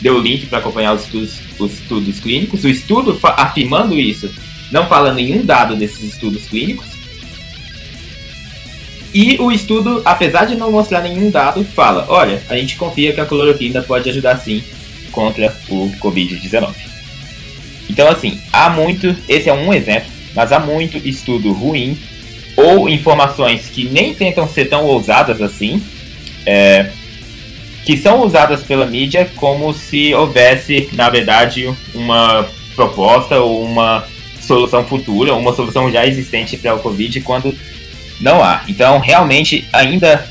deu 0.01 0.15
o 0.15 0.21
link 0.21 0.47
para 0.47 0.59
acompanhar 0.59 0.93
os 0.93 1.03
estudos, 1.03 1.39
os 1.59 1.73
estudos 1.73 2.19
clínicos. 2.19 2.63
O 2.63 2.69
estudo 2.69 3.17
afirmando 3.23 3.99
isso 3.99 4.29
não 4.71 4.87
fala 4.87 5.13
nenhum 5.13 5.45
dado 5.45 5.75
desses 5.75 6.01
estudos 6.01 6.47
clínicos. 6.47 6.87
E 9.13 9.37
o 9.39 9.51
estudo, 9.51 10.01
apesar 10.05 10.45
de 10.45 10.55
não 10.55 10.71
mostrar 10.71 11.01
nenhum 11.01 11.29
dado, 11.29 11.63
fala: 11.65 12.05
olha, 12.07 12.41
a 12.49 12.55
gente 12.55 12.77
confia 12.77 13.11
que 13.13 13.19
a 13.19 13.25
cloroquina 13.25 13.81
pode 13.81 14.09
ajudar 14.09 14.37
sim 14.37 14.63
contra 15.11 15.53
o 15.69 15.91
Covid-19. 15.99 16.73
Então, 17.89 18.07
assim, 18.07 18.39
há 18.53 18.69
muito, 18.69 19.13
esse 19.27 19.49
é 19.49 19.53
um 19.53 19.73
exemplo, 19.73 20.09
mas 20.33 20.53
há 20.53 20.59
muito 20.59 20.97
estudo 20.97 21.51
ruim 21.51 21.97
ou 22.55 22.87
informações 22.87 23.67
que 23.67 23.83
nem 23.83 24.13
tentam 24.13 24.47
ser 24.47 24.65
tão 24.65 24.85
ousadas 24.85 25.41
assim, 25.41 25.83
é, 26.45 26.89
que 27.85 27.97
são 27.97 28.25
usadas 28.25 28.63
pela 28.63 28.85
mídia 28.85 29.29
como 29.35 29.73
se 29.73 30.13
houvesse, 30.13 30.89
na 30.93 31.09
verdade, 31.09 31.69
uma 31.93 32.47
proposta 32.75 33.39
ou 33.39 33.63
uma 33.63 34.05
solução 34.41 34.85
futura, 34.85 35.33
uma 35.33 35.53
solução 35.53 35.91
já 35.91 36.05
existente 36.05 36.57
para 36.57 36.75
o 36.75 36.79
Covid, 36.79 37.21
quando 37.21 37.55
não 38.19 38.43
há. 38.43 38.63
Então, 38.67 38.99
realmente, 38.99 39.67
ainda 39.71 40.27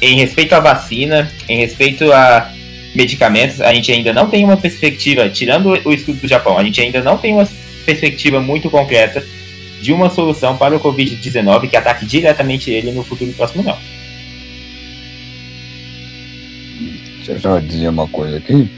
em 0.00 0.16
respeito 0.16 0.54
à 0.54 0.60
vacina, 0.60 1.30
em 1.48 1.58
respeito 1.58 2.12
a 2.12 2.52
medicamentos, 2.94 3.60
a 3.60 3.72
gente 3.74 3.90
ainda 3.92 4.12
não 4.12 4.28
tem 4.28 4.44
uma 4.44 4.56
perspectiva, 4.56 5.28
tirando 5.28 5.78
o 5.84 5.92
estudo 5.92 6.20
do 6.20 6.28
Japão, 6.28 6.58
a 6.58 6.64
gente 6.64 6.80
ainda 6.80 7.02
não 7.02 7.18
tem 7.18 7.34
uma 7.34 7.48
perspectiva 7.84 8.40
muito 8.40 8.70
concreta 8.70 9.24
de 9.80 9.92
uma 9.92 10.10
solução 10.10 10.56
para 10.56 10.76
o 10.76 10.80
Covid-19 10.80 11.68
que 11.68 11.76
ataque 11.76 12.04
diretamente 12.04 12.70
ele 12.70 12.90
no 12.90 13.04
futuro 13.04 13.32
próximo, 13.32 13.62
não. 13.62 13.78
Deixa 17.16 17.32
eu 17.32 17.40
só 17.40 17.58
dizer 17.58 17.88
uma 17.88 18.08
coisa 18.08 18.38
aqui, 18.38 18.68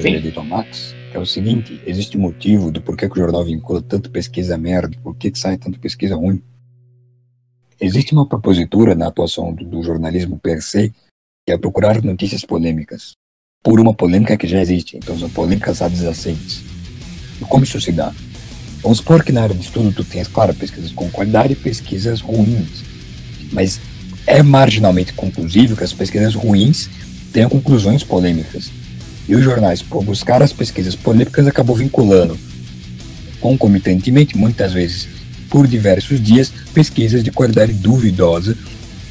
Sim. 0.00 0.12
já 0.12 0.18
dito 0.18 0.40
ao 0.40 0.44
Max, 0.44 0.94
é 1.18 1.22
o 1.22 1.26
seguinte, 1.26 1.80
existe 1.86 2.16
um 2.16 2.20
motivo 2.20 2.70
do 2.70 2.80
porquê 2.80 3.08
que 3.08 3.14
o 3.14 3.22
jornal 3.22 3.44
vincula 3.44 3.82
tanto 3.82 4.10
pesquisa 4.10 4.56
merda, 4.56 4.96
por 5.02 5.16
que 5.16 5.32
sai 5.34 5.56
tanto 5.56 5.78
pesquisa 5.78 6.14
ruim. 6.14 6.42
Existe 7.80 8.12
uma 8.12 8.26
propositura 8.26 8.94
na 8.94 9.08
atuação 9.08 9.52
do, 9.52 9.64
do 9.64 9.82
jornalismo 9.82 10.38
per 10.38 10.62
se, 10.62 10.92
que 11.46 11.52
é 11.52 11.58
procurar 11.58 12.02
notícias 12.02 12.44
polêmicas, 12.44 13.12
por 13.62 13.80
uma 13.80 13.94
polêmica 13.94 14.36
que 14.36 14.46
já 14.46 14.60
existe, 14.60 14.96
então 14.96 15.18
são 15.18 15.28
polêmicas 15.30 15.82
adjacentes. 15.82 16.62
E 17.40 17.44
como 17.44 17.64
isso 17.64 17.80
se 17.80 17.92
dá? 17.92 18.12
Vamos 18.82 18.98
supor 18.98 19.24
que 19.24 19.32
na 19.32 19.42
área 19.42 19.54
de 19.54 19.62
estudo 19.62 19.92
tu 19.92 20.04
tens, 20.04 20.28
claro, 20.28 20.54
pesquisas 20.54 20.92
com 20.92 21.10
qualidade 21.10 21.52
e 21.52 21.56
pesquisas 21.56 22.20
ruins, 22.20 22.84
mas 23.52 23.80
é 24.26 24.42
marginalmente 24.42 25.12
conclusivo 25.12 25.76
que 25.76 25.84
as 25.84 25.92
pesquisas 25.92 26.34
ruins 26.34 26.88
tenham 27.32 27.50
conclusões 27.50 28.04
polêmicas. 28.04 28.70
E 29.28 29.34
os 29.34 29.44
jornais, 29.44 29.82
por 29.82 30.02
buscar 30.02 30.42
as 30.42 30.52
pesquisas 30.52 30.96
polêmicas, 30.96 31.46
acabou 31.46 31.76
vinculando 31.76 32.38
concomitantemente, 33.40 34.36
muitas 34.36 34.72
vezes 34.72 35.08
por 35.48 35.66
diversos 35.66 36.20
dias, 36.20 36.52
pesquisas 36.74 37.22
de 37.22 37.30
qualidade 37.30 37.72
duvidosa, 37.72 38.56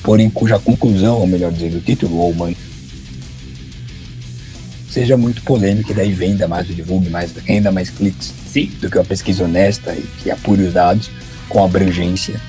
porém 0.04 0.30
cuja 0.30 0.60
conclusão, 0.60 1.20
ou 1.20 1.28
melhor 1.28 1.52
dizendo, 1.52 1.78
o 1.78 1.82
título 1.82 2.18
ou 2.18 2.36
seja 4.90 5.16
muito 5.16 5.42
polêmica 5.44 5.92
e 5.92 5.96
daí 5.96 6.12
venda 6.12 6.48
mais, 6.48 6.68
divulgue 6.68 7.10
mais, 7.10 7.32
renda 7.46 7.72
mais 7.72 7.90
cliques 7.90 8.34
Sim, 8.48 8.72
do 8.82 8.90
que 8.90 8.98
uma 8.98 9.06
pesquisa 9.06 9.44
honesta 9.44 9.94
e 9.94 10.02
que 10.24 10.32
apure 10.32 10.64
os 10.64 10.74
dados 10.74 11.10
com 11.50 11.64
abrangência 11.64 12.42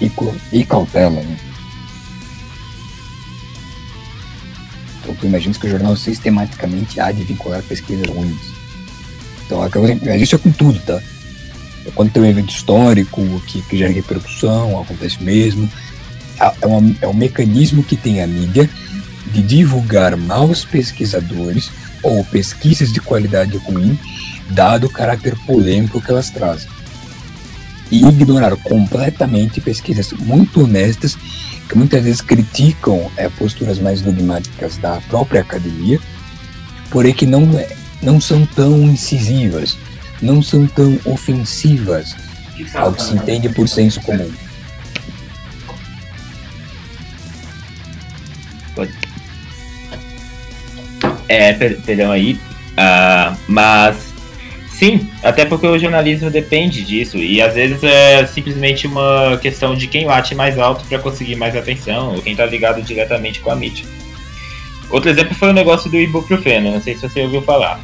e, 0.00 0.10
e 0.52 0.64
cautela. 0.64 1.20
Né? 1.20 1.36
Tu 5.14 5.26
imaginas 5.26 5.56
que 5.56 5.66
o 5.66 5.70
jornal 5.70 5.96
sistematicamente 5.96 7.00
há 7.00 7.10
de 7.12 7.22
vincular 7.24 7.62
pesquisas 7.62 8.06
ruins. 8.08 8.36
Então 9.46 9.60
mas 10.04 10.20
isso 10.22 10.34
é 10.34 10.38
com 10.38 10.50
tudo, 10.50 10.78
tá? 10.80 11.00
Quando 11.94 12.10
tem 12.12 12.22
um 12.22 12.26
evento 12.26 12.50
histórico 12.50 13.22
que, 13.46 13.62
que 13.62 13.78
gera 13.78 13.92
repercussão, 13.92 14.78
acontece 14.80 15.22
mesmo. 15.22 15.70
É, 16.38 16.52
é 16.62 16.66
uma- 16.66 16.94
é 17.00 17.08
um 17.08 17.14
mecanismo 17.14 17.82
que 17.82 17.96
tem 17.96 18.22
a 18.22 18.26
mídia 18.26 18.68
de 19.32 19.42
divulgar 19.42 20.16
maus 20.16 20.64
pesquisadores 20.64 21.70
ou 22.02 22.22
pesquisas 22.24 22.92
de 22.92 23.00
qualidade 23.00 23.56
ruim 23.56 23.98
dado 24.50 24.86
o 24.86 24.90
caráter 24.90 25.34
polêmico 25.46 26.00
que 26.00 26.10
elas 26.10 26.30
trazem. 26.30 26.68
E 27.90 28.04
ignorar 28.06 28.54
completamente 28.56 29.60
pesquisas 29.60 30.12
muito 30.12 30.62
honestas, 30.64 31.16
que 31.68 31.76
muitas 31.76 32.02
vezes 32.02 32.20
criticam 32.20 33.10
é, 33.16 33.28
posturas 33.28 33.78
mais 33.78 34.00
dogmáticas 34.00 34.76
da 34.78 35.00
própria 35.08 35.42
academia, 35.42 36.00
porém 36.90 37.12
que 37.12 37.26
não, 37.26 37.58
é- 37.58 37.76
não 38.02 38.20
são 38.20 38.46
tão 38.46 38.82
incisivas, 38.84 39.76
não 40.22 40.42
são 40.42 40.66
tão 40.66 40.98
ofensivas 41.04 42.16
ao 42.74 42.92
que 42.92 43.02
se 43.02 43.14
entende 43.14 43.48
por 43.50 43.68
senso 43.68 44.00
comum. 44.00 44.30
é, 51.28 51.52
per- 51.52 51.80
perdão 51.82 52.10
aí, 52.10 52.40
ah, 52.76 53.36
mas 53.46 53.96
sim, 54.78 55.10
até 55.24 55.44
porque 55.44 55.66
o 55.66 55.76
jornalismo 55.76 56.30
depende 56.30 56.84
disso 56.84 57.18
e 57.18 57.42
às 57.42 57.54
vezes 57.54 57.82
é 57.82 58.24
simplesmente 58.26 58.86
uma 58.86 59.36
questão 59.42 59.74
de 59.74 59.88
quem 59.88 60.06
late 60.06 60.36
mais 60.36 60.56
alto 60.56 60.84
para 60.84 60.98
conseguir 61.00 61.34
mais 61.34 61.56
atenção 61.56 62.14
ou 62.14 62.22
quem 62.22 62.36
tá 62.36 62.46
ligado 62.46 62.80
diretamente 62.80 63.40
com 63.40 63.50
a 63.50 63.56
mídia. 63.56 63.84
Outro 64.88 65.10
exemplo 65.10 65.34
foi 65.34 65.50
o 65.50 65.52
negócio 65.52 65.90
do 65.90 65.98
ibuprofeno, 65.98 66.70
não 66.70 66.80
sei 66.80 66.94
se 66.94 67.02
você 67.02 67.22
ouviu 67.22 67.42
falar. 67.42 67.80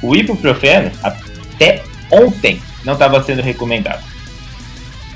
O 0.00 0.14
ibuprofeno 0.14 0.92
até 1.02 1.82
ontem 2.10 2.62
não 2.84 2.92
estava 2.92 3.22
sendo 3.22 3.42
recomendado. 3.42 4.02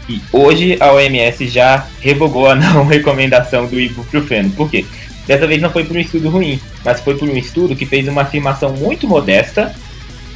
E 0.08 0.20
hoje 0.32 0.76
a 0.80 0.92
OMS 0.92 1.46
já 1.48 1.86
revogou 2.00 2.48
a 2.48 2.54
não 2.56 2.84
recomendação 2.84 3.66
do 3.66 3.78
ibuprofeno. 3.78 4.50
Por 4.50 4.68
quê? 4.68 4.84
Dessa 5.26 5.46
vez 5.46 5.62
não 5.62 5.70
foi 5.70 5.84
por 5.84 5.96
um 5.96 6.00
estudo 6.00 6.28
ruim, 6.28 6.60
mas 6.84 7.00
foi 7.00 7.16
por 7.16 7.28
um 7.28 7.36
estudo 7.36 7.74
que 7.74 7.86
fez 7.86 8.06
uma 8.06 8.22
afirmação 8.22 8.72
muito 8.72 9.08
modesta, 9.08 9.74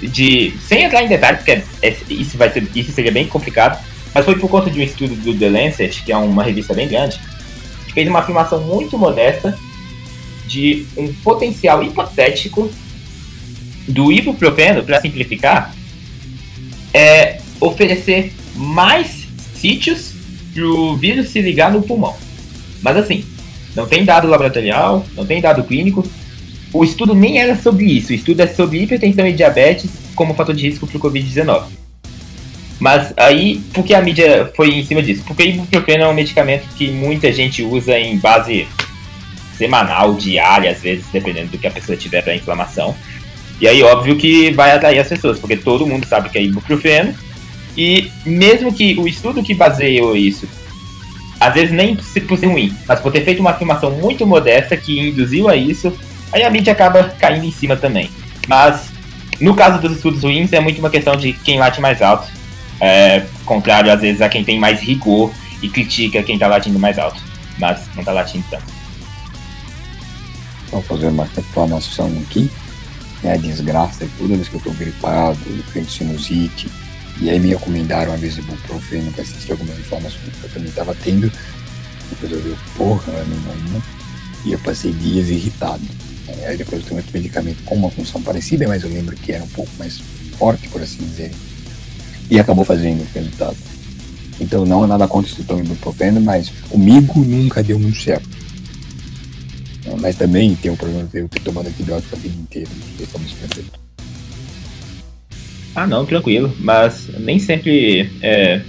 de 0.02 0.54
sem 0.66 0.84
entrar 0.84 1.02
em 1.02 1.08
detalhes, 1.08 1.38
porque 1.38 1.62
é- 1.82 1.96
isso, 2.08 2.36
vai 2.36 2.50
ser, 2.50 2.66
isso 2.74 2.92
seria 2.92 3.12
bem 3.12 3.26
complicado, 3.26 3.82
mas 4.14 4.24
foi 4.24 4.36
por 4.36 4.48
conta 4.48 4.70
de 4.70 4.80
um 4.80 4.82
estudo 4.82 5.14
do 5.14 5.34
The 5.34 5.48
Lancet, 5.48 6.02
que 6.02 6.12
é 6.12 6.16
uma 6.16 6.42
revista 6.42 6.74
bem 6.74 6.88
grande, 6.88 7.20
que 7.86 7.92
fez 7.92 8.08
uma 8.08 8.20
afirmação 8.20 8.60
muito 8.62 8.98
modesta 8.98 9.56
de 10.46 10.86
um 10.96 11.12
potencial 11.14 11.82
hipotético 11.82 12.70
do 13.86 14.10
ibuprofeno, 14.10 14.82
para 14.82 15.00
simplificar, 15.00 15.74
é 16.92 17.40
oferecer 17.60 18.32
mais 18.54 19.26
sítios 19.54 20.12
para 20.52 20.64
o 20.64 20.96
vírus 20.96 21.28
se 21.28 21.40
ligar 21.40 21.72
no 21.72 21.82
pulmão. 21.82 22.16
Mas 22.82 22.96
assim, 22.96 23.24
não 23.74 23.86
tem 23.86 24.04
dado 24.04 24.26
laboratorial, 24.28 25.06
não 25.14 25.24
tem 25.24 25.40
dado 25.40 25.62
clínico. 25.64 26.04
O 26.72 26.84
estudo 26.84 27.14
nem 27.14 27.38
era 27.38 27.56
sobre 27.56 27.84
isso. 27.84 28.12
O 28.12 28.14
estudo 28.14 28.40
é 28.40 28.46
sobre 28.46 28.82
hipertensão 28.82 29.26
e 29.26 29.32
diabetes 29.32 29.90
como 30.14 30.34
fator 30.34 30.54
de 30.54 30.68
risco 30.68 30.86
para 30.86 30.96
o 30.96 31.00
Covid-19. 31.00 31.64
Mas 32.78 33.12
aí, 33.16 33.60
por 33.74 33.84
que 33.84 33.92
a 33.92 34.00
mídia 34.00 34.50
foi 34.56 34.70
em 34.70 34.84
cima 34.84 35.02
disso? 35.02 35.22
Porque 35.26 35.42
ibuprofeno 35.44 36.04
é 36.04 36.08
um 36.08 36.14
medicamento 36.14 36.66
que 36.76 36.90
muita 36.90 37.30
gente 37.32 37.62
usa 37.62 37.98
em 37.98 38.16
base 38.18 38.66
semanal, 39.58 40.14
diária, 40.14 40.70
às 40.70 40.80
vezes, 40.80 41.04
dependendo 41.12 41.50
do 41.50 41.58
que 41.58 41.66
a 41.66 41.70
pessoa 41.70 41.96
tiver 41.96 42.22
para 42.22 42.34
inflamação. 42.34 42.94
E 43.60 43.68
aí, 43.68 43.82
óbvio 43.82 44.16
que 44.16 44.50
vai 44.52 44.70
atrair 44.72 44.98
as 44.98 45.08
pessoas, 45.08 45.38
porque 45.38 45.56
todo 45.56 45.86
mundo 45.86 46.06
sabe 46.06 46.30
que 46.30 46.38
é 46.38 46.42
ibuprofeno. 46.42 47.14
E 47.76 48.10
mesmo 48.24 48.72
que 48.72 48.98
o 48.98 49.06
estudo 49.06 49.42
que 49.42 49.54
baseou 49.54 50.16
isso 50.16 50.48
às 51.38 51.54
vezes 51.54 51.72
nem 51.72 51.96
se- 52.02 52.20
por 52.20 52.36
ser 52.36 52.46
ruim, 52.46 52.74
mas 52.86 53.00
por 53.00 53.10
ter 53.10 53.24
feito 53.24 53.40
uma 53.40 53.52
afirmação 53.52 53.90
muito 53.90 54.26
modesta 54.26 54.76
que 54.76 55.00
induziu 55.00 55.48
a 55.48 55.56
isso, 55.56 55.90
aí 56.32 56.42
a 56.42 56.50
mídia 56.50 56.72
acaba 56.72 57.04
caindo 57.18 57.44
em 57.44 57.52
cima 57.52 57.76
também. 57.76 58.10
Mas 58.48 58.90
no 59.40 59.54
caso 59.54 59.80
dos 59.80 59.96
estudos 59.96 60.22
ruins 60.22 60.52
é 60.52 60.60
muito 60.60 60.78
uma 60.78 60.90
questão 60.90 61.16
de 61.16 61.32
quem 61.32 61.58
late 61.58 61.80
mais 61.80 62.02
alto, 62.02 62.30
é, 62.80 63.24
contrário 63.44 63.92
às 63.92 64.00
vezes 64.00 64.20
a 64.20 64.28
quem 64.28 64.44
tem 64.44 64.58
mais 64.58 64.80
rigor 64.80 65.32
e 65.62 65.68
critica 65.68 66.22
quem 66.22 66.38
tá 66.38 66.46
latindo 66.46 66.78
mais 66.78 66.98
alto, 66.98 67.22
mas 67.58 67.80
não 67.94 68.04
tá 68.04 68.12
latindo 68.12 68.44
tanto. 68.50 68.80
Vou 70.70 70.82
fazer 70.82 71.08
uma 71.08 71.28
reclamação 71.34 72.06
aqui. 72.26 72.50
É 73.22 73.32
a 73.32 73.36
desgraça, 73.36 74.08
toda 74.18 74.34
vez 74.34 74.48
que 74.48 74.54
eu 74.54 74.60
tô 74.60 74.70
gripado, 74.70 75.38
eu 75.46 75.62
tenho 75.74 75.88
sinusite, 75.90 76.70
e 77.20 77.28
aí 77.28 77.38
me 77.38 77.48
recomendaram 77.48 78.14
a 78.14 78.16
vez 78.16 78.38
ibuprofeno 78.38 79.12
para 79.12 79.22
assistir 79.22 79.52
algumas 79.52 79.78
informações 79.78 80.32
que 80.40 80.44
eu 80.44 80.50
também 80.50 80.70
tava 80.72 80.94
tendo. 80.94 81.30
Depois 82.08 82.32
eu 82.32 82.40
vi, 82.40 82.56
porra, 82.76 83.12
nenhuma. 83.24 83.82
E 84.46 84.52
eu 84.52 84.58
passei 84.60 84.92
dias 84.92 85.28
irritado. 85.28 85.82
Aí 86.46 86.56
depois 86.56 86.82
eu 86.82 86.88
tomei 86.88 87.02
outro 87.02 87.18
medicamento 87.18 87.62
com 87.64 87.74
uma 87.74 87.90
função 87.90 88.22
parecida, 88.22 88.66
mas 88.66 88.82
eu 88.82 88.90
lembro 88.90 89.16
que 89.16 89.32
era 89.32 89.42
um 89.42 89.48
pouco 89.48 89.70
mais 89.78 89.98
forte, 90.38 90.68
por 90.68 90.82
assim 90.82 90.98
dizer. 90.98 91.30
E 92.30 92.38
acabou 92.38 92.64
fazendo 92.64 93.02
o 93.02 93.08
resultado. 93.14 93.56
Então 94.40 94.64
não 94.64 94.84
é 94.84 94.86
nada 94.86 95.06
contra 95.06 95.30
esse 95.30 95.42
tom 95.44 95.60
ibuprofeno, 95.60 96.20
mas 96.20 96.50
comigo 96.68 97.20
nunca 97.20 97.62
deu 97.62 97.78
muito 97.78 98.00
certo. 98.00 98.28
Mas 100.00 100.16
também 100.16 100.54
tem 100.54 100.70
o 100.70 100.76
problema 100.76 101.04
de 101.04 101.18
eu 101.18 101.28
ter 101.28 101.40
tomado 101.40 101.68
antibiótico 101.68 102.14
a 102.14 102.18
vida 102.18 102.36
inteira. 102.40 102.70
Questão 102.96 103.20
experiência. 103.20 103.64
Ah, 105.74 105.86
não, 105.86 106.06
tranquilo. 106.06 106.54
Mas 106.60 107.08
nem 107.18 107.38
sempre 107.38 108.10
é, 108.22 108.62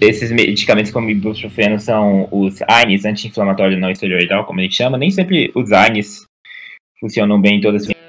esses 0.00 0.30
medicamentos 0.30 0.90
como 0.90 1.10
ibuprofeno 1.10 1.78
são 1.78 2.28
os 2.30 2.60
AINES, 2.68 3.04
anti-inflamatório 3.04 3.78
não 3.78 3.90
esteroidal, 3.90 4.44
como 4.44 4.60
a 4.60 4.62
gente 4.62 4.76
chama. 4.76 4.98
Nem 4.98 5.10
sempre 5.10 5.50
os 5.54 5.72
AINES 5.72 6.26
funcionam 7.00 7.40
bem 7.40 7.58
em 7.58 7.60
todas 7.60 7.82
as 7.82 8.01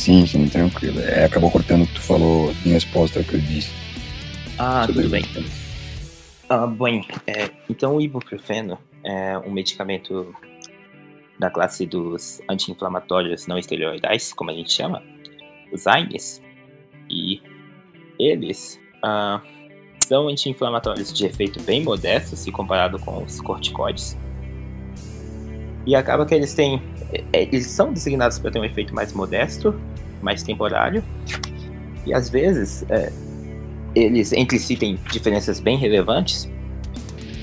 Sim, 0.00 0.24
tranquilo. 0.48 0.98
É, 1.00 1.26
acabou 1.26 1.50
cortando 1.50 1.82
o 1.82 1.86
que 1.86 1.92
tu 1.92 2.00
falou 2.00 2.54
em 2.64 2.70
resposta 2.70 3.18
ao 3.18 3.24
que 3.24 3.34
eu 3.34 3.40
disse. 3.40 3.70
Ah, 4.58 4.86
tudo 4.86 5.10
bem. 5.10 5.22
Ah, 6.48 6.66
bem, 6.66 7.06
é, 7.26 7.50
então 7.68 7.96
o 7.96 8.00
ibuprofeno 8.00 8.78
é 9.04 9.36
um 9.36 9.50
medicamento 9.50 10.34
da 11.38 11.50
classe 11.50 11.84
dos 11.84 12.40
anti-inflamatórios 12.48 13.46
não 13.46 13.58
esteroidais, 13.58 14.32
como 14.32 14.50
a 14.50 14.54
gente 14.54 14.72
chama, 14.72 15.02
os 15.70 15.86
AINES, 15.86 16.40
e 17.10 17.42
eles 18.18 18.80
ah, 19.02 19.42
são 19.98 20.28
anti-inflamatórios 20.28 21.12
de 21.12 21.26
efeito 21.26 21.62
bem 21.62 21.84
modesto 21.84 22.36
se 22.36 22.50
comparado 22.50 22.98
com 22.98 23.22
os 23.22 23.38
corticoides. 23.42 24.16
E 25.86 25.94
acaba 25.94 26.24
que 26.24 26.34
eles 26.34 26.54
têm. 26.54 26.80
É, 27.12 27.42
Eles 27.42 27.66
são 27.66 27.92
designados 27.92 28.38
para 28.38 28.50
ter 28.50 28.58
um 28.58 28.64
efeito 28.64 28.94
mais 28.94 29.12
modesto, 29.12 29.78
mais 30.22 30.42
temporário, 30.42 31.02
e 32.06 32.14
às 32.14 32.28
vezes 32.30 32.84
é, 32.88 33.12
eles 33.94 34.32
entre 34.32 34.58
si 34.58 34.76
têm 34.76 34.98
diferenças 35.10 35.60
bem 35.60 35.76
relevantes. 35.76 36.48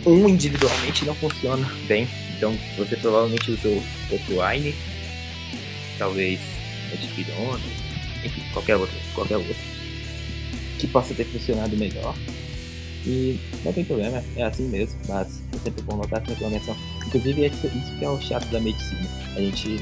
Um 0.05 0.27
individualmente 0.29 1.05
não 1.05 1.15
funciona 1.15 1.69
bem. 1.87 2.07
Então 2.37 2.55
você 2.77 2.95
provavelmente 2.95 3.51
usou 3.51 4.41
Aine, 4.43 4.73
talvez 5.97 6.39
Antiquirona, 6.93 7.59
enfim, 8.23 8.43
qualquer 8.53 8.75
outro, 8.75 8.95
qualquer 9.13 9.37
outro. 9.37 9.55
Que 10.79 10.87
possa 10.87 11.13
ter 11.13 11.25
funcionado 11.25 11.75
melhor. 11.75 12.15
E 13.05 13.39
não 13.63 13.73
tem 13.73 13.83
problema, 13.83 14.23
é 14.35 14.43
assim 14.43 14.67
mesmo, 14.67 14.99
mas 15.07 15.41
é 15.53 15.57
sempre 15.63 15.81
bom 15.83 15.97
notar 15.97 16.21
essa 16.21 16.31
reclamação. 16.31 16.75
Inclusive 17.17 17.47
isso, 17.47 17.95
que 17.97 18.05
é 18.05 18.09
o 18.09 18.21
chato 18.21 18.45
da 18.49 18.59
medicina. 18.59 19.09
A 19.35 19.39
gente 19.39 19.77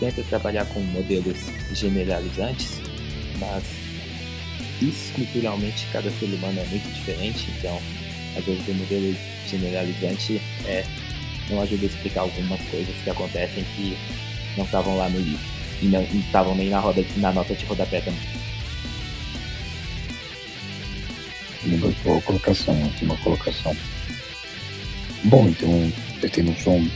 tenta 0.00 0.22
trabalhar 0.22 0.64
com 0.66 0.80
modelos 0.80 1.36
generalizantes, 1.74 2.80
mas 3.38 3.62
estruturalmente 4.80 5.86
cada 5.92 6.10
ser 6.10 6.26
humano 6.26 6.58
é 6.60 6.64
muito 6.66 6.90
diferente, 6.94 7.46
então 7.58 7.78
às 8.38 8.44
vezes 8.44 8.66
o 8.66 8.72
modelo 8.72 9.14
generalizante 9.46 10.40
é, 10.64 10.84
não 11.50 11.60
ajuda 11.60 11.82
a 11.82 11.86
explicar 11.86 12.20
algumas 12.22 12.60
coisas 12.70 12.94
que 13.04 13.10
acontecem 13.10 13.62
que 13.76 13.96
não 14.56 14.64
estavam 14.64 14.96
lá 14.96 15.10
no 15.10 15.20
livro 15.20 15.44
e 15.82 15.86
não 15.86 16.02
estavam 16.04 16.54
nem 16.54 16.70
na, 16.70 16.80
roda, 16.80 17.04
na 17.16 17.32
nota 17.34 17.54
de 17.54 17.66
rodapé 17.66 18.00
também. 18.00 18.20
Uma 21.66 21.92
boa 22.02 22.22
colocação, 22.22 22.82
ótima 22.86 23.16
colocação. 23.18 23.76
Bom, 25.24 25.48
então 25.48 25.92
você 26.24 26.28
tem 26.28 26.44
noção 26.44 26.86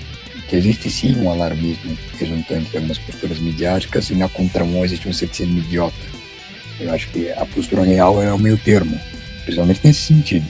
que 0.48 0.56
existe 0.56 0.90
sim 0.90 1.14
um 1.16 1.30
alarmismo 1.30 1.96
resultante 2.18 2.70
de 2.70 2.76
algumas 2.76 2.98
posturas 2.98 3.38
midiáticas 3.38 4.08
e 4.08 4.14
na 4.14 4.28
contramão 4.28 4.84
existe 4.84 5.06
um 5.06 5.12
ceticismo 5.12 5.58
idiota. 5.58 5.96
Eu 6.80 6.92
acho 6.92 7.08
que 7.10 7.30
a 7.32 7.44
postura 7.44 7.82
real 7.82 8.22
é 8.22 8.32
o 8.32 8.38
meio 8.38 8.56
termo, 8.56 8.98
principalmente 9.44 9.80
nesse 9.84 10.00
sentido. 10.00 10.46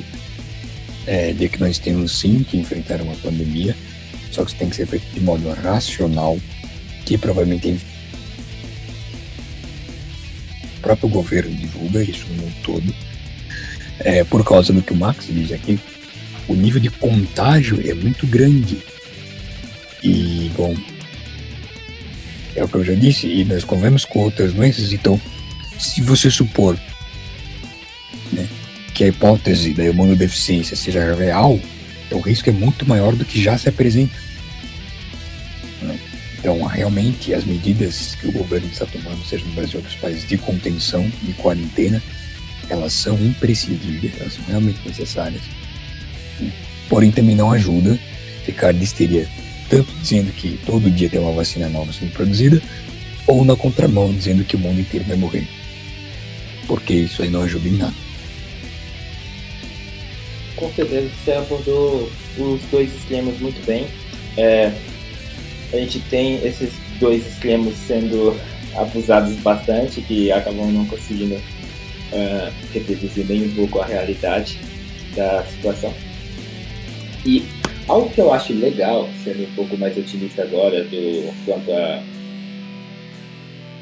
É, 1.07 1.33
de 1.33 1.49
que 1.49 1.59
nós 1.59 1.79
temos 1.79 2.19
sim 2.19 2.45
que 2.45 2.59
enfrentar 2.59 3.01
uma 3.01 3.14
pandemia, 3.17 3.75
só 4.31 4.45
que 4.45 4.51
isso 4.51 4.59
tem 4.59 4.69
que 4.69 4.77
ser 4.77 4.87
feito 4.87 5.07
de 5.12 5.21
modo 5.21 5.51
racional, 5.51 6.38
que 7.07 7.17
provavelmente 7.17 7.81
o 10.77 10.81
próprio 10.83 11.09
governo 11.09 11.51
divulga 11.57 12.03
isso 12.03 12.27
no 12.35 12.53
todo, 12.62 12.95
é, 14.01 14.23
por 14.23 14.45
causa 14.45 14.73
do 14.73 14.83
que 14.83 14.93
o 14.93 14.97
Max 14.97 15.27
diz 15.29 15.51
aqui, 15.51 15.81
o 16.49 16.55
nível 16.55 16.81
de 16.81 16.91
contágio 16.91 17.81
é 17.89 17.95
muito 17.95 18.27
grande. 18.27 18.79
E, 20.03 20.51
bom, 20.57 20.75
é 22.57 22.65
o 22.65 22.69
que 22.69 22.77
eu 22.77 22.85
já 22.85 22.95
disse, 22.95 23.27
e 23.27 23.45
nós 23.45 23.63
convivemos 23.65 24.05
com 24.05 24.21
outras 24.21 24.53
doenças, 24.53 24.93
então, 24.93 25.21
se 25.79 26.01
você 26.01 26.31
supor 26.31 26.79
né, 28.33 28.49
que 28.95 29.05
a 29.05 29.09
hipótese 29.09 29.75
da 29.75 29.85
imunodeficiência 29.85 30.77
seja 30.77 31.15
real, 31.15 31.61
o 32.11 32.21
risco 32.21 32.49
é 32.49 32.53
muito 32.53 32.89
maior 32.89 33.15
do 33.15 33.25
que 33.25 33.43
já 33.43 33.59
se 33.59 33.69
apresenta. 33.69 34.15
né? 35.83 35.99
Então, 36.39 36.65
realmente, 36.65 37.35
as 37.35 37.45
medidas 37.45 38.15
que 38.15 38.29
o 38.29 38.33
governo 38.33 38.69
está 38.69 38.87
tomando, 38.87 39.23
seja 39.25 39.45
no 39.45 39.53
Brasil 39.53 39.75
ou 39.75 39.81
outros 39.81 40.01
países, 40.01 40.27
de 40.27 40.39
contenção, 40.39 41.11
de 41.23 41.33
quarentena, 41.35 42.03
elas 42.69 42.93
são 42.93 43.15
imprescindíveis, 43.25 44.15
elas 44.21 44.35
são 44.35 44.45
realmente 44.45 44.81
necessárias. 44.87 45.43
Porém, 46.88 47.11
também 47.11 47.37
não 47.37 47.51
ajuda 47.51 47.98
ficar 48.44 48.72
de 48.72 48.83
histeria, 48.83 49.29
tanto 49.68 49.92
dizendo 50.01 50.33
que 50.33 50.59
todo 50.64 50.90
dia 50.90 51.09
tem 51.09 51.20
uma 51.20 51.33
vacina 51.33 51.68
nova 51.68 51.92
sendo 51.92 52.12
produzida, 52.12 52.62
ou 53.27 53.44
na 53.44 53.55
contramão, 53.55 54.12
dizendo 54.12 54.42
que 54.42 54.57
o 54.57 54.59
mundo 54.59 54.81
inteiro 54.81 55.05
vai 55.07 55.16
morrer. 55.16 55.46
Porque 56.66 56.94
isso 56.94 57.22
aí 57.22 57.29
não 57.29 57.42
ajuda 57.42 57.68
em 57.68 57.72
nada. 57.72 57.94
Com 60.57 60.72
certeza 60.72 61.09
você 61.24 61.33
abordou 61.33 62.11
os 62.38 62.61
dois 62.70 62.94
extremos 62.94 63.38
muito 63.38 63.64
bem. 63.66 63.87
É, 64.37 64.72
a 65.72 65.77
gente 65.77 66.01
tem 66.11 66.44
esses 66.44 66.72
dois 66.98 67.27
extremos 67.27 67.74
sendo 67.87 68.35
abusados 68.74 69.35
bastante, 69.37 70.01
que 70.01 70.33
acabam 70.33 70.72
não 70.72 70.87
conseguindo 70.87 71.40
é, 72.12 72.51
reproduzir 72.72 73.27
nem 73.27 73.44
um 73.44 73.55
pouco 73.55 73.81
a 73.81 73.87
realidade 73.87 74.59
da 75.14 75.44
situação. 75.44 75.92
E 77.27 77.43
algo 77.89 78.11
que 78.11 78.21
eu 78.21 78.33
acho 78.33 78.53
legal, 78.55 79.07
sendo 79.25 79.43
um 79.45 79.55
pouco 79.55 79.77
mais 79.77 79.97
otimista 79.97 80.43
agora 80.43 80.85
do 80.85 81.45
quanto 81.45 81.73
a, 81.73 82.03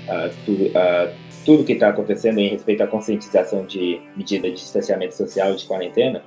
a, 0.09 0.29
tu- 0.44 0.70
a 0.77 1.12
tudo 1.44 1.64
que 1.64 1.72
está 1.75 1.88
acontecendo 1.88 2.38
em 2.38 2.49
respeito 2.49 2.83
à 2.83 2.87
conscientização 2.87 3.64
de 3.66 4.01
medida 4.16 4.49
de 4.49 4.57
distanciamento 4.57 5.14
social 5.14 5.55
de 5.55 5.64
quarentena, 5.64 6.22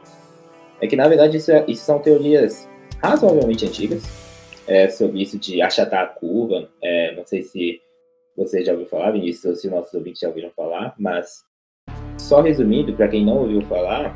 é 0.82 0.88
que 0.88 0.96
na 0.96 1.08
verdade 1.08 1.38
isso, 1.38 1.52
é- 1.52 1.66
isso 1.68 1.84
são 1.84 2.00
teorias 2.00 2.68
razoavelmente 3.02 3.66
antigas 3.66 4.04
é, 4.68 4.88
sobre 4.90 5.22
isso 5.22 5.38
de 5.40 5.62
achatar 5.62 6.04
a 6.04 6.08
curva. 6.08 6.70
É, 6.82 7.16
não 7.16 7.26
sei 7.26 7.42
se 7.42 7.82
você 8.38 8.64
já 8.64 8.72
ouviu 8.72 8.88
falar, 8.88 9.12
Vinícius, 9.12 9.46
ou 9.46 9.56
se 9.56 9.70
nossos 9.70 9.94
ouvintes 9.94 10.22
já 10.22 10.28
ouviram 10.30 10.52
falar, 10.56 10.94
mas 10.98 11.44
só 12.18 12.42
resumindo, 12.42 12.94
para 12.94 13.08
quem 13.08 13.26
não 13.26 13.38
ouviu 13.40 13.62
falar, 13.64 14.16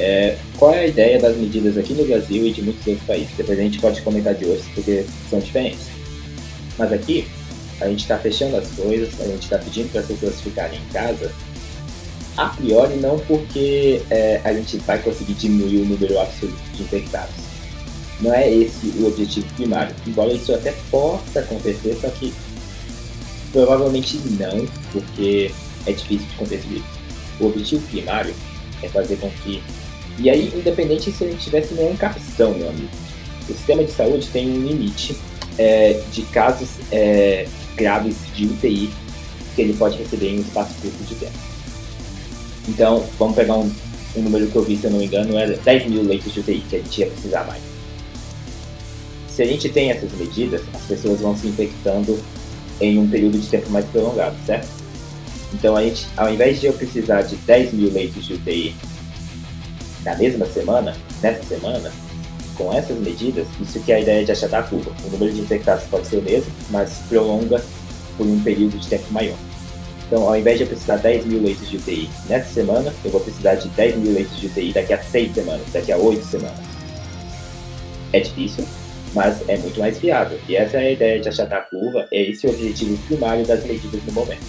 é, 0.00 0.38
qual 0.56 0.74
é 0.74 0.80
a 0.80 0.86
ideia 0.86 1.18
das 1.18 1.36
medidas 1.36 1.76
aqui 1.76 1.94
no 1.94 2.04
Brasil 2.04 2.46
e 2.46 2.52
de 2.52 2.62
muitos 2.62 2.86
outros 2.86 3.06
países? 3.06 3.30
Depois 3.36 3.58
a 3.58 3.62
gente 3.62 3.78
pode 3.78 4.02
comentar 4.02 4.34
de 4.34 4.44
outros, 4.44 4.66
porque 4.74 5.04
são 5.28 5.38
diferentes. 5.38 5.86
Mas 6.78 6.92
aqui, 6.92 7.26
a 7.80 7.88
gente 7.88 8.00
está 8.00 8.18
fechando 8.18 8.56
as 8.56 8.68
coisas, 8.68 9.20
a 9.20 9.24
gente 9.24 9.42
está 9.42 9.58
pedindo 9.58 9.90
para 9.90 10.00
as 10.00 10.06
pessoas 10.06 10.40
ficarem 10.40 10.78
em 10.78 10.92
casa, 10.92 11.30
a 12.36 12.46
priori 12.46 12.94
não 12.96 13.18
porque 13.18 14.02
é, 14.10 14.40
a 14.44 14.52
gente 14.52 14.78
vai 14.78 14.98
conseguir 15.00 15.34
diminuir 15.34 15.82
o 15.82 15.84
número 15.84 16.18
absoluto 16.18 16.58
de 16.74 16.82
infectados. 16.82 17.34
Não 18.20 18.34
é 18.34 18.50
esse 18.52 18.86
o 18.98 19.06
objetivo 19.06 19.46
primário. 19.54 19.94
Embora 20.06 20.32
isso 20.32 20.54
até 20.54 20.74
possa 20.90 21.40
acontecer, 21.40 21.96
só 22.00 22.08
que 22.08 22.32
Provavelmente 23.52 24.16
não, 24.38 24.64
porque 24.92 25.50
é 25.86 25.92
difícil 25.92 26.26
de 26.46 26.56
vírus. 26.56 26.86
O 27.40 27.46
objetivo 27.46 27.84
primário 27.88 28.34
é 28.82 28.88
fazer 28.88 29.16
com 29.16 29.28
que. 29.42 29.62
E 30.22 30.28
aí, 30.28 30.52
independente 30.54 31.10
se 31.10 31.24
ele 31.24 31.36
tivesse 31.36 31.72
nenhum 31.72 31.96
capistão, 31.96 32.52
meu 32.52 32.68
amigo, 32.68 32.90
o 33.48 33.52
sistema 33.54 33.82
de 33.82 33.90
saúde 33.90 34.28
tem 34.28 34.50
um 34.50 34.66
limite 34.66 35.16
é, 35.56 35.98
de 36.12 36.22
casos 36.22 36.68
é, 36.92 37.48
graves 37.74 38.16
de 38.34 38.44
UTI 38.44 38.90
que 39.54 39.62
ele 39.62 39.72
pode 39.72 39.96
receber 39.96 40.28
em 40.28 40.38
um 40.38 40.42
espaço 40.42 40.74
curto 40.82 41.02
de 41.04 41.14
tempo. 41.14 41.38
Então, 42.68 43.04
vamos 43.18 43.34
pegar 43.34 43.56
um, 43.56 43.72
um 44.14 44.22
número 44.22 44.46
que 44.46 44.56
eu 44.56 44.62
vi, 44.62 44.76
se 44.76 44.84
eu 44.84 44.90
não 44.90 44.98
me 44.98 45.06
engano, 45.06 45.38
era 45.38 45.56
10 45.56 45.86
mil 45.86 46.02
leitos 46.02 46.34
de 46.34 46.40
UTI 46.40 46.62
que 46.68 46.76
a 46.76 46.78
gente 46.80 47.00
ia 47.00 47.06
precisar 47.06 47.44
mais. 47.44 47.62
Se 49.30 49.42
a 49.42 49.46
gente 49.46 49.70
tem 49.70 49.90
essas 49.90 50.12
medidas, 50.12 50.60
as 50.74 50.82
pessoas 50.82 51.20
vão 51.20 51.34
se 51.34 51.46
infectando 51.46 52.18
em 52.78 52.98
um 52.98 53.08
período 53.08 53.38
de 53.38 53.46
tempo 53.46 53.70
mais 53.70 53.86
prolongado, 53.86 54.36
certo? 54.44 54.68
Então, 55.54 55.74
a 55.76 55.82
gente, 55.82 56.06
ao 56.14 56.32
invés 56.32 56.60
de 56.60 56.66
eu 56.66 56.74
precisar 56.74 57.22
de 57.22 57.36
10 57.36 57.72
mil 57.72 57.90
leitos 57.90 58.26
de 58.26 58.34
UTI 58.34 58.76
na 60.04 60.16
mesma 60.16 60.46
semana, 60.46 60.96
nessa 61.22 61.42
semana, 61.44 61.92
com 62.56 62.72
essas 62.72 62.98
medidas, 62.98 63.46
isso 63.60 63.80
que 63.80 63.92
é 63.92 63.96
a 63.96 64.00
ideia 64.00 64.24
de 64.24 64.32
achatar 64.32 64.60
a 64.60 64.66
curva. 64.66 64.92
O 65.04 65.10
número 65.10 65.32
de 65.32 65.40
infectados 65.40 65.84
pode 65.84 66.06
ser 66.06 66.16
o 66.16 66.22
mesmo, 66.22 66.52
mas 66.70 66.90
se 66.90 67.02
prolonga 67.04 67.62
por 68.16 68.26
um 68.26 68.40
período 68.40 68.78
de 68.78 68.86
tempo 68.86 69.10
maior. 69.10 69.36
Então, 70.06 70.28
ao 70.28 70.36
invés 70.36 70.58
de 70.58 70.64
eu 70.64 70.68
precisar 70.68 70.96
de 70.96 71.04
10 71.04 71.26
mil 71.26 71.42
leitos 71.42 71.70
de 71.70 71.76
UTI 71.76 72.10
nessa 72.28 72.52
semana, 72.52 72.92
eu 73.04 73.10
vou 73.10 73.20
precisar 73.20 73.54
de 73.54 73.68
10 73.68 73.96
mil 73.96 74.12
leitos 74.12 74.38
de 74.38 74.46
UTI 74.46 74.72
daqui 74.72 74.92
a 74.92 75.00
6 75.00 75.34
semanas, 75.34 75.66
daqui 75.72 75.92
a 75.92 75.96
8 75.96 76.24
semanas. 76.24 76.58
É 78.12 78.18
difícil, 78.18 78.66
mas 79.14 79.48
é 79.48 79.56
muito 79.56 79.78
mais 79.78 79.98
viável. 79.98 80.38
E 80.48 80.56
essa 80.56 80.78
é 80.78 80.88
a 80.88 80.90
ideia 80.90 81.20
de 81.20 81.28
achatar 81.28 81.60
a 81.60 81.62
curva, 81.62 82.08
é 82.10 82.22
esse 82.22 82.46
o 82.46 82.50
objetivo 82.50 82.98
primário 83.06 83.46
das 83.46 83.64
medidas 83.64 84.02
no 84.04 84.12
momento. 84.12 84.42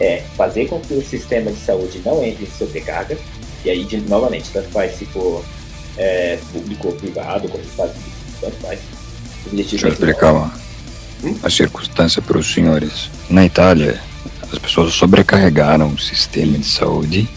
É 0.00 0.22
fazer 0.36 0.66
com 0.66 0.80
que 0.80 0.94
o 0.94 1.02
sistema 1.02 1.52
de 1.52 1.58
saúde 1.58 2.02
não 2.04 2.24
entre 2.24 2.44
em 2.44 2.50
sobrecarga, 2.50 3.16
e 3.64 3.70
aí, 3.70 3.86
novamente, 4.08 4.50
tanto 4.52 4.68
faz 4.70 4.96
se 4.96 5.04
for 5.06 5.44
é, 5.96 6.38
público 6.52 6.88
ou 6.88 6.94
privado, 6.94 7.48
como 7.48 7.62
Unidos, 7.62 7.94
tanto 8.40 8.56
faz. 8.56 8.80
Deixa 9.52 9.86
eu 9.86 9.92
explicar 9.92 10.32
uma, 10.32 10.52
Hum? 11.22 11.36
a 11.42 11.50
circunstância 11.50 12.22
para 12.22 12.38
os 12.38 12.52
senhores. 12.52 13.10
Na 13.28 13.44
Itália, 13.44 14.00
as 14.50 14.58
pessoas 14.58 14.94
sobrecarregaram 14.94 15.88
o 15.92 15.98
sistema 15.98 16.58
de 16.58 16.66
saúde 16.66 17.28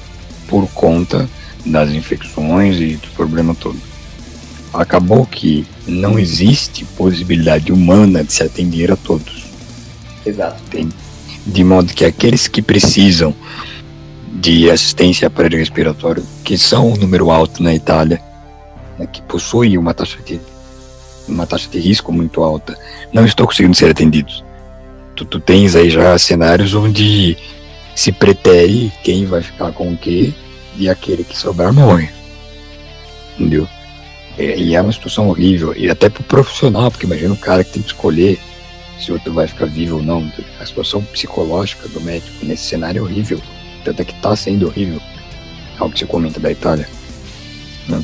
por 0.47 0.67
conta 0.69 1.29
das 1.65 1.91
infecções 1.91 2.77
e 2.77 2.95
do 2.95 3.07
problema 3.09 3.53
todo. 3.53 3.79
Acabou 4.73 5.25
que 5.25 5.67
não 5.86 6.17
existe 6.17 6.86
possibilidade 6.97 7.71
humana 7.71 8.23
de 8.23 8.33
se 8.33 8.43
atender 8.43 8.91
a 8.91 8.95
todos. 8.95 9.45
Exato. 10.25 10.62
De 11.45 11.63
modo 11.63 11.93
que 11.93 12.05
aqueles 12.05 12.47
que 12.47 12.62
precisam 12.62 13.36
de 14.43 14.69
assistência 14.69 15.32
respiratório, 15.51 16.21
que 16.43 16.58
são 16.58 16.91
um 16.91 16.97
número 16.97 17.32
alto 17.32 17.63
na 17.63 17.73
Itália, 17.73 18.21
né, 18.99 19.08
que 19.08 19.21
possuem 19.21 19.77
uma 19.77 19.93
taxa 19.93 20.17
de 20.21 20.38
uma 21.25 21.47
taxa 21.47 21.69
de 21.69 21.79
risco 21.79 22.12
muito 22.12 22.43
alta, 22.43 22.77
não 23.13 23.25
estão 23.25 23.45
conseguindo 23.45 23.73
ser 23.73 23.89
atendidos. 23.89 24.43
Tu, 25.15 25.23
tu 25.23 25.39
tens 25.39 25.77
aí 25.77 25.89
já 25.89 26.17
cenários 26.19 26.73
onde 26.73 27.38
se 27.95 28.12
pretere 28.12 28.91
quem 29.01 29.25
vai 29.25 29.41
ficar 29.41 29.71
com 29.71 29.93
o 29.93 29.97
quê 29.97 30.34
e 30.75 30.89
aquele 30.89 31.23
que 31.23 31.38
sobrar 31.38 31.71
morre. 31.71 32.10
Entendeu? 33.39 33.65
É, 34.38 34.58
e 34.58 34.75
é 34.75 34.82
uma 34.82 34.91
situação 34.91 35.29
horrível. 35.29 35.73
E 35.73 35.89
até 35.89 36.10
pro 36.10 36.23
profissional, 36.23 36.91
porque 36.91 37.06
imagina 37.06 37.34
o 37.34 37.38
cara 37.38 37.63
que 37.63 37.71
tem 37.71 37.82
que 37.82 37.93
escolher 37.93 38.38
se 38.99 39.10
o 39.10 39.13
outro 39.13 39.32
vai 39.32 39.47
ficar 39.47 39.67
vivo 39.67 39.97
ou 39.97 40.03
não. 40.03 40.29
A 40.60 40.65
situação 40.65 41.01
psicológica 41.01 41.88
do 41.88 42.01
médico 42.01 42.45
nesse 42.45 42.65
cenário 42.65 42.99
é 42.99 43.01
horrível. 43.01 43.39
Tanto 43.83 44.01
é 44.01 44.05
que 44.05 44.13
tá 44.15 44.35
sendo 44.35 44.67
horrível. 44.67 45.01
Algo 45.77 45.93
que 45.93 45.99
se 45.99 46.05
comenta 46.05 46.39
da 46.39 46.51
Itália. 46.51 46.87
né? 47.87 48.01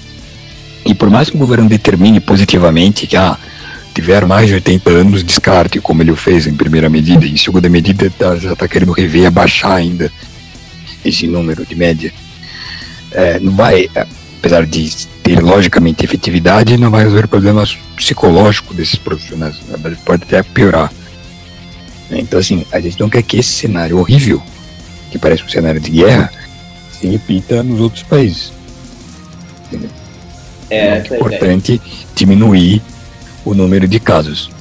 E 0.85 0.93
por 0.93 1.09
mais 1.09 1.29
que 1.29 1.35
o 1.35 1.39
governo 1.39 1.69
determine 1.69 2.19
positivamente 2.19 3.05
que 3.05 3.15
ah, 3.15 3.37
tiver 3.93 4.25
mais 4.25 4.47
de 4.47 4.55
80 4.55 4.89
anos, 4.89 5.23
descarte, 5.23 5.79
como 5.79 6.01
ele 6.01 6.11
o 6.11 6.15
fez 6.15 6.47
em 6.47 6.53
primeira 6.55 6.89
medida, 6.89 7.25
em 7.25 7.37
segunda 7.37 7.69
medida 7.69 8.09
tá- 8.17 8.35
já 8.35 8.53
está 8.53 8.67
querendo 8.67 8.91
rever, 8.91 9.27
abaixar 9.27 9.73
ainda 9.73 10.11
esse 11.05 11.27
número 11.27 11.65
de 11.65 11.75
média. 11.75 12.11
É, 13.11 13.39
não 13.39 13.53
vai, 13.55 13.89
é, 13.95 14.05
apesar 14.39 14.65
de 14.65 14.89
ter 15.23 15.39
logicamente 15.41 16.03
efetividade, 16.03 16.77
não 16.77 16.89
vai 16.91 17.03
resolver 17.03 17.27
problemas 17.27 17.77
psicológicos 17.95 18.75
desses 18.75 18.95
profissionais. 18.95 19.55
Pode 20.05 20.23
até 20.23 20.41
piorar. 20.43 20.91
Então, 22.11 22.39
assim, 22.39 22.65
a 22.71 22.79
gente 22.79 22.99
não 22.99 23.09
quer 23.09 23.21
que 23.21 23.37
esse 23.37 23.51
cenário 23.51 23.97
horrível, 23.99 24.41
que 25.11 25.17
parece 25.17 25.43
um 25.43 25.49
cenário 25.49 25.79
de 25.79 25.91
guerra, 25.91 26.31
se 26.91 27.07
repita 27.07 27.63
nos 27.63 27.79
outros 27.79 28.03
países. 28.03 28.51
Entendeu? 29.67 29.89
É, 30.69 30.99
Então, 30.99 31.15
é 31.15 31.19
é 31.19 31.19
importante 31.19 31.81
diminuir 32.15 32.81
o 33.43 33.53
número 33.53 33.87
de 33.87 33.99
casos. 33.99 34.51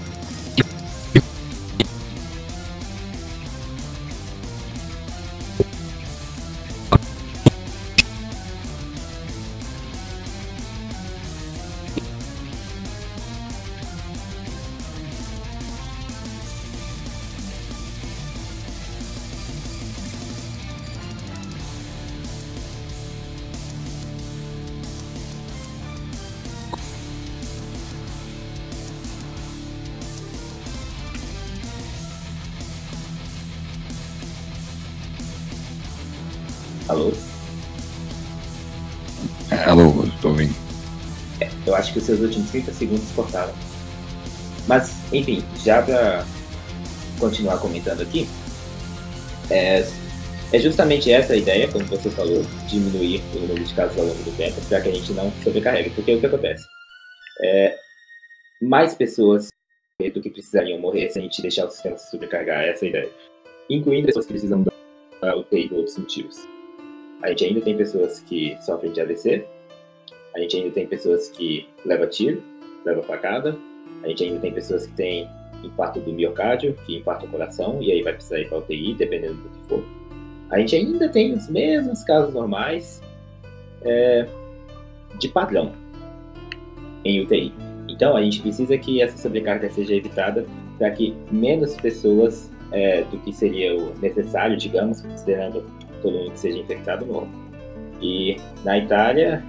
30 42.50 42.72
segundos 42.72 43.10
cortaram. 43.12 43.52
Mas, 44.66 44.92
enfim, 45.12 45.42
já 45.64 45.82
pra 45.82 46.24
continuar 47.18 47.58
comentando 47.58 48.02
aqui, 48.02 48.28
é, 49.50 49.84
é 50.52 50.58
justamente 50.58 51.10
essa 51.10 51.32
a 51.32 51.36
ideia, 51.36 51.68
como 51.68 51.84
você 51.86 52.10
falou, 52.10 52.42
diminuir 52.68 53.22
o 53.34 53.40
número 53.40 53.64
de 53.64 53.74
casos 53.74 53.98
ao 53.98 54.04
longo 54.04 54.22
do 54.22 54.36
tempo, 54.36 54.60
para 54.68 54.80
que 54.80 54.88
a 54.88 54.92
gente 54.92 55.12
não 55.12 55.32
sobrecarregue. 55.42 55.90
Porque 55.90 56.14
o 56.14 56.20
que 56.20 56.26
acontece? 56.26 56.66
É, 57.42 57.76
mais 58.60 58.94
pessoas 58.94 59.48
do 59.98 60.20
que 60.20 60.30
precisariam 60.30 60.78
morrer 60.78 61.10
se 61.10 61.18
a 61.18 61.22
gente 61.22 61.42
deixar 61.42 61.66
o 61.66 61.70
sistema 61.70 61.96
se 61.96 62.10
sobrecarregar, 62.10 62.64
essa 62.64 62.84
é 62.84 62.86
a 62.86 62.90
ideia. 62.90 63.10
Incluindo 63.68 64.06
pessoas 64.06 64.26
que 64.26 64.32
precisam 64.32 64.62
da 64.62 65.36
UTI 65.36 65.68
por 65.68 65.78
outros 65.78 65.98
motivos. 65.98 66.36
A 67.22 67.30
gente 67.30 67.44
ainda 67.44 67.60
tem 67.60 67.76
pessoas 67.76 68.20
que 68.20 68.56
sofrem 68.62 68.92
de 68.92 69.00
AVC, 69.00 69.44
a 70.34 70.40
gente 70.40 70.56
ainda 70.56 70.70
tem 70.70 70.86
pessoas 70.86 71.28
que 71.28 71.68
levam 71.84 72.08
tiro, 72.08 72.42
levam 72.84 73.02
facada. 73.02 73.56
A 74.02 74.08
gente 74.08 74.24
ainda 74.24 74.38
tem 74.40 74.52
pessoas 74.52 74.86
que 74.86 74.92
têm 74.94 75.28
infarto 75.64 76.00
do 76.00 76.12
miocárdio, 76.12 76.76
que 76.86 76.98
infarta 76.98 77.26
o 77.26 77.28
coração, 77.28 77.82
e 77.82 77.90
aí 77.90 78.02
vai 78.02 78.12
precisar 78.12 78.40
ir 78.40 78.48
para 78.48 78.58
UTI, 78.58 78.94
dependendo 78.94 79.34
do 79.34 79.48
que 79.48 79.68
for. 79.68 79.84
A 80.50 80.58
gente 80.58 80.76
ainda 80.76 81.08
tem 81.08 81.34
os 81.34 81.48
mesmos 81.48 82.04
casos 82.04 82.32
normais 82.32 83.02
é, 83.82 84.26
de 85.18 85.28
padrão 85.28 85.72
em 87.04 87.20
UTI. 87.20 87.52
Então, 87.88 88.16
a 88.16 88.22
gente 88.22 88.40
precisa 88.40 88.76
que 88.78 89.02
essa 89.02 89.16
sobrecarga 89.16 89.68
seja 89.70 89.94
evitada 89.94 90.46
para 90.78 90.90
que 90.90 91.14
menos 91.30 91.74
pessoas 91.76 92.50
é, 92.70 93.02
do 93.04 93.18
que 93.18 93.32
seria 93.32 93.76
o 93.76 93.98
necessário, 93.98 94.56
digamos, 94.56 95.00
considerando 95.00 95.64
todo 96.02 96.16
mundo 96.16 96.30
que 96.32 96.38
seja 96.38 96.58
infectado 96.58 97.06
morra. 97.06 97.28
E 98.00 98.36
na 98.64 98.78
Itália, 98.78 99.42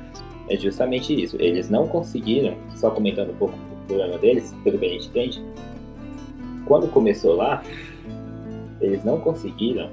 é 0.50 0.58
justamente 0.58 1.14
isso. 1.14 1.38
Eles 1.40 1.70
não 1.70 1.88
conseguiram, 1.88 2.58
só 2.76 2.90
comentando 2.90 3.32
um 3.32 3.36
pouco 3.36 3.56
do 3.56 3.88
problema 3.88 4.18
deles, 4.18 4.54
pelo 4.64 4.78
que 4.78 4.86
a 4.86 4.90
gente 4.90 5.08
entende, 5.08 5.44
quando 6.66 6.88
começou 6.88 7.36
lá, 7.36 7.64
eles 8.82 9.04
não 9.04 9.20
conseguiram 9.20 9.90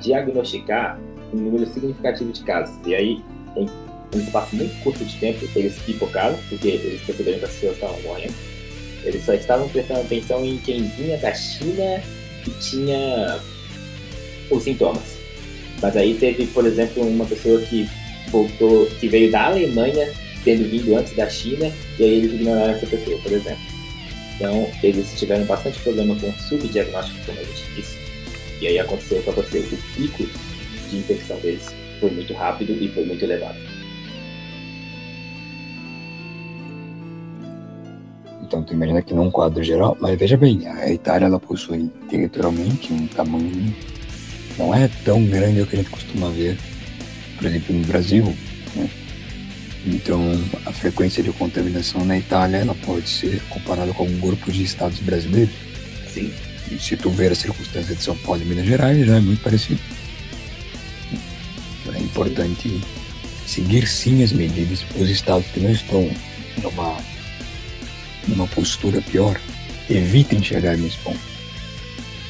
diagnosticar 0.00 0.98
um 1.32 1.36
número 1.36 1.66
significativo 1.66 2.32
de 2.32 2.42
casos. 2.42 2.74
E 2.86 2.94
aí, 2.94 3.22
em 3.56 3.66
um 4.14 4.18
espaço 4.18 4.54
muito 4.54 4.74
curto 4.82 5.04
de 5.04 5.18
tempo, 5.18 5.46
eles 5.54 5.78
pipocaram, 5.80 6.36
porque 6.48 6.68
eles 6.68 7.02
perceberam 7.02 7.38
que 7.38 7.44
as 7.44 7.52
pessoas 7.52 7.74
estavam 7.74 8.00
morrendo. 8.02 8.34
Eles 9.04 9.24
só 9.24 9.34
estavam 9.34 9.68
prestando 9.68 10.00
atenção 10.00 10.44
em 10.44 10.58
quem 10.58 10.82
vinha 10.82 11.16
da 11.18 11.32
China 11.32 12.02
e 12.46 12.50
tinha 12.60 13.40
os 14.50 14.62
sintomas. 14.62 15.16
Mas 15.80 15.96
aí 15.96 16.14
teve, 16.14 16.46
por 16.46 16.64
exemplo, 16.64 17.06
uma 17.06 17.24
pessoa 17.24 17.60
que 17.60 17.88
voltou, 18.30 18.86
que 18.86 19.08
veio 19.08 19.30
da 19.30 19.46
Alemanha, 19.46 20.10
tendo 20.44 20.68
vindo 20.68 20.96
antes 20.96 21.14
da 21.14 21.28
China, 21.28 21.72
e 21.98 22.04
aí 22.04 22.14
eles 22.14 22.32
ignoraram 22.32 22.74
essa 22.74 22.86
pessoa, 22.86 23.18
por 23.18 23.32
exemplo. 23.32 23.76
Então, 24.36 24.70
eles 24.82 25.18
tiveram 25.18 25.44
bastante 25.44 25.78
problema 25.80 26.14
com 26.16 26.32
subdiagnóstico, 26.32 27.18
como 27.26 27.40
a 27.40 27.42
gente 27.42 27.64
disse. 27.74 27.98
E 28.60 28.66
aí 28.66 28.78
aconteceu 28.78 29.22
para 29.22 29.32
você, 29.32 29.58
o 29.58 29.94
pico 29.94 30.26
de 30.90 30.96
infecção 30.98 31.38
deles 31.40 31.74
foi 32.00 32.10
muito 32.10 32.32
rápido 32.34 32.72
e 32.72 32.88
foi 32.88 33.04
muito 33.04 33.24
elevado. 33.24 33.58
Então 38.42 38.62
tu 38.62 38.74
imagina 38.74 39.02
que 39.02 39.12
num 39.12 39.28
quadro 39.28 39.62
geral, 39.64 39.96
mas 40.00 40.16
veja 40.16 40.36
bem, 40.36 40.68
a 40.68 40.90
Itália 40.90 41.26
ela 41.26 41.40
possui 41.40 41.90
territorialmente 42.08 42.92
um 42.92 43.06
tamanho 43.08 43.74
não 44.56 44.74
é 44.74 44.88
tão 45.04 45.24
grande 45.26 45.60
o 45.60 45.66
que 45.66 45.76
a 45.76 45.78
gente 45.80 45.90
costuma 45.90 46.28
ver, 46.30 46.56
por 47.36 47.46
exemplo, 47.46 47.74
no 47.74 47.84
Brasil. 47.86 48.36
Né? 48.74 48.90
Então 49.86 50.20
a 50.64 50.72
frequência 50.72 51.22
de 51.22 51.30
contaminação 51.32 52.04
na 52.04 52.18
Itália 52.18 52.58
ela 52.58 52.74
pode 52.74 53.08
ser 53.08 53.40
comparada 53.48 53.92
com 53.92 54.04
um 54.04 54.18
grupo 54.18 54.50
de 54.50 54.62
estados 54.62 54.98
brasileiros. 54.98 55.54
Sim. 56.12 56.32
E 56.70 56.78
se 56.78 56.96
tu 56.96 57.10
ver 57.10 57.30
a 57.30 57.34
circunstância 57.34 57.94
de 57.94 58.02
São 58.02 58.16
Paulo 58.16 58.42
e 58.42 58.44
Minas 58.44 58.66
Gerais, 58.66 59.06
já 59.06 59.16
é 59.16 59.20
muito 59.20 59.42
parecido. 59.42 59.80
É 61.94 61.98
importante 61.98 62.80
seguir 63.46 63.86
sim 63.86 64.24
as 64.24 64.32
medidas. 64.32 64.84
Os 64.98 65.08
estados 65.08 65.46
que 65.52 65.60
não 65.60 65.70
estão 65.70 66.10
numa, 66.62 66.96
numa 68.26 68.46
postura 68.48 69.00
pior, 69.00 69.40
evitem 69.88 70.42
chegar 70.42 70.76
nesse 70.76 70.98
ponto. 70.98 71.20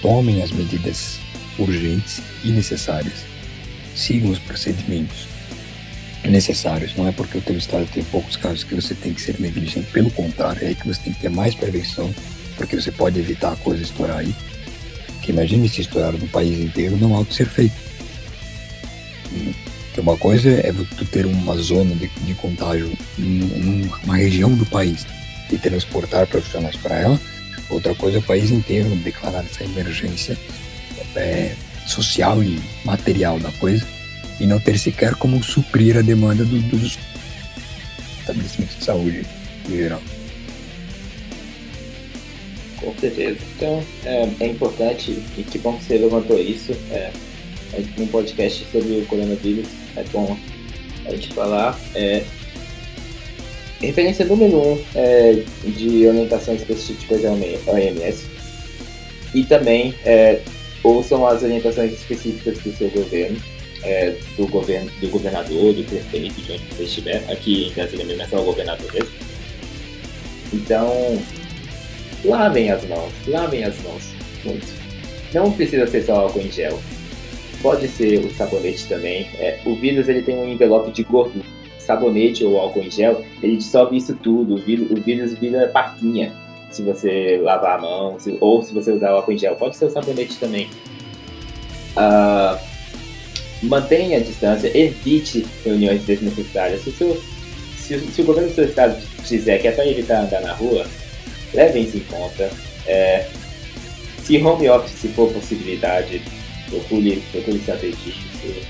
Tomem 0.03 0.43
as 0.43 0.53
medidas 0.53 1.19
urgentes 1.59 2.21
e 2.45 2.51
necessárias. 2.51 3.25
Sigam 3.97 4.31
os 4.31 4.39
procedimentos 4.39 5.27
necessários. 6.25 6.95
Não 6.97 7.09
é 7.09 7.13
porque 7.13 7.39
o 7.39 7.41
teu 7.41 7.57
estado 7.57 7.89
tem 7.93 8.05
poucos 8.05 8.37
casos 8.37 8.63
que 8.63 8.75
você 8.75 8.95
tem 8.95 9.13
que 9.15 9.21
ser 9.21 9.41
negligente. 9.41 9.91
Pelo 9.91 10.11
contrário, 10.11 10.63
é 10.65 10.69
aí 10.69 10.75
que 10.75 10.87
você 10.87 11.01
tem 11.01 11.13
que 11.13 11.21
ter 11.21 11.31
mais 11.31 11.55
prevenção, 11.55 12.15
porque 12.57 12.77
você 12.77 12.93
pode 12.93 13.19
evitar 13.19 13.53
a 13.53 13.57
coisa 13.57 13.83
estourar 13.83 14.19
aí. 14.19 14.35
Que 15.23 15.33
imagine 15.33 15.69
se 15.69 15.81
estourar 15.81 16.13
no 16.13 16.29
país 16.29 16.61
inteiro, 16.61 16.97
não 16.97 17.17
há 17.17 17.21
o 17.21 17.25
que 17.25 17.35
ser 17.35 17.49
feito. 17.49 17.75
Porque 19.87 20.01
uma 20.01 20.17
coisa 20.17 20.51
é 20.51 20.73
tu 20.97 21.05
ter 21.07 21.25
uma 21.27 21.57
zona 21.57 21.95
de, 21.95 22.09
de 22.09 22.35
contágio 22.35 22.93
num- 23.17 23.89
numa 24.05 24.17
região 24.17 24.55
do 24.55 24.67
país 24.67 25.07
e 25.51 25.57
transportar 25.57 26.27
profissionais 26.27 26.77
para 26.77 26.97
ela. 26.97 27.21
Outra 27.71 27.95
coisa 27.95 28.19
é 28.19 28.21
o 28.21 28.23
país 28.23 28.51
inteiro 28.51 28.89
declarar 28.97 29.45
essa 29.45 29.65
emergência 29.65 30.37
é, 31.17 31.55
social 31.87 32.43
e 32.43 32.61
material 32.85 33.39
da 33.39 33.51
coisa 33.53 33.87
e 34.41 34.47
não 34.47 34.59
ter 34.61 34.79
sequer 34.79 35.15
como 35.15 35.43
suprir 35.43 35.97
a 35.97 36.03
demanda 36.03 36.45
do- 36.45 36.61
dos 36.63 36.99
estabelecimentos 38.21 38.77
de 38.77 38.85
saúde 38.85 39.27
em 39.69 39.77
geral. 39.77 40.03
Com 42.81 42.95
certeza. 42.99 43.39
Então, 43.57 43.83
é, 44.05 44.29
é 44.41 44.47
importante, 44.47 45.11
e 45.37 45.43
que 45.43 45.59
bom 45.59 45.77
que 45.77 45.85
você 45.85 45.99
levantou 45.99 46.39
isso, 46.39 46.73
é, 46.91 47.11
é, 47.73 47.83
num 47.99 48.07
podcast 48.07 48.65
sobre 48.71 48.99
o 48.99 49.07
coronavírus, 49.07 49.67
é 49.97 50.05
bom 50.13 50.37
a 51.07 51.11
gente 51.11 51.33
falar. 51.33 51.79
É, 51.95 52.23
referência 53.81 54.25
número 54.25 54.57
um 54.57 54.85
é, 54.95 55.43
de 55.65 56.07
orientações 56.07 56.61
específicas 56.61 57.23
da 57.23 57.31
OMS, 57.33 58.27
e 59.35 59.45
também 59.45 59.95
é, 60.05 60.41
ouçam 60.87 61.27
as 61.27 61.43
orientações 61.43 61.93
específicas 61.93 62.59
do 62.61 62.73
seu 62.73 62.89
governo, 62.91 63.39
é, 63.83 64.15
do, 64.37 64.47
governo 64.47 64.91
do 65.01 65.09
governador, 65.09 65.75
do 65.75 65.85
prefeito, 65.85 66.41
de 66.41 66.53
onde 66.53 66.65
você 66.67 66.85
estiver. 66.85 67.25
Aqui 67.31 67.69
em 67.69 67.73
Brasília 67.73 68.05
mesmo 68.05 68.23
é 68.23 68.27
só 68.27 68.41
o 68.41 68.45
governador 68.45 68.93
mesmo. 68.93 69.11
Então, 70.53 71.21
lavem 72.25 72.71
as 72.71 72.87
mãos, 72.87 73.13
lavem 73.27 73.65
as 73.65 73.77
mãos 73.83 74.13
muito. 74.45 74.67
Não 75.35 75.51
precisa 75.53 75.87
ser 75.87 76.03
só 76.03 76.21
álcool 76.21 76.41
em 76.41 76.53
gel. 76.53 76.81
Pode 77.61 77.89
ser 77.89 78.25
o 78.25 78.33
sabonete 78.35 78.87
também. 78.87 79.29
É, 79.39 79.59
o 79.65 79.75
vírus 79.75 80.09
ele 80.09 80.23
tem 80.23 80.37
um 80.37 80.49
envelope 80.49 80.93
de 80.93 81.03
gordura. 81.03 81.45
Sabonete 81.79 82.45
ou 82.45 82.59
álcool 82.59 82.83
em 82.83 82.91
gel, 82.91 83.25
ele 83.43 83.57
dissolve 83.57 83.97
isso 83.97 84.15
tudo. 84.17 84.55
O 84.55 84.59
vírus, 84.59 84.91
o 84.91 85.01
vírus 85.01 85.35
vira 85.35 85.69
papinha 85.69 86.33
se 86.71 86.83
você 86.83 87.41
lavar 87.43 87.79
a 87.79 87.83
mão, 87.83 88.19
se- 88.19 88.37
ou 88.41 88.63
se 88.63 88.73
você 88.75 88.93
usar 88.93 89.13
o 89.13 89.17
álcool 89.17 89.33
em 89.33 89.39
gel. 89.39 89.57
Pode 89.57 89.77
ser 89.77 89.87
o 89.87 89.91
sabonete 89.91 90.37
também. 90.37 90.69
Ah, 91.97 92.59
mantenha 93.63 94.19
a 94.19 94.21
distância, 94.21 94.71
evite 94.77 95.47
reuniões 95.65 96.03
desnecessárias. 96.03 96.83
Se 96.83 96.91
o, 96.91 96.93
seu- 96.93 97.23
se, 97.79 97.99
se 98.01 98.21
o 98.23 98.25
governo 98.25 98.49
do 98.51 98.55
seu 98.55 98.65
estado 98.65 98.97
dizer 99.27 99.61
que 99.61 99.69
é 99.69 99.73
para 99.73 99.87
evitar 99.87 100.21
andar 100.25 100.41
na 100.43 100.53
rua, 100.53 100.87
levem 101.55 101.85
isso 101.85 101.97
em 101.97 102.01
conta. 102.01 102.51
É, 102.87 103.27
se 104.23 104.37
home 104.43 104.69
office 104.69 105.11
for 105.15 105.33
possibilidade, 105.33 106.21
procure, 106.69 107.23
procure 107.33 107.59
saber 107.61 107.95
disso. 107.97 108.21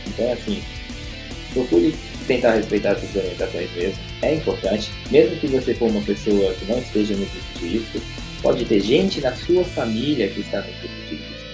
Então, 0.07 0.33
assim, 0.33 0.63
procure 1.53 1.95
tentar 2.27 2.53
respeitar 2.53 2.91
essas 2.91 3.15
orientações 3.15 3.71
mesmo. 3.73 3.99
É 4.23 4.35
importante, 4.35 4.91
mesmo 5.11 5.37
que 5.37 5.47
você 5.47 5.75
for 5.75 5.91
uma 5.91 6.03
pessoa 6.03 6.53
que 6.55 6.65
não 6.67 6.79
esteja 6.79 7.15
no 7.15 7.25
grupo 7.27 7.59
de 7.59 7.67
risco, 7.67 8.01
pode 8.43 8.65
ter 8.65 8.81
gente 8.81 9.21
na 9.21 9.35
sua 9.35 9.65
família 9.65 10.29
que 10.29 10.41
está 10.41 10.59
no 10.59 10.67
grupo 10.67 10.95
de 11.09 11.15
risco. 11.17 11.47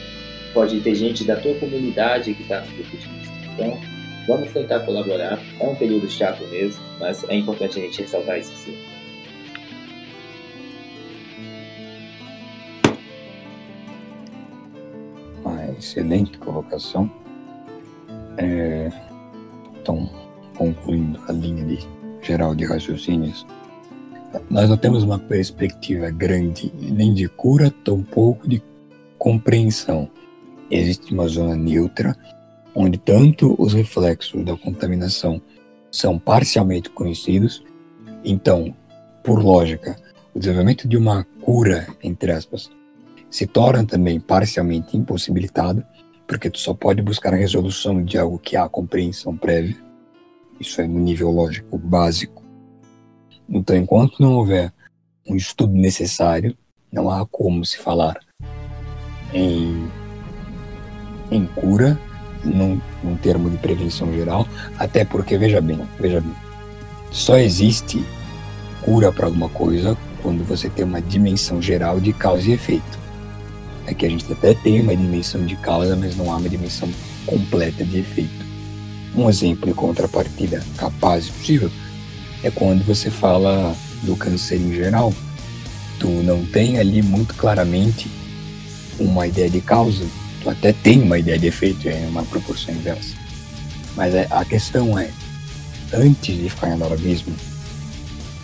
Pode 0.53 0.81
ter 0.81 0.95
gente 0.95 1.25
da 1.25 1.37
tua 1.37 1.55
comunidade 1.55 2.35
que 2.35 2.43
está 2.43 2.61
no 2.61 2.67
grupo 2.73 2.97
de 2.97 3.07
risco. 3.07 3.35
Então, 3.55 3.81
vamos 4.27 4.51
tentar 4.53 4.81
colaborar. 4.81 5.39
É 5.61 5.67
um 5.67 5.75
período 5.75 6.09
chato 6.11 6.47
mesmo, 6.49 6.83
mas 6.99 7.25
é 7.29 7.37
importante 7.37 7.79
a 7.79 7.83
gente 7.83 8.03
ressaltar 8.03 8.39
isso 8.39 8.53
sim. 8.57 8.77
Uma 15.45 15.71
excelente 15.79 16.39
colocação. 16.39 17.11
É, 18.39 18.91
então, 19.81 20.09
concluindo 20.57 21.21
a 21.29 21.33
linha 21.33 21.65
de 21.65 21.79
geral 22.23 22.55
de 22.55 22.65
raciocínios, 22.65 23.47
nós 24.49 24.69
não 24.69 24.77
temos 24.77 25.03
uma 25.03 25.19
perspectiva 25.19 26.11
grande 26.11 26.73
nem 26.79 27.13
de 27.13 27.29
cura, 27.29 27.71
tampouco 27.85 28.49
de 28.49 28.63
compreensão. 29.19 30.09
Existe 30.71 31.13
uma 31.13 31.29
zona 31.29 31.55
neutra 31.55 32.17
onde 32.75 32.99
tanto 32.99 33.55
os 33.59 33.75
reflexos 33.75 34.45
da 34.45 34.57
contaminação 34.57 35.41
são 35.91 36.19
parcialmente 36.19 36.89
conhecidos, 36.89 37.63
então, 38.25 38.75
por 39.23 39.43
lógica, 39.43 39.97
o 40.35 40.39
desenvolvimento 40.39 40.89
de 40.89 40.97
uma 40.97 41.27
cura, 41.43 41.87
entre 42.03 42.33
aspas, 42.33 42.71
se 43.31 43.47
torna 43.47 43.85
também 43.85 44.19
parcialmente 44.19 44.97
impossibilitado, 44.97 45.85
porque 46.27 46.49
tu 46.49 46.59
só 46.59 46.73
pode 46.73 47.03
buscar 47.03 47.35
a 47.35 47.37
resolução 47.37 48.03
de 48.03 48.17
algo 48.17 48.39
que 48.39 48.57
há 48.57 48.69
compreensão 48.69 49.37
prévia. 49.37 49.77
Isso 50.63 50.81
é 50.81 50.87
no 50.87 51.01
nível 51.01 51.29
lógico 51.33 51.77
básico. 51.77 52.41
Então, 53.49 53.77
enquanto 53.77 54.21
não 54.21 54.35
houver 54.35 54.73
um 55.29 55.35
estudo 55.35 55.75
necessário, 55.75 56.57
não 56.93 57.11
há 57.11 57.27
como 57.27 57.65
se 57.65 57.79
falar 57.79 58.17
em, 59.35 59.91
em 61.33 61.47
cura, 61.47 61.99
num, 62.45 62.81
num 63.03 63.17
termo 63.17 63.51
de 63.51 63.57
prevenção 63.57 64.13
geral, 64.13 64.47
até 64.79 65.05
porque, 65.05 65.37
veja 65.37 65.61
bem, 65.61 65.81
veja 65.99 66.21
bem, 66.21 66.35
só 67.11 67.37
existe 67.39 68.01
cura 68.83 69.11
para 69.11 69.27
alguma 69.27 69.49
coisa 69.49 69.99
quando 70.23 70.45
você 70.45 70.71
tem 70.71 70.85
uma 70.85 71.03
dimensão 71.03 71.61
geral 71.61 71.99
de 71.99 72.13
causa 72.13 72.49
e 72.49 72.53
efeito. 72.53 73.01
É 73.85 73.93
que 73.93 74.07
a 74.07 74.09
gente 74.09 74.33
até 74.33 74.55
tem 74.55 74.81
uma 74.81 74.95
dimensão 74.95 75.45
de 75.45 75.57
causa, 75.57 75.97
mas 75.97 76.17
não 76.17 76.31
há 76.31 76.37
uma 76.37 76.49
dimensão 76.49 76.89
completa 77.27 77.85
de 77.85 77.99
efeito. 77.99 78.52
Um 79.15 79.29
exemplo 79.29 79.69
em 79.69 79.75
contrapartida 79.75 80.63
capaz 80.77 81.27
e 81.27 81.33
possível 81.33 81.71
é 82.43 82.51
quando 82.51 82.85
você 82.85 83.11
fala 83.11 83.77
do 84.03 84.17
câncer 84.17 84.57
em 84.57 84.75
geral, 84.75 85.13
tu 85.99 86.09
não 86.09 86.45
tem 86.47 86.79
ali 86.79 87.03
muito 87.03 87.35
claramente 87.35 88.11
uma 88.99 89.27
ideia 89.27 89.49
de 89.51 89.61
causa, 89.61 90.05
tu 90.43 90.51
até 90.51 90.73
tem 90.73 91.03
uma 91.03 91.19
ideia 91.19 91.39
de 91.39 91.47
efeito, 91.47 91.89
é 91.89 92.07
uma 92.09 92.23
proporção 92.25 92.75
inversa. 92.75 93.15
Mas 93.95 94.15
é- 94.15 94.27
a 94.31 94.45
questão 94.45 94.99
é, 94.99 95.11
antes 95.93 96.37
de 96.37 96.49
ficar 96.49 96.69
em 96.71 96.73
alarmismo, 96.73 97.35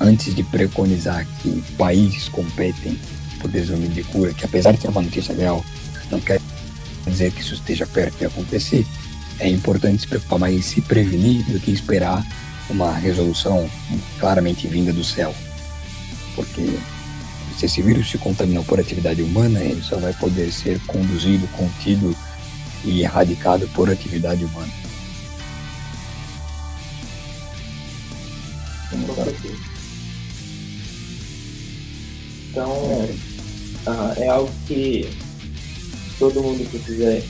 antes 0.01 0.35
de 0.35 0.43
preconizar 0.43 1.27
que 1.43 1.63
países 1.77 2.29
competem 2.29 2.99
por 3.41 3.51
desenvolvimento 3.51 3.95
de 3.95 4.05
cura, 4.05 4.33
que 4.35 4.45
apesar 4.45 4.73
de 4.73 4.83
ser 4.83 4.89
uma 4.89 5.03
notícia 5.03 5.35
real, 5.35 5.65
não 6.11 6.21
quer 6.21 6.41
dizer 7.07 7.33
que 7.33 7.41
isso 7.41 7.55
esteja 7.55 7.87
perto 7.87 8.19
de 8.19 8.27
acontecer, 8.27 8.87
é 9.39 9.49
importante 9.49 10.03
se 10.03 10.09
preocupar 10.09 10.39
mais 10.39 10.55
em 10.55 10.63
se 10.63 10.81
prevenir 10.81 11.45
do 11.45 11.61
que 11.61 11.71
esperar 11.71 12.25
uma 12.69 12.93
resolução 12.93 13.69
claramente 14.19 14.67
vinda 14.67 14.93
do 14.93 15.05
céu. 15.05 15.35
Porque 16.35 16.79
se 17.59 17.67
esse 17.67 17.83
vírus 17.83 18.11
se 18.11 18.19
contaminou 18.19 18.65
por 18.65 18.79
atividade 18.79 19.23
humana, 19.23 19.61
ele 19.61 19.83
só 19.83 19.97
vai 19.97 20.13
poder 20.13 20.53
ser 20.53 20.79
conduzido, 20.87 21.47
contido 21.49 22.15
e 22.85 23.03
erradicado 23.03 23.69
por 23.75 23.91
atividade 23.91 24.45
humana. 24.45 24.73
Então, 32.51 33.09
aham, 33.87 34.15
é 34.17 34.29
algo 34.29 34.51
que 34.67 35.09
todo 36.19 36.43
mundo 36.43 36.69
precisa 36.71 37.23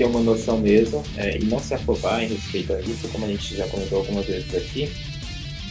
ter 0.00 0.06
uma 0.06 0.20
noção 0.20 0.56
mesmo 0.56 1.02
é, 1.18 1.36
e 1.36 1.44
não 1.44 1.58
se 1.58 1.74
afobar 1.74 2.24
em 2.24 2.28
respeito 2.28 2.72
a 2.72 2.80
isso, 2.80 3.06
como 3.12 3.26
a 3.26 3.28
gente 3.28 3.54
já 3.54 3.68
comentou 3.68 3.98
algumas 3.98 4.24
vezes 4.24 4.54
aqui. 4.54 4.90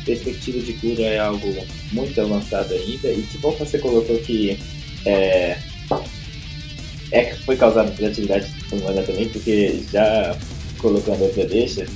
Perspectiva 0.06 0.60
de 0.60 0.74
cura 0.74 1.02
é 1.02 1.18
algo 1.18 1.48
muito 1.92 2.22
avançado 2.22 2.72
ainda 2.76 3.12
e 3.12 3.24
que 3.24 3.40
bom 3.40 3.52
que 3.54 3.66
você 3.66 3.80
colocou 3.80 4.20
que 4.20 4.60
é, 5.04 5.58
é 7.12 7.26
que 7.26 7.44
foi 7.44 7.58
causado 7.58 7.92
pela 7.96 8.10
atividade 8.10 8.48
humana 8.72 9.02
também, 9.02 9.30
porque 9.30 9.82
já 9.92 10.38
colocando 10.78 11.24
outra 11.24 11.48
deixa, 11.48 11.88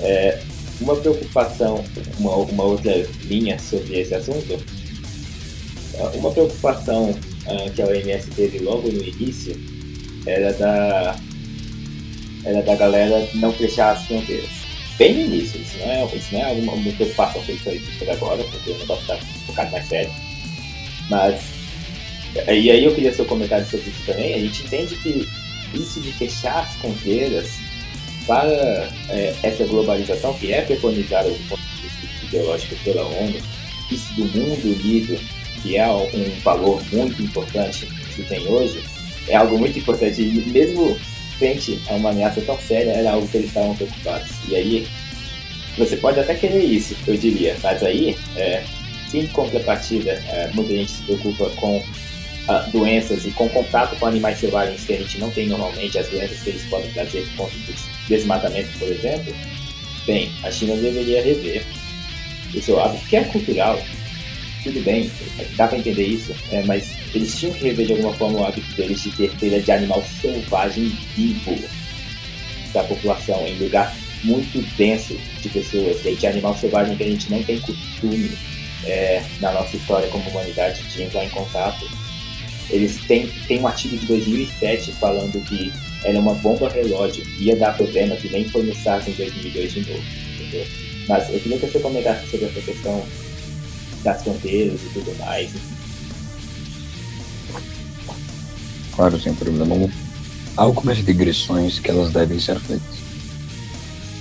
é, 0.00 0.42
uma 0.82 0.96
preocupação, 0.96 1.82
uma, 2.18 2.36
uma 2.36 2.64
outra 2.64 2.92
linha 3.22 3.58
sobre 3.58 4.00
esse 4.00 4.14
assunto, 4.14 4.62
é, 5.94 6.02
uma 6.18 6.30
preocupação 6.30 7.18
ah, 7.46 7.70
que 7.74 7.80
a 7.80 7.86
OMS 7.86 8.30
teve 8.32 8.58
logo 8.58 8.86
no 8.86 9.02
início 9.02 9.56
era 10.26 10.52
da, 10.54 11.16
era 12.44 12.62
da 12.62 12.74
galera 12.74 13.28
não 13.34 13.52
fechar 13.52 13.92
as 13.92 14.04
fronteiras. 14.06 14.50
Bem 14.98 15.14
no 15.14 15.20
início, 15.34 15.60
isso 15.60 15.76
não 15.78 15.90
é, 15.90 16.04
isso 16.14 16.28
não 16.32 16.40
é 16.40 16.50
alguma, 16.50 16.72
uma 16.72 16.92
preocupação 16.92 17.42
que 17.42 17.56
foi 17.56 17.80
agora, 18.08 18.44
porque 18.44 18.70
o 18.70 18.78
negócio 18.78 19.02
está 19.02 19.16
focado 19.46 19.72
mais 19.72 19.88
sério. 19.88 20.12
Mas, 21.10 21.42
e 22.34 22.70
aí 22.70 22.84
eu 22.84 22.94
queria 22.94 23.12
seu 23.12 23.24
comentário 23.24 23.66
sobre 23.66 23.90
isso 23.90 24.06
também, 24.06 24.34
a 24.34 24.38
gente 24.38 24.64
entende 24.64 24.94
que 24.96 25.28
isso 25.74 26.00
de 26.00 26.12
fechar 26.12 26.60
as 26.60 26.74
fronteiras 26.76 27.50
para 28.26 28.88
é, 29.08 29.34
essa 29.42 29.64
globalização 29.64 30.32
que 30.34 30.52
é 30.52 30.62
preconizada 30.62 31.28
do 31.28 31.48
ponto 31.48 31.62
de 31.62 31.82
vista 31.82 32.26
ideológico 32.26 32.76
pela 32.84 33.04
ONU, 33.04 33.38
isso 33.90 34.14
do 34.14 34.24
mundo 34.26 34.64
unido, 34.64 35.20
que 35.62 35.76
é 35.76 35.88
um 35.88 36.40
valor 36.42 36.82
muito 36.92 37.20
importante 37.22 37.86
que 38.14 38.22
tem 38.22 38.46
hoje, 38.46 38.82
é 39.28 39.36
algo 39.36 39.58
muito 39.58 39.78
importante. 39.78 40.22
E 40.22 40.50
mesmo 40.50 40.98
frente 41.44 41.78
a 41.88 41.94
uma 41.94 42.10
ameaça 42.10 42.40
tão 42.40 42.58
séria, 42.58 42.92
era 42.92 43.12
algo 43.12 43.28
que 43.28 43.36
eles 43.36 43.48
estavam 43.48 43.76
preocupados. 43.76 44.30
E 44.48 44.56
aí, 44.56 44.88
você 45.76 45.96
pode 45.96 46.18
até 46.18 46.34
querer 46.34 46.64
isso, 46.64 46.96
eu 47.06 47.16
diria, 47.18 47.54
mas 47.62 47.82
aí, 47.82 48.16
é, 48.36 48.64
em 49.12 49.26
contrapartida, 49.26 50.12
é, 50.12 50.50
muita 50.54 50.72
gente 50.72 50.92
se 50.92 51.02
preocupa 51.02 51.50
com 51.50 51.84
ah, 52.48 52.66
doenças 52.72 53.26
e 53.26 53.30
com 53.30 53.48
contato 53.50 53.96
com 53.96 54.06
animais 54.06 54.38
selvagens 54.38 54.84
que 54.84 54.94
a 54.94 54.96
gente 54.96 55.18
não 55.18 55.30
tem 55.30 55.46
normalmente, 55.46 55.98
as 55.98 56.08
doenças 56.08 56.40
que 56.42 56.50
eles 56.50 56.64
podem 56.64 56.90
trazer 56.92 57.26
por 57.28 57.44
conta 57.44 57.56
do 57.56 57.74
desmatamento, 58.08 58.78
por 58.78 58.88
exemplo, 58.88 59.34
bem, 60.06 60.32
a 60.42 60.50
China 60.50 60.76
deveria 60.76 61.22
rever 61.22 61.64
o 62.54 62.62
seu 62.62 62.80
hábito, 62.80 63.04
que 63.06 63.16
é 63.16 63.24
cultural, 63.24 63.78
tudo 64.62 64.80
bem, 64.82 65.10
dá 65.56 65.68
para 65.68 65.78
entender 65.78 66.06
isso, 66.06 66.34
é, 66.50 66.62
mas 66.62 66.93
eles 67.14 67.38
tinham 67.38 67.54
que 67.54 67.64
rever 67.64 67.86
de 67.86 67.92
alguma 67.92 68.12
forma 68.14 68.40
o 68.40 68.44
hábito 68.44 68.74
deles 68.74 69.02
de 69.02 69.10
ter 69.12 69.30
feira 69.36 69.60
de 69.60 69.70
animal 69.70 70.02
selvagem 70.20 70.88
vivo 71.14 71.56
da 72.72 72.82
população, 72.84 73.46
em 73.46 73.56
lugar 73.58 73.94
muito 74.24 74.60
denso 74.76 75.16
de 75.40 75.48
pessoas, 75.48 76.02
de 76.02 76.26
animal 76.26 76.56
selvagem 76.56 76.96
que 76.96 77.04
a 77.04 77.08
gente 77.08 77.30
não 77.30 77.42
tem 77.42 77.60
costume 77.60 78.32
é, 78.84 79.22
na 79.40 79.52
nossa 79.52 79.76
história 79.76 80.08
como 80.08 80.28
humanidade 80.30 80.82
de 80.82 81.02
entrar 81.02 81.24
em 81.24 81.28
contato. 81.28 81.88
Eles 82.70 82.98
têm, 83.06 83.28
têm 83.46 83.60
um 83.60 83.66
artigo 83.66 83.96
de 83.96 84.06
2007 84.06 84.92
falando 84.92 85.38
que 85.44 85.72
era 86.02 86.18
uma 86.18 86.34
bomba 86.34 86.68
relógio, 86.68 87.24
ia 87.38 87.54
dar 87.54 87.76
problema, 87.76 88.16
que 88.16 88.28
nem 88.28 88.48
foi 88.48 88.62
no 88.62 88.74
SARS 88.74 89.06
em 89.06 89.12
2002 89.12 89.72
de 89.72 89.80
novo, 89.80 90.02
entendeu? 90.34 90.66
Mas 91.08 91.32
eu 91.32 91.38
queria 91.38 91.58
que 91.58 91.66
você 91.66 91.78
comentasse 91.78 92.26
sobre 92.28 92.46
essa 92.46 92.60
questão 92.60 93.06
das 94.02 94.22
fronteiras 94.22 94.80
e 94.82 94.88
tudo 94.94 95.14
mais. 95.18 95.52
Claro, 98.96 99.20
sem 99.20 99.34
problema. 99.34 99.90
Há 100.56 100.62
algumas 100.62 100.98
digressões 101.04 101.78
que 101.78 101.90
elas 101.90 102.12
devem 102.12 102.38
ser 102.38 102.58
feitas. 102.60 103.04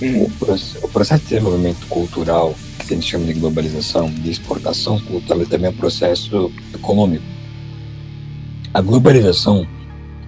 O, 0.02 0.30
proce- 0.40 0.78
o 0.82 0.88
processo 0.90 1.24
de 1.24 1.30
desenvolvimento 1.30 1.86
cultural, 1.88 2.56
que 2.80 2.94
a 2.94 2.98
gente 2.98 3.10
chama 3.10 3.26
de 3.26 3.34
globalização, 3.34 4.10
de 4.10 4.32
exportação 4.32 5.00
cultural, 5.00 5.46
também 5.46 5.68
é 5.68 5.70
um 5.70 5.78
processo 5.78 6.52
econômico. 6.74 7.24
A 8.74 8.82
globalização 8.82 9.66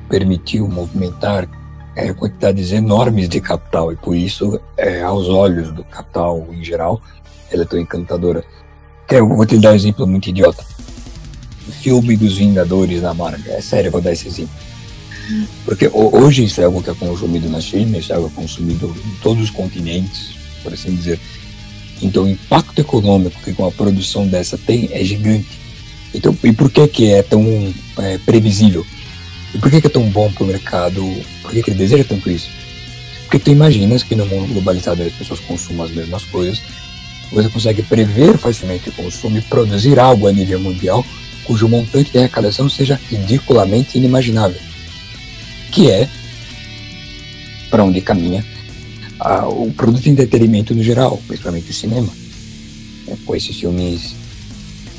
permitiu 0.07 0.67
movimentar 0.67 1.49
é, 1.95 2.13
quantidades 2.13 2.71
enormes 2.71 3.27
de 3.27 3.41
capital 3.41 3.91
e 3.91 3.95
por 3.95 4.15
isso, 4.15 4.59
é, 4.77 5.01
aos 5.01 5.27
olhos 5.27 5.71
do 5.71 5.83
capital 5.83 6.45
em 6.51 6.63
geral, 6.63 7.01
ela 7.51 7.63
é 7.63 7.65
tão 7.65 7.79
encantadora. 7.79 8.43
Eu 9.09 9.27
vou 9.27 9.45
te 9.45 9.57
dar 9.57 9.71
um 9.71 9.75
exemplo 9.75 10.05
muito 10.05 10.29
idiota. 10.29 10.63
Filme 11.71 12.15
dos 12.17 12.37
Vingadores 12.37 13.01
da 13.01 13.13
Marvel. 13.13 13.53
É 13.55 13.61
sério, 13.61 13.91
vou 13.91 14.01
dar 14.01 14.11
esse 14.13 14.27
exemplo. 14.27 14.53
Porque 15.65 15.87
ho- 15.87 16.15
hoje 16.23 16.43
isso 16.43 16.61
é 16.61 16.65
algo 16.65 16.81
que 16.83 16.89
é 16.89 16.93
consumido 16.93 17.49
na 17.49 17.59
China, 17.59 17.97
isso 17.97 18.11
é 18.11 18.15
algo 18.15 18.29
consumido 18.29 18.95
em 19.05 19.15
todos 19.21 19.43
os 19.43 19.49
continentes, 19.49 20.31
por 20.61 20.73
assim 20.73 20.95
dizer. 20.95 21.19
Então 22.01 22.23
o 22.23 22.29
impacto 22.29 22.79
econômico 22.79 23.39
que 23.41 23.55
uma 23.59 23.71
produção 23.71 24.27
dessa 24.27 24.57
tem 24.57 24.89
é 24.91 25.03
gigante. 25.03 25.47
Então, 26.13 26.37
e 26.43 26.51
por 26.53 26.69
que 26.71 26.87
que 26.87 27.11
é 27.11 27.23
tão 27.23 27.43
é, 27.97 28.17
previsível? 28.19 28.85
E 29.53 29.57
por 29.57 29.69
que 29.71 29.81
que 29.81 29.87
é 29.87 29.89
tão 29.89 30.03
bom 30.09 30.31
para 30.31 30.43
o 30.43 30.47
mercado? 30.47 31.01
Por 31.41 31.51
que 31.51 31.63
que 31.63 31.71
ele 31.71 31.77
deseja 31.79 32.03
tanto 32.03 32.29
isso? 32.29 32.49
Porque 33.23 33.39
tu 33.39 33.49
imaginas 33.49 34.03
que 34.03 34.15
no 34.15 34.25
mundo 34.25 34.53
globalizado 34.53 35.01
as 35.01 35.11
pessoas 35.13 35.39
consumam 35.41 35.85
as 35.85 35.91
mesmas 35.91 36.23
coisas, 36.25 36.61
você 37.31 37.49
consegue 37.49 37.81
prever 37.81 38.37
facilmente 38.37 38.89
o 38.89 38.91
consumo 38.93 39.37
e 39.37 39.41
produzir 39.41 39.99
algo 39.99 40.27
a 40.27 40.31
nível 40.31 40.59
mundial 40.59 41.03
cujo 41.45 41.67
montante 41.67 42.11
de 42.11 42.17
arrecadação 42.17 42.67
seja 42.69 42.99
ridiculamente 43.09 43.97
inimaginável 43.97 44.59
que 45.75 45.91
é 45.91 46.07
para 47.69 47.83
onde 47.83 47.99
caminha 47.99 48.41
o 49.49 49.73
produto 49.73 50.03
de 50.03 50.09
entretenimento 50.09 50.73
no 50.73 50.81
geral, 50.81 51.17
principalmente 51.27 51.69
o 51.69 51.73
cinema. 51.73 52.07
É, 53.07 53.15
com 53.25 53.35
esses 53.35 53.59
filmes 53.59 54.15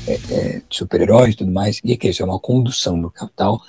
é, 0.07 0.15
é, 0.31 0.59
de 0.59 0.77
super-heróis 0.77 1.33
e 1.33 1.39
tudo 1.39 1.51
mais, 1.51 1.81
e 1.83 1.97
que 1.97 2.09
isso 2.09 2.23
é 2.23 2.27
uma 2.27 2.39
condução 2.39 3.01
do 3.01 3.11
capital 3.11 3.63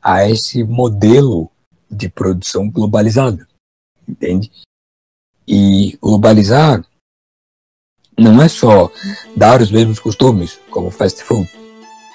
a 0.00 0.28
esse 0.28 0.62
modelo 0.62 1.50
de 1.90 2.08
produção 2.08 2.70
globalizada, 2.70 3.46
entende? 4.08 4.50
E 5.46 5.98
globalizar 6.00 6.84
não 8.16 8.40
é 8.40 8.48
só 8.48 8.90
dar 9.36 9.60
os 9.60 9.70
mesmos 9.70 9.98
costumes, 9.98 10.60
como 10.70 10.92
fast 10.92 11.22
food. 11.24 11.61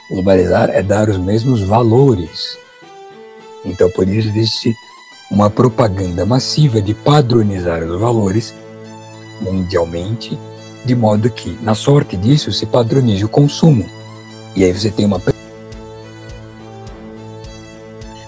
Globalizar 0.10 0.70
é 0.70 0.82
dar 0.82 1.10
os 1.10 1.18
mesmos 1.18 1.62
valores 1.62 2.58
então, 3.68 3.90
por 3.90 4.08
isso 4.08 4.30
existe 4.30 4.78
uma 5.30 5.50
propaganda 5.50 6.26
massiva 6.26 6.82
de 6.82 6.94
padronizar 6.94 7.84
os 7.84 8.00
valores 8.00 8.56
mundialmente, 9.42 10.40
de 10.86 10.96
modo 10.96 11.30
que, 11.30 11.58
na 11.62 11.76
sorte 11.76 12.16
disso, 12.16 12.52
se 12.52 12.66
padronize 12.66 13.24
o 13.26 13.30
consumo. 13.30 13.86
E 14.56 14.64
aí 14.64 14.72
você 14.72 14.90
tem 14.90 15.06
uma 15.06 15.22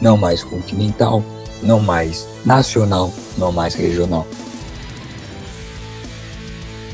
não 0.01 0.17
mais 0.17 0.43
continental, 0.43 1.23
não 1.63 1.79
mais 1.79 2.27
nacional, 2.45 3.13
não 3.37 3.51
mais 3.51 3.73
regional. 3.73 4.27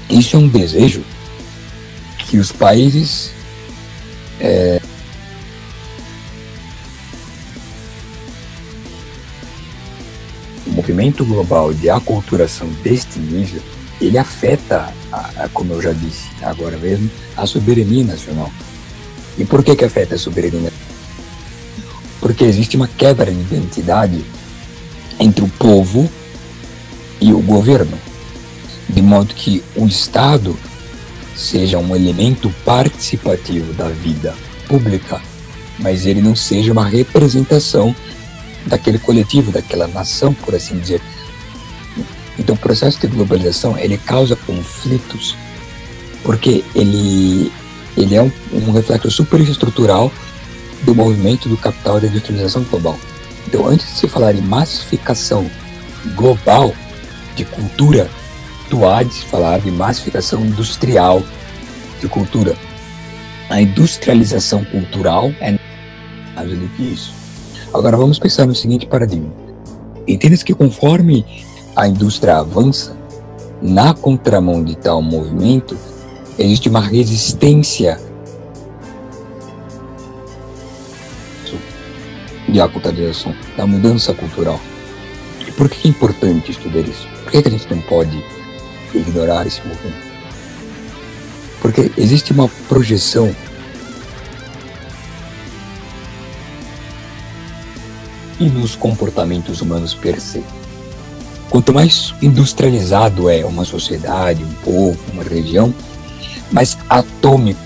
Isso 0.10 0.36
é 0.36 0.40
um 0.40 0.48
desejo 0.48 1.04
que 2.20 2.38
os 2.38 2.52
países 2.52 3.32
o 10.66 10.72
movimento 10.72 11.24
global 11.26 11.74
de 11.74 11.90
aculturação 11.90 12.68
deste 12.84 13.20
nível, 13.20 13.62
ele 14.02 14.18
afeta, 14.18 14.94
a, 15.12 15.44
a- 15.44 15.50
como 15.54 15.74
eu 15.74 15.82
já 15.82 15.92
disse 15.94 16.28
agora 16.42 16.78
mesmo, 16.78 17.10
a 17.38 17.46
soberania 17.46 18.04
nacional. 18.04 18.52
E 19.38 19.46
por 19.46 19.64
que 19.64 19.76
que 19.76 19.86
afeta 19.86 20.16
a 20.16 20.18
soberania? 20.18 20.72
Porque 22.20 22.44
existe 22.44 22.76
uma 22.76 22.88
quebra 22.88 23.32
de 23.32 23.40
identidade 23.40 24.24
entre 25.20 25.44
o 25.44 25.48
povo 25.50 26.10
e 27.22 27.32
o 27.34 27.40
governo, 27.40 27.98
de 28.90 29.02
modo 29.02 29.34
que 29.34 29.64
o 29.76 29.86
Estado 29.86 30.58
seja 31.36 31.78
um 31.78 31.96
elemento 31.96 32.54
participativo 32.64 33.74
da 33.74 33.90
vida 33.90 34.34
pública, 34.68 35.22
mas 35.80 36.06
ele 36.06 36.22
não 36.22 36.36
seja 36.36 36.72
uma 36.72 36.86
representação 36.86 37.96
daquele 38.66 38.98
coletivo, 38.98 39.52
daquela 39.52 39.88
nação, 39.88 40.34
por 40.34 40.56
assim 40.56 40.80
dizer. 40.80 41.02
Então, 42.40 42.56
o 42.56 42.58
processo 42.58 43.00
de 43.00 43.08
globalização 43.08 43.78
ele 43.78 43.98
causa 43.98 44.36
conflitos, 44.36 45.36
porque 46.24 46.64
ele 46.74 47.52
ele 47.98 48.14
é 48.14 48.22
um, 48.22 48.32
um 48.52 48.72
reflexo 48.72 49.10
superestrutural 49.10 50.12
do 50.84 50.94
movimento 50.94 51.48
do 51.48 51.56
capital 51.56 52.00
da 52.00 52.08
industrialização 52.08 52.64
global. 52.64 53.00
Então, 53.48 53.66
antes 53.68 53.88
de 53.88 54.00
se 54.00 54.08
falar 54.08 54.36
em 54.36 54.42
massificação 54.42 55.50
global 56.16 56.74
de 57.36 57.46
cultura, 57.46 58.10
de 58.70 59.14
se 59.14 59.26
falar 59.26 59.60
de 59.60 59.72
massificação 59.72 60.46
industrial 60.46 61.24
de 62.02 62.08
cultura. 62.08 62.56
A 63.50 63.62
industrialização 63.62 64.66
cultural 64.66 65.32
é 65.40 65.58
nada 66.36 66.50
do 66.50 66.68
que 66.70 66.84
isso. 66.84 67.14
Agora 67.74 67.96
vamos 67.96 68.20
pensar 68.20 68.46
no 68.46 68.56
seguinte 68.56 68.86
paradigma. 68.86 69.32
Entenda 70.08 70.36
que 70.38 70.54
conforme 70.54 71.26
a 71.76 71.88
indústria 71.88 72.38
avança, 72.38 72.96
na 73.62 73.94
contramão 73.94 74.64
de 74.64 74.76
tal 74.76 75.02
movimento, 75.02 75.78
existe 76.38 76.70
uma 76.70 76.82
resistência 76.82 78.00
de 82.48 82.62
aculturização, 82.62 83.36
da 83.58 83.66
mudança 83.66 84.14
cultural. 84.14 84.60
E 85.48 85.52
por 85.52 85.70
que 85.70 85.88
é 85.88 85.92
importante 85.92 86.52
estudar 86.52 86.82
isso? 86.82 87.08
Por 87.24 87.32
que 87.32 87.48
a 87.48 87.52
gente 87.52 87.74
não 87.74 87.82
pode 87.82 88.24
ignorar 88.98 89.46
esse 89.46 89.62
movimento? 89.66 90.16
Porque 91.62 91.92
existe 91.98 92.32
uma 92.32 92.48
projeção 92.68 93.36
e 98.40 98.46
nos 98.46 98.76
comportamentos 98.76 99.62
humanos 99.62 99.94
per 99.94 100.20
se. 100.20 100.44
Quanto 101.50 101.74
mais 101.74 102.14
industrializado 102.22 103.30
é 103.30 103.46
uma 103.46 103.64
sociedade, 103.64 104.44
um 104.44 104.54
povo, 104.64 105.00
uma 105.14 105.24
região, 105.24 105.74
mais 106.52 106.78
atômico 106.90 107.66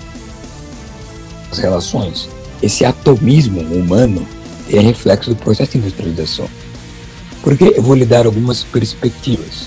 as 1.50 1.58
relações. 1.58 2.28
Esse 2.62 2.84
atomismo 2.84 3.60
humano 3.60 4.26
é 4.70 4.78
reflexo 4.80 5.30
do 5.30 5.36
processo 5.36 5.72
de 5.72 5.78
industrialização. 5.78 6.48
Porque 7.42 7.74
eu 7.76 7.82
vou 7.82 7.94
lhe 7.94 8.04
dar 8.04 8.26
algumas 8.26 8.62
perspectivas. 8.62 9.66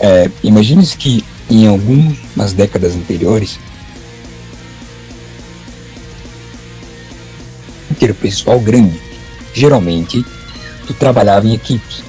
É, 0.00 0.30
Imagine 0.42 0.86
que 0.86 1.24
em 1.50 1.66
algumas 1.66 2.52
décadas 2.52 2.94
anteriores, 2.94 3.58
ter 7.98 8.14
pessoal 8.14 8.60
grande. 8.60 8.98
Geralmente, 9.52 10.24
tu 10.86 10.94
trabalhava 10.94 11.46
em 11.46 11.54
equipes, 11.54 12.02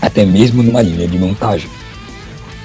até 0.00 0.24
mesmo 0.24 0.62
numa 0.62 0.80
linha 0.80 1.06
de 1.08 1.18
montagem. 1.18 1.68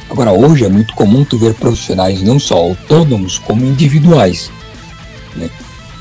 Agora, 0.10 0.32
hoje 0.32 0.64
é 0.64 0.70
muito 0.70 0.94
comum 0.94 1.26
tu 1.26 1.38
ver 1.38 1.56
profissionais 1.56 2.22
não 2.22 2.40
só 2.40 2.56
autônomos, 2.56 3.40
como 3.40 3.66
individuais. 3.66 4.52
Né? 5.36 5.50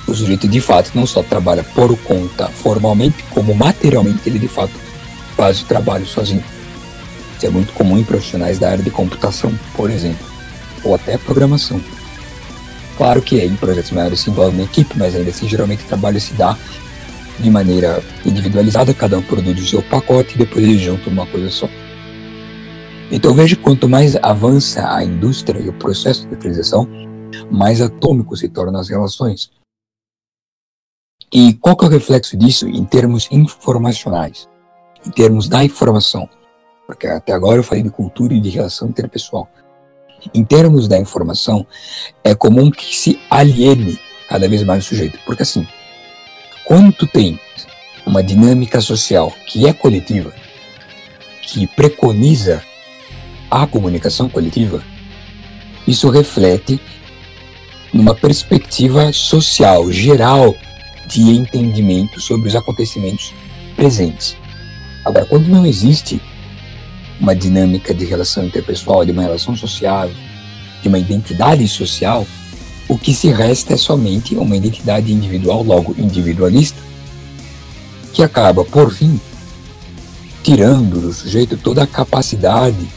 O 0.06 0.14
sujeito, 0.14 0.46
de 0.46 0.60
fato, 0.60 0.90
não 0.94 1.06
só 1.06 1.22
trabalha 1.22 1.64
por 1.64 1.96
conta 1.98 2.48
formalmente, 2.48 3.24
como 3.30 3.54
materialmente 3.54 4.20
ele, 4.26 4.38
de 4.38 4.48
fato, 4.48 4.72
faz 5.34 5.62
o 5.62 5.64
trabalho 5.64 6.06
sozinho. 6.06 6.44
É 7.44 7.50
muito 7.50 7.72
comum 7.72 7.98
em 7.98 8.04
profissionais 8.04 8.58
da 8.58 8.70
área 8.70 8.84
de 8.84 8.90
computação, 8.90 9.52
por 9.74 9.90
exemplo, 9.90 10.24
ou 10.84 10.94
até 10.94 11.18
programação. 11.18 11.80
Claro 12.96 13.22
que 13.22 13.40
em 13.40 13.56
projetos 13.56 13.90
maiores 13.90 14.20
se 14.20 14.30
envolve 14.30 14.56
uma 14.56 14.64
equipe, 14.64 14.96
mas 14.96 15.14
ainda 15.14 15.30
assim, 15.30 15.48
geralmente 15.48 15.84
o 15.84 15.88
trabalho 15.88 16.20
se 16.20 16.34
dá 16.34 16.56
de 17.38 17.50
maneira 17.50 18.02
individualizada, 18.24 18.94
cada 18.94 19.18
um 19.18 19.22
produz 19.22 19.60
o 19.60 19.66
seu 19.66 19.82
pacote 19.82 20.34
e 20.34 20.38
depois 20.38 20.64
eles 20.64 20.80
juntam 20.80 21.12
uma 21.12 21.26
coisa 21.26 21.50
só. 21.50 21.68
Então 23.10 23.34
veja 23.34 23.56
quanto 23.56 23.88
mais 23.88 24.16
avança 24.16 24.88
a 24.94 25.04
indústria 25.04 25.60
e 25.60 25.68
o 25.68 25.72
processo 25.72 26.26
de 26.26 26.34
utilização, 26.34 26.88
mais 27.50 27.80
atômico 27.80 28.36
se 28.36 28.48
tornam 28.48 28.80
as 28.80 28.88
relações. 28.88 29.50
E 31.32 31.54
qual 31.54 31.76
que 31.76 31.84
é 31.84 31.88
o 31.88 31.90
reflexo 31.90 32.36
disso 32.36 32.68
em 32.68 32.84
termos 32.84 33.28
informacionais, 33.30 34.48
em 35.04 35.10
termos 35.10 35.48
da 35.48 35.64
informação? 35.64 36.28
Porque 36.86 37.06
até 37.06 37.32
agora 37.32 37.58
eu 37.58 37.62
falei 37.62 37.82
de 37.82 37.90
cultura 37.90 38.34
e 38.34 38.40
de 38.40 38.50
relação 38.50 38.88
interpessoal. 38.88 39.48
Em 40.32 40.44
termos 40.44 40.86
da 40.86 40.98
informação, 40.98 41.66
é 42.22 42.34
comum 42.34 42.70
que 42.70 42.96
se 42.96 43.20
aliene 43.28 43.98
cada 44.28 44.48
vez 44.48 44.62
mais 44.62 44.84
o 44.84 44.88
sujeito. 44.88 45.18
Porque 45.24 45.42
assim, 45.42 45.66
quando 46.64 46.92
tu 46.92 47.06
tem 47.06 47.40
uma 48.06 48.22
dinâmica 48.22 48.80
social 48.80 49.32
que 49.46 49.66
é 49.66 49.72
coletiva, 49.72 50.32
que 51.42 51.66
preconiza 51.66 52.62
a 53.50 53.66
comunicação 53.66 54.28
coletiva, 54.28 54.82
isso 55.86 56.08
reflete 56.08 56.80
numa 57.92 58.14
perspectiva 58.14 59.12
social, 59.12 59.90
geral, 59.92 60.54
de 61.06 61.22
entendimento 61.22 62.20
sobre 62.20 62.48
os 62.48 62.56
acontecimentos 62.56 63.34
presentes. 63.76 64.36
Agora, 65.04 65.26
quando 65.26 65.48
não 65.48 65.66
existe 65.66 66.22
uma 67.22 67.36
dinâmica 67.36 67.94
de 67.94 68.04
relação 68.04 68.44
interpessoal, 68.44 69.04
de 69.04 69.12
uma 69.12 69.22
relação 69.22 69.56
social, 69.56 70.10
de 70.82 70.88
uma 70.88 70.98
identidade 70.98 71.66
social, 71.68 72.26
o 72.88 72.98
que 72.98 73.14
se 73.14 73.28
resta 73.28 73.74
é 73.74 73.76
somente 73.76 74.34
uma 74.34 74.56
identidade 74.56 75.12
individual, 75.12 75.62
logo 75.62 75.94
individualista, 75.96 76.78
que 78.12 78.24
acaba, 78.24 78.64
por 78.64 78.92
fim, 78.92 79.20
tirando 80.42 81.00
do 81.00 81.12
sujeito 81.12 81.56
toda 81.56 81.84
a 81.84 81.86
capacidade 81.86 82.88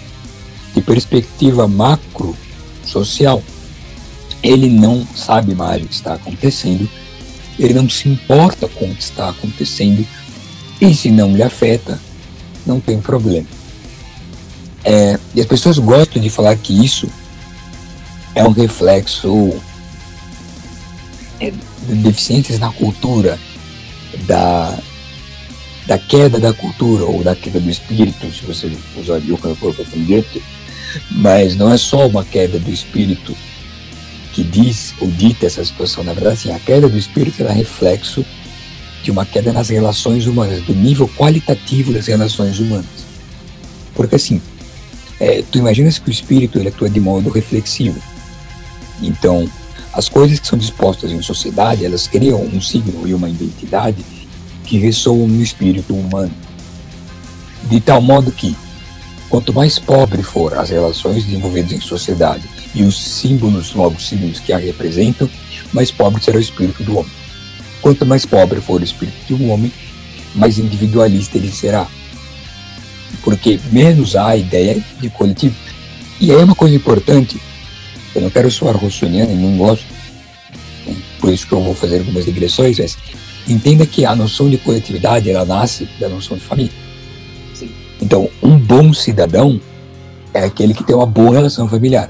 de 0.74 0.82
perspectiva 0.82 1.68
macro 1.68 2.36
social. 2.84 3.44
Ele 4.42 4.68
não 4.68 5.08
sabe 5.16 5.54
mais 5.54 5.84
o 5.84 5.88
que 5.88 5.94
está 5.94 6.16
acontecendo, 6.16 6.90
ele 7.60 7.76
não 7.76 7.88
se 7.88 8.10
importa 8.10 8.68
com 8.68 8.86
o 8.86 8.96
que 8.96 9.04
está 9.04 9.30
acontecendo, 9.30 10.06
e 10.82 10.96
se 10.96 11.12
não 11.12 11.32
lhe 11.36 11.44
afeta, 11.44 12.00
não 12.66 12.80
tem 12.80 13.00
problema. 13.00 13.55
É, 14.86 15.20
e 15.34 15.42
as 15.42 15.48
pessoas 15.48 15.80
gostam 15.80 16.22
de 16.22 16.30
falar 16.30 16.56
que 16.58 16.86
isso 16.86 17.10
é 18.36 18.44
um 18.44 18.52
reflexo 18.52 19.60
é, 21.42 21.52
de 21.52 21.96
deficiências 21.96 22.60
na 22.60 22.72
cultura, 22.72 23.40
da, 24.28 24.78
da 25.88 25.98
queda 25.98 26.40
da 26.40 26.54
cultura 26.54 27.04
ou 27.04 27.24
da 27.24 27.36
queda 27.36 27.60
do 27.60 27.70
espírito, 27.70 28.32
se 28.32 28.46
você 28.46 28.72
usar 28.96 29.18
o 29.18 29.38
cantor 29.38 29.74
Fafangete, 29.74 30.42
mas 31.12 31.56
não 31.56 31.72
é 31.72 31.78
só 31.78 32.08
uma 32.08 32.24
queda 32.24 32.60
do 32.60 32.70
espírito 32.70 33.36
que 34.34 34.44
diz 34.44 34.94
ou 35.00 35.10
dita 35.10 35.48
essa 35.48 35.66
situação, 35.66 36.04
na 36.04 36.14
verdade, 36.14 36.42
sim, 36.42 36.52
a 36.52 36.60
queda 36.60 36.88
do 36.88 36.98
espírito 36.98 37.42
é 37.42 37.52
reflexo 37.52 38.24
de 39.02 39.10
uma 39.10 39.26
queda 39.26 39.52
nas 39.52 39.70
relações 39.70 40.28
humanas, 40.28 40.62
do 40.62 40.76
nível 40.76 41.10
qualitativo 41.18 41.92
das 41.94 42.06
relações 42.06 42.60
humanas. 42.60 43.06
Porque 43.94 44.16
assim, 44.16 44.42
é, 45.20 45.44
tu 45.50 45.60
imaginas 45.60 45.98
que 45.98 46.10
o 46.10 46.12
espírito 46.12 46.60
ele 46.60 46.70
atua 46.70 46.90
de 46.90 47.00
modo 47.00 47.30
reflexivo. 47.30 48.00
Então, 49.02 49.50
as 49.94 50.10
coisas 50.10 50.40
que 50.40 50.48
são 50.48 50.58
dispostas 50.58 51.12
em 51.12 51.22
sociedade, 51.22 51.86
elas 51.86 52.08
criam 52.08 52.42
um 52.42 52.60
signo 52.60 53.08
e 53.08 53.14
uma 53.14 53.30
identidade 53.30 54.04
que 54.66 54.78
ressoam 54.78 55.28
no 55.28 55.42
espírito 55.42 55.94
humano. 55.94 56.34
De 57.70 57.80
tal 57.80 58.02
modo 58.02 58.32
que, 58.32 58.56
quanto 59.30 59.54
mais 59.54 59.80
pobre 59.80 60.22
for 60.22 60.58
as 60.58 60.70
relações 60.70 61.24
desenvolvidas 61.24 61.72
em 61.72 61.80
sociedade 61.80 62.44
e 62.74 62.84
os 62.84 63.02
símbolos, 63.02 63.74
logo 63.74 64.00
símbolos 64.00 64.40
que 64.40 64.52
a 64.52 64.58
representam, 64.58 65.30
mais 65.72 65.92
pobre 65.92 66.22
será 66.22 66.38
o 66.38 66.42
espírito 66.42 66.84
do 66.84 66.98
homem. 66.98 67.12
Quanto 67.82 68.06
mais 68.06 68.26
pobre 68.26 68.60
for 68.60 68.82
o 68.82 68.84
espírito 68.84 69.36
um 69.36 69.52
homem, 69.52 69.72
mais 70.34 70.60
individualista 70.60 71.38
ele 71.38 71.52
será. 71.52 71.88
Porque 73.26 73.60
menos 73.72 74.16
há 74.16 74.28
a 74.28 74.38
ideia 74.38 74.82
de 75.02 75.10
coletivo. 75.10 75.56
E 76.22 76.32
aí 76.32 76.40
é 76.40 76.44
uma 76.44 76.56
coisa 76.56 76.76
importante, 76.76 77.42
eu 78.16 78.22
não 78.22 78.30
quero 78.30 78.50
soar 78.50 78.78
rossoniano 78.78 79.32
e 79.32 79.36
não 79.36 79.58
gosto, 79.58 79.86
né? 80.86 80.96
por 81.20 81.34
isso 81.34 81.46
que 81.46 81.52
eu 81.52 81.62
vou 81.62 81.76
fazer 81.76 81.98
algumas 81.98 82.24
digressões, 82.24 82.80
mas 82.80 82.98
entenda 83.48 83.86
que 83.86 84.06
a 84.06 84.16
noção 84.16 84.50
de 84.50 84.58
coletividade 84.58 85.30
ela 85.30 85.44
nasce 85.44 85.90
da 86.00 86.08
noção 86.08 86.38
de 86.38 86.44
família. 86.44 86.72
Sim. 87.54 87.70
Então, 88.02 88.30
um 88.42 88.58
bom 88.58 88.94
cidadão 88.94 89.60
é 90.34 90.46
aquele 90.46 90.74
que 90.74 90.84
tem 90.84 90.96
uma 90.96 91.06
boa 91.06 91.34
relação 91.34 91.68
familiar. 91.68 92.10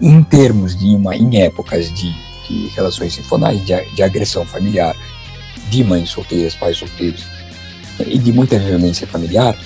Em 0.00 0.22
termos 0.22 0.78
de 0.78 0.86
uma, 0.94 1.14
em 1.14 1.42
épocas 1.42 1.92
de, 1.92 2.14
de 2.48 2.68
relações 2.68 3.14
sinfonais, 3.14 3.64
de, 3.64 3.94
de 3.94 4.02
agressão 4.02 4.46
familiar, 4.46 4.96
de 5.68 5.84
mães 5.84 6.08
solteiras, 6.10 6.54
pais 6.54 6.78
solteiros 6.78 7.24
e 7.98 8.18
de 8.18 8.32
muita 8.32 8.58
violência 8.58 9.06
familiar, 9.06 9.56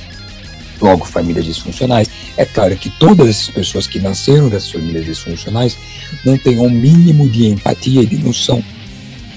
logo 0.81 1.05
famílias 1.05 1.45
disfuncionais. 1.45 2.09
É 2.37 2.45
claro 2.45 2.76
que 2.76 2.91
todas 2.91 3.28
essas 3.28 3.49
pessoas 3.49 3.87
que 3.87 3.99
nasceram 3.99 4.49
dessas 4.49 4.70
famílias 4.70 5.05
disfuncionais 5.05 5.76
não 6.24 6.37
têm 6.37 6.59
um 6.59 6.70
mínimo 6.70 7.28
de 7.28 7.47
empatia 7.47 8.03
e 8.03 8.07
de 8.07 8.18
noção 8.18 8.62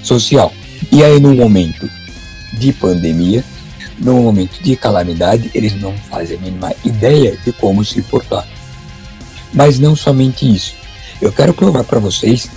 social. 0.01 0.53
E 0.91 1.03
aí, 1.03 1.19
num 1.19 1.35
momento 1.35 1.89
de 2.53 2.71
pandemia, 2.73 3.43
num 3.99 4.23
momento 4.23 4.61
de 4.61 4.75
calamidade, 4.75 5.49
eles 5.53 5.79
não 5.79 5.95
fazem 6.09 6.37
a 6.37 6.39
mínima 6.39 6.73
ideia 6.83 7.37
de 7.43 7.51
como 7.53 7.83
se 7.85 8.01
portar. 8.01 8.47
Mas 9.53 9.79
não 9.79 9.95
somente 9.95 10.51
isso. 10.51 10.73
Eu 11.21 11.31
quero 11.31 11.53
provar 11.53 11.83
para 11.83 11.99
vocês 11.99 12.49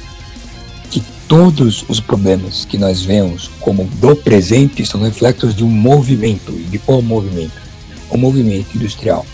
que 0.91 1.03
todos 1.29 1.85
os 1.89 2.01
problemas 2.01 2.65
que 2.65 2.79
nós 2.79 3.03
vemos 3.03 3.51
como 3.61 3.85
do 3.85 4.17
presente 4.17 4.85
são 4.85 5.03
reflexos 5.03 5.55
de 5.55 5.63
um 5.63 5.69
movimento. 5.69 6.53
E 6.53 6.65
de 6.65 6.79
qual 6.79 7.03
movimento? 7.03 7.66
O 8.11 8.17
movimento 8.17 8.75
industrial. 8.77 9.27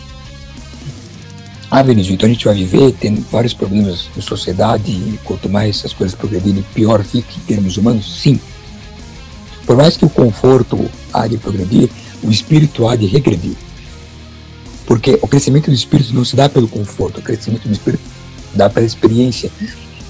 Ah, 1.71 1.83
Vinícius, 1.83 2.15
então 2.15 2.29
a 2.29 2.33
gente 2.33 2.45
vai 2.45 2.55
viver 2.55 2.93
tendo 3.01 3.25
vários 3.31 3.55
problemas 3.55 4.09
na 4.15 4.21
sociedade 4.21 4.91
e 4.91 5.19
quanto 5.25 5.49
mais 5.49 5.83
as 5.85 5.95
coisas 5.95 6.15
progredirem, 6.15 6.63
pior 6.75 7.03
fica 7.03 7.29
em 7.35 7.41
termos 7.47 7.79
humanos? 7.79 8.21
Sim. 8.21 8.39
Por 9.65 9.75
mais 9.75 9.97
que 9.97 10.05
o 10.05 10.11
conforto 10.11 10.79
há 11.13 11.27
de 11.27 11.39
progredir, 11.39 11.89
o 12.23 12.31
espírito 12.31 12.87
há 12.87 12.95
de 12.95 13.07
regredir. 13.07 13.57
Porque 14.85 15.19
o 15.23 15.27
crescimento 15.27 15.71
do 15.71 15.75
espírito 15.75 16.15
não 16.15 16.27
se 16.27 16.37
dá 16.37 16.47
pelo 16.47 16.69
conforto, 16.69 17.21
o 17.21 17.23
crescimento 17.23 17.67
do 17.67 17.73
espírito 17.73 18.03
dá 18.55 18.69
pela 18.69 18.85
experiência. 18.85 19.51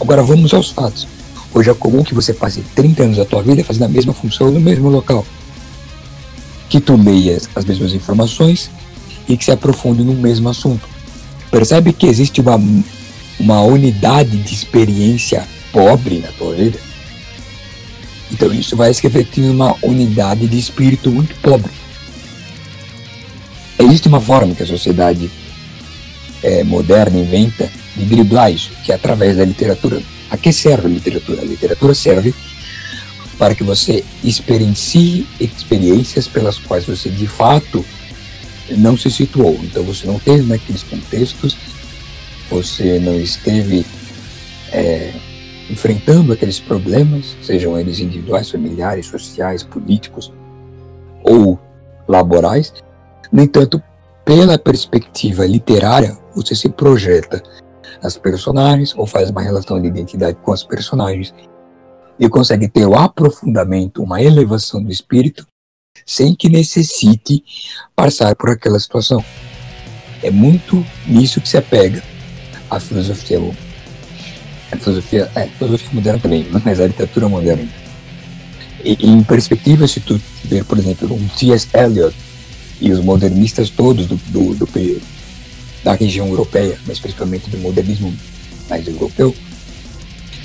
Agora 0.00 0.20
vamos 0.20 0.52
aos 0.52 0.70
fatos. 0.70 1.06
Hoje 1.54 1.70
é 1.70 1.74
comum 1.74 2.02
que 2.02 2.12
você 2.12 2.34
passe 2.34 2.60
30 2.74 3.02
anos 3.04 3.16
da 3.18 3.24
tua 3.24 3.40
vida 3.40 3.62
fazendo 3.62 3.84
a 3.84 3.88
mesma 3.88 4.12
função 4.12 4.50
no 4.50 4.58
mesmo 4.58 4.88
local. 4.88 5.24
Que 6.72 6.80
tu 6.80 6.96
leias 6.96 7.50
as 7.54 7.66
mesmas 7.66 7.92
informações 7.92 8.70
e 9.28 9.36
que 9.36 9.44
se 9.44 9.50
aprofunde 9.50 10.02
no 10.02 10.14
mesmo 10.14 10.48
assunto. 10.48 10.88
Percebe 11.50 11.92
que 11.92 12.06
existe 12.06 12.40
uma, 12.40 12.58
uma 13.38 13.60
unidade 13.60 14.38
de 14.38 14.54
experiência 14.54 15.46
pobre 15.70 16.20
na 16.20 16.30
vida? 16.54 16.78
Então 18.30 18.50
isso 18.54 18.74
vai 18.74 18.94
se 18.94 19.02
refletir 19.02 19.42
numa 19.42 19.76
unidade 19.82 20.48
de 20.48 20.58
espírito 20.58 21.10
muito 21.10 21.34
pobre. 21.42 21.70
Existe 23.78 24.08
uma 24.08 24.22
forma 24.22 24.54
que 24.54 24.62
a 24.62 24.66
sociedade 24.66 25.30
é, 26.42 26.64
moderna 26.64 27.18
inventa 27.18 27.70
de 27.94 28.06
driblar 28.06 28.50
isso, 28.50 28.70
que 28.82 28.92
é 28.92 28.94
através 28.94 29.36
da 29.36 29.44
literatura. 29.44 30.02
A 30.30 30.38
que 30.38 30.50
serve 30.50 30.86
a 30.86 30.90
literatura? 30.90 31.42
A 31.42 31.44
literatura 31.44 31.92
serve 31.92 32.34
para 33.39 33.55
que 33.55 33.64
você 33.64 34.05
experiencie 34.22 35.26
experiências 35.41 36.28
pelas 36.28 36.59
quais 36.59 36.85
você 36.85 37.09
de 37.09 37.26
fato 37.26 37.85
não 38.76 38.97
se 38.97 39.11
situou. 39.11 39.59
Então 39.62 39.83
você 39.83 40.07
não 40.07 40.18
teve 40.18 40.43
naqueles 40.43 40.83
contextos, 40.83 41.57
você 42.51 42.99
não 42.99 43.18
esteve 43.18 43.85
é, 44.72 45.12
enfrentando 45.70 46.33
aqueles 46.33 46.61
problemas, 46.61 47.37
sejam 47.43 47.78
eles 47.78 47.99
individuais, 47.99 48.51
familiares, 48.51 49.07
sociais, 49.07 49.62
políticos 49.62 50.33
ou 51.22 51.59
laborais. 52.09 52.72
No 53.30 53.43
entanto, 53.43 53.83
pela 54.24 54.59
perspectiva 54.59 55.47
literária, 55.47 56.16
você 56.35 56.55
se 56.55 56.68
projeta 56.68 57.43
nas 58.03 58.16
personagens 58.16 58.95
ou 58.97 59.07
faz 59.07 59.30
uma 59.30 59.43
relação 59.43 59.80
de 59.80 59.89
identidade 59.89 60.37
com 60.43 60.53
as 60.53 60.62
personagens 60.62 61.35
e 62.22 62.28
consegue 62.28 62.68
ter 62.68 62.86
o 62.86 62.94
aprofundamento, 62.94 64.00
uma 64.00 64.22
elevação 64.22 64.80
do 64.80 64.92
espírito 64.92 65.44
sem 66.06 66.36
que 66.36 66.48
necessite 66.48 67.42
passar 67.96 68.36
por 68.36 68.50
aquela 68.50 68.78
situação. 68.78 69.24
É 70.22 70.30
muito 70.30 70.86
nisso 71.04 71.40
que 71.40 71.48
se 71.48 71.56
apega 71.56 72.00
a 72.70 72.78
filosofia, 72.78 73.40
a 74.70 74.76
filosofia, 74.76 75.28
a 75.34 75.40
filosofia 75.48 75.90
moderna 75.92 76.20
também, 76.20 76.46
mas 76.64 76.78
a 76.78 76.86
literatura 76.86 77.28
moderna. 77.28 77.68
E, 78.84 79.04
em 79.04 79.24
perspectiva, 79.24 79.88
se 79.88 79.98
tu 79.98 80.20
ver, 80.44 80.64
por 80.64 80.78
exemplo, 80.78 81.12
um 81.12 81.26
T.S. 81.26 81.66
Eliot 81.74 82.16
e 82.80 82.92
os 82.92 83.00
modernistas 83.00 83.68
todos 83.68 84.06
do, 84.06 84.14
do, 84.28 84.54
do 84.54 85.02
da 85.82 85.94
região 85.94 86.28
europeia, 86.28 86.78
mas 86.86 87.00
principalmente 87.00 87.50
do 87.50 87.58
modernismo 87.58 88.14
mais 88.70 88.86
europeu, 88.86 89.34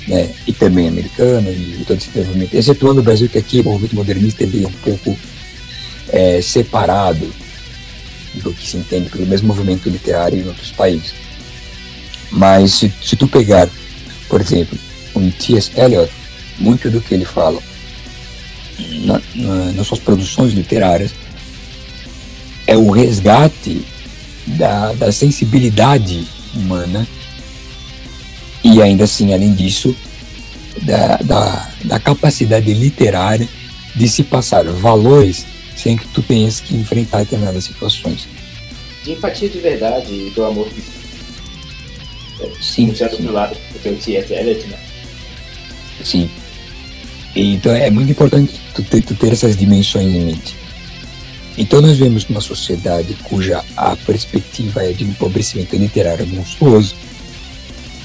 né, 0.08 0.30
e 0.46 0.52
também 0.52 0.88
americano, 0.88 1.50
e 1.52 1.84
todo 1.86 1.98
esse 1.98 2.08
desenvolvimento, 2.08 2.54
excetuando 2.54 3.00
o 3.00 3.04
Brasil, 3.04 3.28
que 3.28 3.38
aqui 3.38 3.60
o 3.60 3.64
movimento 3.64 3.94
modernista 3.94 4.42
ele 4.42 4.64
é 4.64 4.66
um 4.66 4.72
pouco 4.72 5.16
é, 6.08 6.40
separado 6.40 7.30
do 8.34 8.52
que 8.52 8.66
se 8.66 8.78
entende 8.78 9.10
pelo 9.10 9.26
mesmo 9.26 9.48
movimento 9.48 9.88
literário 9.88 10.40
em 10.40 10.46
outros 10.46 10.72
países. 10.72 11.14
Mas 12.30 12.72
se, 12.72 12.92
se 13.02 13.16
tu 13.16 13.28
pegar, 13.28 13.68
por 14.28 14.40
exemplo, 14.40 14.78
um 15.14 15.30
T.S. 15.30 15.70
Eliot, 15.76 16.10
muito 16.58 16.90
do 16.90 17.00
que 17.00 17.14
ele 17.14 17.24
fala 17.24 17.60
na, 19.04 19.20
na, 19.34 19.72
nas 19.72 19.86
suas 19.86 20.00
produções 20.00 20.52
literárias 20.52 21.12
é 22.66 22.76
o 22.76 22.90
resgate 22.90 23.82
da, 24.46 24.92
da 24.92 25.12
sensibilidade 25.12 26.26
humana 26.54 27.06
e 28.62 28.82
ainda 28.82 29.04
assim, 29.04 29.32
além 29.32 29.52
disso, 29.52 29.94
da, 30.82 31.16
da, 31.18 31.70
da 31.84 31.98
capacidade 31.98 32.72
literária 32.72 33.48
de 33.94 34.08
se 34.08 34.22
passar 34.22 34.64
valores 34.64 35.46
sem 35.76 35.96
que 35.96 36.06
tu 36.08 36.22
tenhas 36.22 36.60
que 36.60 36.74
enfrentar 36.74 37.18
determinadas 37.18 37.64
situações. 37.64 38.28
De 39.04 39.12
empatia 39.12 39.48
de 39.48 39.58
verdade 39.58 40.12
e 40.12 40.30
do 40.34 40.44
amor 40.44 40.68
que 40.68 40.82
Sim, 42.60 42.94
sim. 42.94 43.08
pro 43.08 43.32
lado 43.32 43.56
do 43.72 43.78
teu 43.80 43.96
T.S. 43.96 44.32
Eliot, 44.32 44.66
né? 44.68 44.78
Sim. 46.04 46.30
Então 47.34 47.74
é 47.74 47.90
muito 47.90 48.10
importante 48.10 48.60
tu 48.74 48.82
ter, 48.82 49.02
tu 49.02 49.14
ter 49.14 49.32
essas 49.32 49.56
dimensões 49.56 50.06
em 50.06 50.24
mente. 50.24 50.56
Então 51.56 51.80
nós 51.80 51.98
vemos 51.98 52.24
uma 52.28 52.40
sociedade 52.40 53.14
cuja 53.24 53.64
a 53.76 53.96
perspectiva 53.96 54.84
é 54.84 54.92
de 54.92 55.04
um 55.04 55.08
empobrecimento 55.08 55.76
literário 55.76 56.26
monstruoso, 56.26 56.94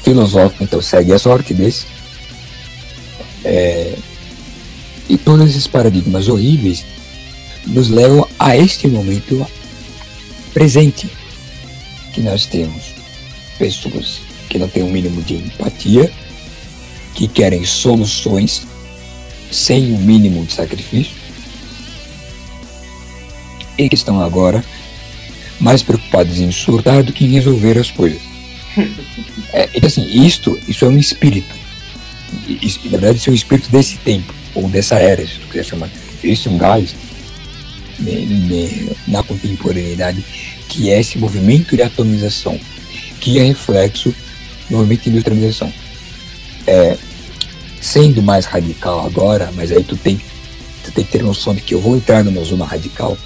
filosófico, 0.04 0.64
então 0.64 0.82
segue 0.82 1.14
a 1.14 1.18
desse. 1.54 1.86
É, 3.44 3.96
e 5.10 5.18
todos 5.18 5.50
esses 5.50 5.68
paradigmas 5.68 6.28
horríveis 6.28 6.86
nos 7.68 7.90
levam 7.90 8.28
a 8.38 8.56
este 8.56 8.88
momento 8.88 9.46
presente 10.54 11.10
que 12.14 12.22
nós 12.22 12.46
temos 12.46 12.94
pessoas 13.58 14.22
que 14.50 14.60
não 14.60 14.68
têm 14.68 14.84
um 14.84 14.92
mínimo 14.92 15.22
de 15.22 15.36
empatia, 15.36 16.12
que 17.16 17.28
querem 17.28 17.66
soluções 17.66 18.66
sem 19.52 19.94
o 19.94 19.98
mínimo 19.98 20.46
de 20.46 20.54
sacrifício 20.54 21.16
e 23.78 23.90
que 23.90 23.96
estão 23.96 24.22
agora 24.22 24.64
mais 25.60 25.82
preocupados 25.82 26.40
em 26.40 26.52
surtar 26.52 27.04
do 27.04 27.14
que 27.14 27.26
em 27.26 27.32
resolver 27.32 27.78
as 27.78 27.90
coisas. 27.90 28.33
É, 29.52 29.70
então, 29.74 29.88
assim, 29.88 30.06
isto, 30.26 30.60
isso 30.68 30.86
é 30.86 30.88
um 30.88 30.98
espírito. 30.98 31.54
Isso, 32.48 32.80
na 32.86 32.92
verdade, 32.92 33.18
isso 33.18 33.30
é 33.30 33.34
um 33.34 33.36
espírito 33.36 33.70
desse 33.70 33.98
tempo, 33.98 34.34
ou 34.56 34.68
dessa 34.68 34.96
era, 34.96 35.26
se 35.26 35.36
tu 35.36 35.48
quiser 35.48 35.66
chamar. 35.66 35.90
Existe 36.24 36.50
um 36.50 36.58
gás 36.58 36.96
né, 38.00 38.12
né, 38.12 38.96
na 39.08 39.22
contemporaneidade 39.24 40.24
que 40.68 40.90
é 40.90 41.00
esse 41.00 41.18
movimento 41.18 41.76
de 41.76 41.84
atomização, 41.84 42.60
que 43.20 43.38
é 43.38 43.44
reflexo 43.44 44.14
do 44.70 44.78
movimento 44.78 45.04
de 45.04 45.10
industrialização. 45.12 45.72
É, 46.66 46.98
sendo 47.80 48.24
mais 48.24 48.46
radical 48.46 49.06
agora, 49.06 49.52
mas 49.56 49.72
aí 49.72 49.84
tu 49.84 49.96
tem, 49.96 50.20
tu 50.84 50.92
tem 50.92 51.04
que 51.04 51.12
ter 51.12 51.22
noção 51.22 51.54
de 51.54 51.62
que 51.62 51.76
eu 51.76 51.82
vou 51.82 51.96
entrar 51.96 52.24
numa 52.24 52.44
zona 52.44 52.66
radical. 52.66 53.18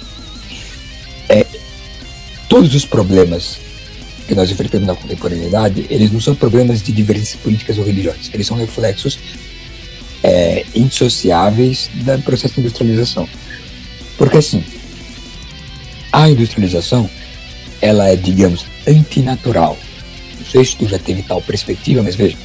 É, 1.28 1.46
todos 2.48 2.74
os 2.74 2.84
problemas 2.84 3.58
que 4.28 4.34
nós 4.34 4.50
enfrentamos 4.50 4.86
na 4.86 4.94
contemporaneidade, 4.94 5.86
eles 5.88 6.12
não 6.12 6.20
são 6.20 6.34
problemas 6.34 6.82
de 6.82 6.92
divergências 6.92 7.40
políticas 7.40 7.78
ou 7.78 7.84
religiosas, 7.84 8.30
eles 8.32 8.46
são 8.46 8.58
reflexos 8.58 9.18
é, 10.22 10.66
indissociáveis 10.74 11.90
do 11.94 12.22
processo 12.22 12.54
de 12.54 12.60
industrialização. 12.60 13.26
Porque 14.18 14.36
assim, 14.36 14.62
a 16.12 16.28
industrialização, 16.28 17.08
ela 17.80 18.08
é, 18.08 18.16
digamos, 18.16 18.66
antinatural. 18.86 19.78
Não 20.38 20.46
sei 20.46 20.62
se 20.64 20.76
tu 20.76 20.86
já 20.86 20.98
teve 20.98 21.22
tal 21.22 21.40
perspectiva, 21.40 22.02
mas 22.02 22.14
veja, 22.14 22.36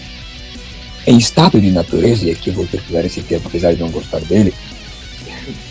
em 1.06 1.18
estado 1.18 1.60
de 1.60 1.70
natureza, 1.70 2.26
e 2.26 2.32
aqui 2.32 2.50
eu 2.50 2.54
vou 2.54 2.66
ter 2.66 2.82
que 2.82 2.92
usar 2.92 3.04
esse 3.04 3.22
termo, 3.22 3.48
apesar 3.48 3.74
de 3.74 3.82
não 3.82 3.90
gostar 3.90 4.22
dele, 4.22 4.54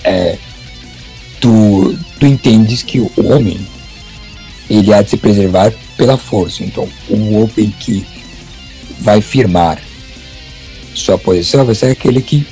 é, 0.04 0.36
tu, 1.40 1.98
tu 2.20 2.26
entendes 2.26 2.82
que 2.82 3.00
o 3.00 3.10
homem 3.16 3.58
ele 4.68 4.92
há 4.92 5.00
de 5.00 5.10
se 5.10 5.16
preservar 5.16 5.72
pela 5.96 6.16
força. 6.16 6.62
Então, 6.64 6.88
um 7.08 7.36
homem 7.36 7.72
que 7.78 8.04
vai 9.00 9.20
firmar 9.20 9.80
sua 10.94 11.18
posição 11.18 11.64
vai 11.64 11.74
ser 11.74 11.86
aquele 11.86 12.20
que 12.20 12.46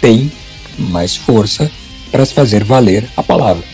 tem 0.00 0.30
mais 0.78 1.16
força 1.16 1.70
para 2.10 2.24
se 2.24 2.32
fazer 2.34 2.64
valer 2.64 3.08
a 3.16 3.22
palavra. 3.22 3.64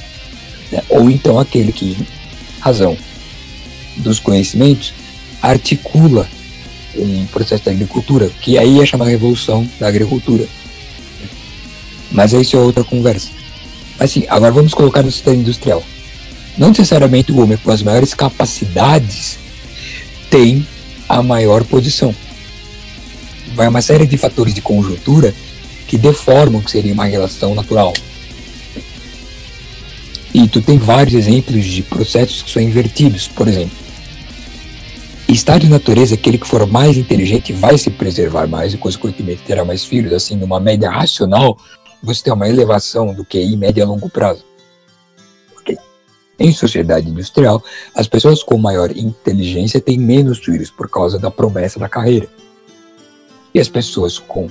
né? 0.70 0.82
Ou 0.88 1.10
então 1.10 1.38
aquele 1.38 1.72
que, 1.72 1.96
razão 2.60 2.96
dos 3.96 4.18
conhecimentos, 4.18 4.92
articula 5.40 6.28
um 6.96 7.26
processo 7.26 7.64
da 7.64 7.70
agricultura, 7.70 8.30
que 8.40 8.58
aí 8.58 8.80
é 8.80 8.86
chamada 8.86 9.10
revolução 9.10 9.68
da 9.78 9.86
agricultura. 9.86 10.46
Mas 12.10 12.32
isso 12.32 12.56
é 12.56 12.60
outra 12.60 12.82
conversa. 12.82 13.30
Assim, 13.98 14.24
agora 14.28 14.52
vamos 14.52 14.74
colocar 14.74 15.02
no 15.02 15.10
sistema 15.10 15.36
industrial. 15.36 15.82
Não 16.56 16.68
necessariamente 16.68 17.32
o 17.32 17.40
homem 17.40 17.58
com 17.58 17.70
as 17.70 17.82
maiores 17.82 18.14
capacidades 18.14 19.38
tem 20.30 20.66
a 21.08 21.22
maior 21.22 21.64
posição. 21.64 22.14
Vai 23.54 23.68
uma 23.68 23.82
série 23.82 24.06
de 24.06 24.16
fatores 24.16 24.54
de 24.54 24.60
conjuntura 24.60 25.34
que 25.86 25.96
deformam 25.96 26.60
o 26.60 26.64
que 26.64 26.70
seria 26.70 26.92
uma 26.92 27.06
relação 27.06 27.54
natural. 27.54 27.92
E 30.34 30.46
tu 30.48 30.60
tem 30.60 30.78
vários 30.78 31.14
exemplos 31.14 31.64
de 31.64 31.82
processos 31.82 32.42
que 32.42 32.50
são 32.50 32.60
invertidos. 32.60 33.28
Por 33.28 33.48
exemplo, 33.48 33.76
estado 35.28 35.62
de 35.62 35.68
natureza, 35.68 36.14
aquele 36.14 36.38
que 36.38 36.46
for 36.46 36.66
mais 36.66 36.96
inteligente 36.96 37.52
vai 37.52 37.78
se 37.78 37.90
preservar 37.90 38.46
mais 38.46 38.74
e, 38.74 38.78
consequentemente, 38.78 39.42
terá 39.46 39.64
mais 39.64 39.84
filhos. 39.84 40.12
Assim, 40.12 40.36
numa 40.36 40.58
média 40.58 40.90
racional, 40.90 41.56
você 42.02 42.24
tem 42.24 42.32
uma 42.32 42.48
elevação 42.48 43.14
do 43.14 43.24
QI 43.24 43.56
média 43.56 43.84
a 43.84 43.86
longo 43.86 44.08
prazo. 44.08 44.44
Em 46.38 46.52
sociedade 46.52 47.08
industrial, 47.08 47.64
as 47.94 48.06
pessoas 48.06 48.42
com 48.42 48.58
maior 48.58 48.90
inteligência 48.94 49.80
têm 49.80 49.98
menos 49.98 50.38
filhos 50.38 50.70
por 50.70 50.88
causa 50.88 51.18
da 51.18 51.30
promessa 51.30 51.78
da 51.78 51.88
carreira. 51.88 52.28
E 53.54 53.60
as 53.60 53.68
pessoas 53.68 54.18
com, 54.18 54.50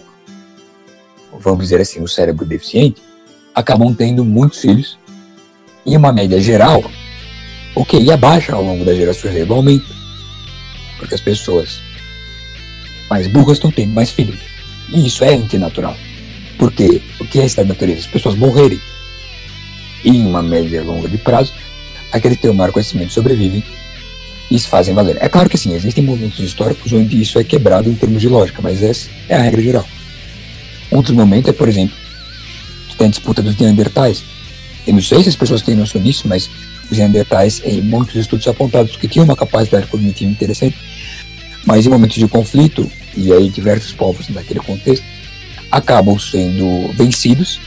vamos 1.40 1.66
dizer 1.66 1.80
assim, 1.80 2.02
o 2.02 2.08
cérebro 2.08 2.44
deficiente, 2.44 3.02
acabam 3.54 3.94
tendo 3.94 4.26
muitos 4.26 4.62
filhos. 4.62 4.98
Em 5.86 5.96
uma 5.96 6.12
média 6.12 6.42
geral, 6.42 6.84
o 7.76 7.86
QI 7.86 8.12
abaixa 8.12 8.56
ao 8.56 8.64
longo 8.64 8.84
das 8.84 8.98
gerações 8.98 9.36
igualmente. 9.36 9.86
Porque 10.98 11.14
as 11.14 11.22
pessoas 11.22 11.80
mais 13.08 13.28
burras 13.28 13.58
estão 13.58 13.70
tendo 13.70 13.94
mais 13.94 14.10
filhos. 14.10 14.40
E 14.90 15.06
isso 15.06 15.24
é 15.24 15.36
antinatural. 15.36 15.96
Porque 16.58 17.02
o 17.20 17.26
que 17.26 17.40
é 17.40 17.46
essa 17.46 17.64
natureza? 17.64 18.00
As 18.00 18.08
pessoas 18.08 18.36
morrerem. 18.36 18.80
E 20.04 20.10
em 20.10 20.26
uma 20.26 20.42
média 20.42 20.84
longa 20.84 21.08
de 21.08 21.18
prazo, 21.18 21.54
aqueles 22.16 22.38
que 22.38 22.44
têm 22.44 22.52
o 22.52 22.54
maior 22.54 22.72
conhecimento 22.72 23.14
sobrevivem 23.14 23.64
e 24.50 24.60
se 24.60 24.68
fazem 24.68 24.94
valer. 24.94 25.18
É 25.20 25.28
claro 25.28 25.50
que 25.50 25.58
sim, 25.58 25.74
existem 25.74 26.04
momentos 26.04 26.40
históricos 26.40 26.92
onde 26.94 27.20
isso 27.20 27.40
é 27.40 27.44
quebrado 27.44 27.90
em 27.90 27.96
termos 27.96 28.22
de 28.22 28.30
lógica, 28.30 28.62
mas 28.62 28.82
essa 28.82 29.10
é 29.28 29.36
a 29.36 29.42
regra 29.42 29.62
geral. 29.62 29.86
Outro 30.92 31.14
momento 31.16 31.50
é, 31.50 31.54
por 31.54 31.68
exemplo, 31.68 31.96
tem 32.98 33.08
a 33.08 33.10
disputa 33.10 33.42
dos 33.42 33.58
Neandertais. 33.58 34.24
Eu 34.88 34.94
não 34.94 35.02
sei 35.02 35.24
se 35.24 35.30
as 35.30 35.36
pessoas 35.36 35.62
têm 35.62 35.76
noção 35.76 36.02
disso, 36.02 36.28
mas 36.28 36.50
os 36.90 36.98
Neandertais, 36.98 37.62
em 37.66 37.82
muitos 37.82 38.16
estudos 38.16 38.48
apontados 38.48 38.96
que 38.96 39.08
tinham 39.08 39.26
uma 39.26 39.36
capacidade 39.36 39.88
cognitiva 39.88 40.32
interessante, 40.32 40.78
mas 41.66 41.86
em 41.86 41.90
momentos 41.90 42.18
de 42.18 42.28
conflito, 42.28 42.90
e 43.18 43.34
aí 43.34 43.50
diversos 43.50 43.92
povos 43.92 44.30
naquele 44.30 44.60
contexto, 44.60 45.04
acabam 45.72 46.18
sendo 46.20 46.94
vencidos 46.94 47.60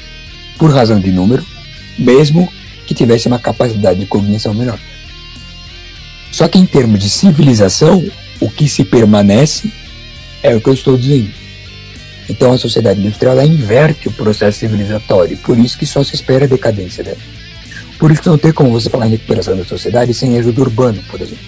por 0.57 0.73
razão 0.73 1.01
de 1.01 1.11
número, 1.11 1.45
mesmo 1.99 2.51
que 2.89 2.95
tivessem 2.95 3.31
uma 3.31 3.39
capacidade 3.39 4.01
de 4.01 4.07
cognição 4.07 4.55
menor. 4.55 4.81
Só 6.33 6.49
que 6.49 6.59
em 6.59 6.65
termos 6.65 6.99
de 6.99 7.11
civilização, 7.11 8.03
o 8.41 8.51
que 8.51 8.67
se 8.67 8.83
permanece 8.83 9.71
é 10.43 10.57
o 10.57 10.61
que 10.61 10.71
eu 10.71 10.73
estou 10.73 10.97
dizendo. 10.97 11.31
Então 12.31 12.51
a 12.51 12.57
sociedade 12.57 12.99
industrial 12.99 13.39
inverte 13.45 14.09
o 14.09 14.13
processo 14.13 14.61
civilizatório, 14.61 15.37
por 15.37 15.59
isso 15.59 15.79
que 15.79 15.85
só 15.85 16.03
se 16.03 16.15
espera 16.15 16.47
a 16.47 16.49
decadência 16.49 17.05
dela. 17.05 17.19
Por 17.99 18.11
isso 18.11 18.23
que 18.23 18.29
não 18.29 18.39
tem 18.39 18.53
como 18.53 18.71
você 18.71 18.89
falar 18.89 19.07
em 19.07 19.11
recuperação 19.11 19.55
da 19.55 19.65
sociedade 19.67 20.15
sem 20.15 20.37
êxodo 20.37 20.63
urbano, 20.63 21.03
por 21.11 21.21
exemplo. 21.21 21.45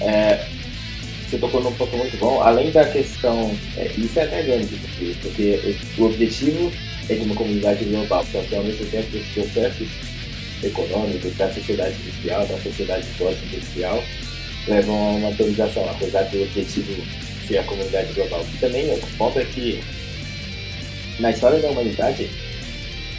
É, 0.00 0.44
você 1.28 1.38
tocou 1.38 1.62
num 1.62 1.72
ponto 1.72 1.96
muito 1.96 2.16
bom, 2.16 2.40
além 2.42 2.72
da 2.72 2.84
questão, 2.84 3.56
é, 3.76 3.92
isso 3.96 4.18
é 4.18 4.24
até 4.24 4.42
grande, 4.42 4.74
porque, 4.76 5.16
porque 5.22 5.76
o 5.98 6.04
objetivo 6.04 6.72
é 7.08 7.14
de 7.14 7.20
uma 7.20 7.34
comunidade 7.34 7.84
global, 7.84 8.24
só 8.32 8.40
que 8.42 8.54
ao 8.54 8.64
mesmo 8.64 8.84
tempo 8.86 9.16
os 9.16 9.26
processos 9.26 9.88
econômicos 10.62 11.36
da 11.36 11.52
sociedade 11.52 11.94
industrial, 12.02 12.46
da 12.46 12.58
sociedade 12.58 13.06
pós-industrial, 13.18 14.02
levam 14.66 14.94
a 14.94 15.12
uma 15.12 15.28
atualização, 15.28 15.88
apesar 15.88 16.22
do 16.24 16.42
objetivo 16.42 17.02
ser 17.46 17.58
a 17.58 17.64
comunidade 17.64 18.12
global. 18.12 18.44
E 18.54 18.58
também 18.58 18.92
o 18.92 18.98
ponto 19.16 19.38
é 19.38 19.44
que 19.44 19.80
na 21.20 21.30
história 21.30 21.60
da 21.60 21.68
humanidade 21.68 22.28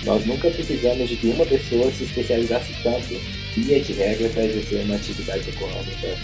nós 0.04 0.26
nunca 0.26 0.50
precisamos 0.52 1.10
de 1.10 1.16
que 1.16 1.28
uma 1.28 1.46
pessoa 1.46 1.92
se 1.92 2.04
especializasse 2.04 2.74
tanto, 2.84 3.20
via 3.56 3.80
de 3.80 3.94
regra, 3.94 4.30
para 4.30 4.46
exercer 4.46 4.84
uma 4.86 4.96
atividade 4.96 5.50
econômica 5.50 6.18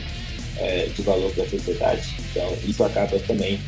é, 0.58 0.88
de 0.96 1.02
valor 1.02 1.32
para 1.32 1.44
a 1.44 1.50
sociedade. 1.50 2.16
Então, 2.32 2.58
isso 2.66 2.84
acaba 2.84 3.18
também, 3.20 3.60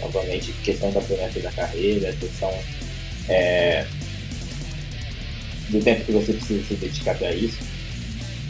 novamente, 0.00 0.52
questão 0.62 0.90
da 0.92 1.00
promessa 1.00 1.40
da 1.40 1.50
carreira, 1.52 2.12
questão 2.12 2.52
é, 3.28 3.86
do 5.68 5.80
tempo 5.80 6.04
que 6.04 6.12
você 6.12 6.32
precisa 6.32 6.64
se 6.64 6.74
dedicar 6.74 7.16
para 7.16 7.32
isso. 7.32 7.58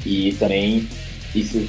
E 0.05 0.33
também, 0.39 0.87
isso, 1.35 1.68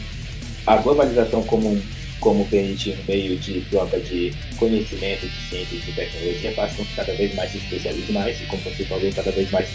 a 0.65 0.77
globalização 0.77 1.43
como, 1.43 1.81
como 2.19 2.45
permite 2.45 2.91
um 2.91 2.97
meio 3.07 3.37
de 3.37 3.61
troca 3.69 3.99
de 3.99 4.33
conhecimento, 4.57 5.27
de 5.27 5.49
ciência 5.49 5.75
e 5.75 5.79
de 5.79 5.91
tecnologia 5.93 6.51
faz 6.53 6.73
com 6.75 6.85
que 6.85 6.95
cada 6.95 7.13
vez 7.13 7.33
mais 7.35 7.51
se 7.51 7.57
especialize 7.57 8.11
mais 8.11 8.39
e, 8.39 8.45
como 8.45 8.61
você 8.63 8.83
falou, 8.85 9.11
cada 9.13 9.31
vez 9.31 9.49
mais 9.51 9.69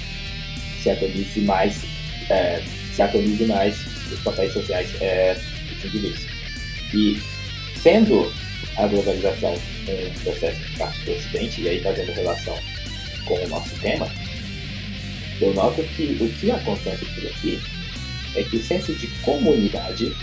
se 0.82 0.90
atualize 0.90 1.40
mais, 1.40 1.80
é, 2.28 2.62
se 2.94 3.02
atualize 3.02 3.44
mais 3.44 3.76
os 4.12 4.20
papéis 4.20 4.52
sociais 4.52 4.90
é, 5.00 5.34
dos 5.34 5.84
indivíduos. 5.84 6.26
E 6.94 7.20
sendo 7.80 8.32
a 8.76 8.86
globalização 8.86 9.54
um 9.54 10.20
processo 10.22 10.60
de 10.60 10.78
parte 10.78 10.98
do 11.04 11.12
Ocidente, 11.12 11.62
e 11.62 11.68
aí 11.68 11.80
fazendo 11.80 12.12
relação 12.12 12.56
com 13.24 13.34
o 13.34 13.48
nosso 13.48 13.74
tema, 13.80 14.08
eu 15.40 15.54
noto 15.54 15.82
que 15.82 16.16
o 16.20 16.28
que 16.28 16.50
acontece 16.50 17.04
por 17.04 17.26
aqui 17.26 17.60
é 18.34 18.42
que 18.42 18.56
o 18.56 18.62
senso 18.62 18.94
de 18.94 19.06
comunidade 19.22 20.14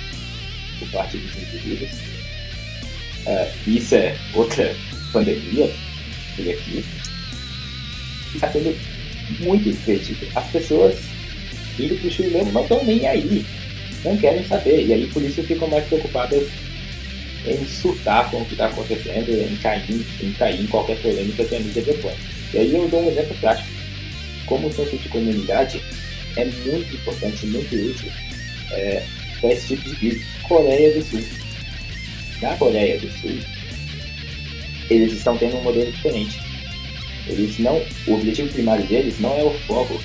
por 0.80 0.90
parte 0.90 1.18
dos 1.18 1.36
indivíduos, 1.36 1.92
uh, 3.26 3.52
isso 3.68 3.96
é 3.96 4.18
outra 4.34 4.76
pandemia 5.12 5.70
por 6.36 6.50
aqui, 6.50 6.86
está 8.34 8.52
sendo 8.52 8.76
muito 9.40 9.86
perdido. 9.86 10.28
As 10.36 10.48
pessoas 10.48 10.98
indo 11.78 11.96
para 11.96 12.08
o 12.08 12.12
chileno 12.12 12.52
não 12.52 12.62
estão 12.64 12.84
nem 12.84 13.06
aí 13.08 13.46
não 14.04 14.18
querem 14.18 14.46
saber. 14.46 14.86
E 14.86 14.94
aí 14.94 15.08
por 15.08 15.22
isso 15.22 15.44
ficam 15.44 15.68
mais 15.68 15.86
preocupadas 15.86 16.48
em 17.46 17.66
surtar 17.66 18.30
com 18.30 18.42
o 18.42 18.46
que 18.46 18.54
está 18.54 18.68
acontecendo, 18.68 19.30
em 19.30 19.56
cair, 19.58 20.06
em 20.22 20.32
cair 20.34 20.62
em 20.62 20.68
qualquer 20.68 21.02
polêmica 21.02 21.44
que 21.46 21.56
a 21.56 21.60
mídia 21.60 21.84
propõe. 21.84 22.16
E 22.54 22.58
aí 22.58 22.74
eu 22.74 22.88
dou 22.88 23.04
um 23.04 23.10
exemplo 23.10 23.36
prático. 23.38 23.70
Como 24.46 24.68
o 24.68 24.74
senso 24.74 24.98
de 24.98 25.10
comunidade 25.10 25.82
é 26.36 26.46
muito 26.46 26.96
importante, 26.96 27.46
muito 27.46 27.76
útil 27.76 28.12
é, 28.72 29.04
para 29.40 29.52
esse 29.52 29.76
tipo 29.76 29.90
de 29.90 29.96
crise. 29.96 30.26
Coreia 30.48 30.94
do 30.94 31.04
Sul. 31.04 31.24
Na 32.42 32.56
Coreia 32.56 33.00
do 33.00 33.12
Sul, 33.20 33.38
eles 34.90 35.14
estão 35.14 35.38
tendo 35.38 35.58
um 35.58 35.64
modelo 35.64 35.92
diferente. 35.92 36.40
Eles 37.28 37.60
não, 37.60 37.82
o 38.08 38.14
objetivo 38.16 38.52
primário 38.52 38.86
deles 38.88 39.20
não 39.20 39.38
é 39.38 39.44
o 39.44 39.52
foco 39.68 40.02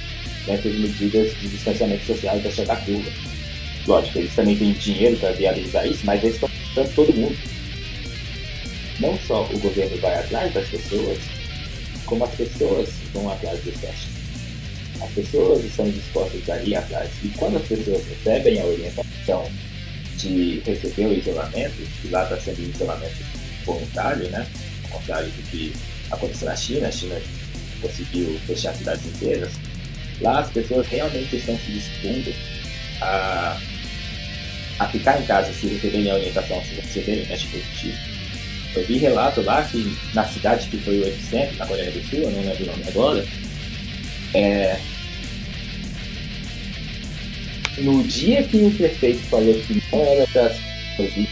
nessas 0.46 0.74
medidas 0.74 1.34
de 1.40 1.48
distanciamento 1.48 2.04
social 2.04 2.38
da 2.38 2.76
curva 2.76 3.10
Lógico, 3.86 4.18
eles 4.18 4.34
também 4.34 4.56
têm 4.56 4.72
dinheiro 4.72 5.16
para 5.18 5.32
viabilizar 5.32 5.86
isso, 5.86 6.04
mas 6.04 6.22
eles 6.22 6.36
estão 6.36 6.86
todo 6.94 7.14
mundo. 7.14 7.36
Não 8.98 9.18
só 9.26 9.44
o 9.44 9.58
governo 9.58 9.96
vai 9.98 10.14
atrás 10.14 10.52
das 10.54 10.68
pessoas, 10.68 11.18
como 12.06 12.24
as 12.24 12.34
pessoas 12.34 12.88
vão 13.12 13.30
atrás 13.30 13.58
do 13.60 13.72
teste. 13.80 14.08
As 15.00 15.10
pessoas 15.10 15.64
estão 15.64 15.90
dispostas 15.90 16.48
a 16.48 16.62
ir 16.62 16.74
atrás. 16.76 17.10
E 17.22 17.28
quando 17.30 17.56
as 17.56 17.66
pessoas 17.66 18.02
recebem 18.06 18.60
a 18.60 18.64
orientação 18.64 19.50
de 20.16 20.60
receber 20.64 21.06
o 21.06 21.12
isolamento, 21.12 21.74
que 22.00 22.08
lá 22.08 22.24
está 22.24 22.40
sendo 22.40 22.60
isolamento 22.60 23.24
voluntário, 23.64 24.28
né? 24.30 24.46
Ao 24.84 24.98
contrário 24.98 25.28
do 25.28 25.50
que 25.50 25.72
aconteceu 26.10 26.48
na 26.48 26.56
China, 26.56 26.88
a 26.88 26.92
China 26.92 27.20
conseguiu 27.80 28.38
fechar 28.46 28.74
cidades 28.74 29.04
inteiras. 29.06 29.52
Lá 30.20 30.40
as 30.40 30.50
pessoas 30.50 30.86
realmente 30.86 31.36
estão 31.36 31.58
se 31.58 31.72
dispondo 31.72 32.32
a 33.00 33.60
a 34.78 34.88
ficar 34.88 35.20
em 35.20 35.26
casa 35.26 35.52
se 35.52 35.66
receberem 35.68 36.10
a 36.10 36.14
orientação, 36.14 36.60
se 36.64 36.74
receberem 36.74 37.26
teste 37.26 37.46
positivo. 37.48 38.13
Eu 38.74 38.84
vi 38.84 38.98
relato 38.98 39.40
lá 39.42 39.62
que 39.62 39.96
na 40.14 40.24
cidade 40.24 40.68
que 40.68 40.78
foi 40.78 40.98
o 40.98 41.06
epicentro, 41.06 41.56
na 41.56 41.66
Coreia 41.66 41.90
do 41.90 42.02
Sul, 42.02 42.18
eu 42.20 42.30
não 42.30 42.40
lembro 42.40 42.64
o 42.64 42.66
nome 42.66 42.84
agora, 42.88 43.24
é... 44.34 44.76
no 47.78 48.02
dia 48.02 48.42
que 48.42 48.56
o 48.56 48.70
prefeito 48.72 49.20
falou 49.26 49.54
que 49.54 49.82
não 49.92 50.00
era 50.00 50.26
para 50.26 50.54
Covid, 50.96 51.28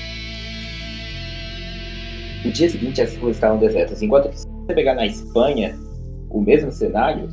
no 2.44 2.50
dia 2.50 2.70
seguinte 2.70 3.02
as 3.02 3.16
ruas 3.16 3.36
estavam 3.36 3.58
desertas. 3.58 4.02
Enquanto 4.02 4.32
se 4.32 4.46
você 4.46 4.74
pegar 4.74 4.94
na 4.94 5.06
Espanha 5.06 5.76
o 6.30 6.40
mesmo 6.40 6.70
cenário, 6.72 7.28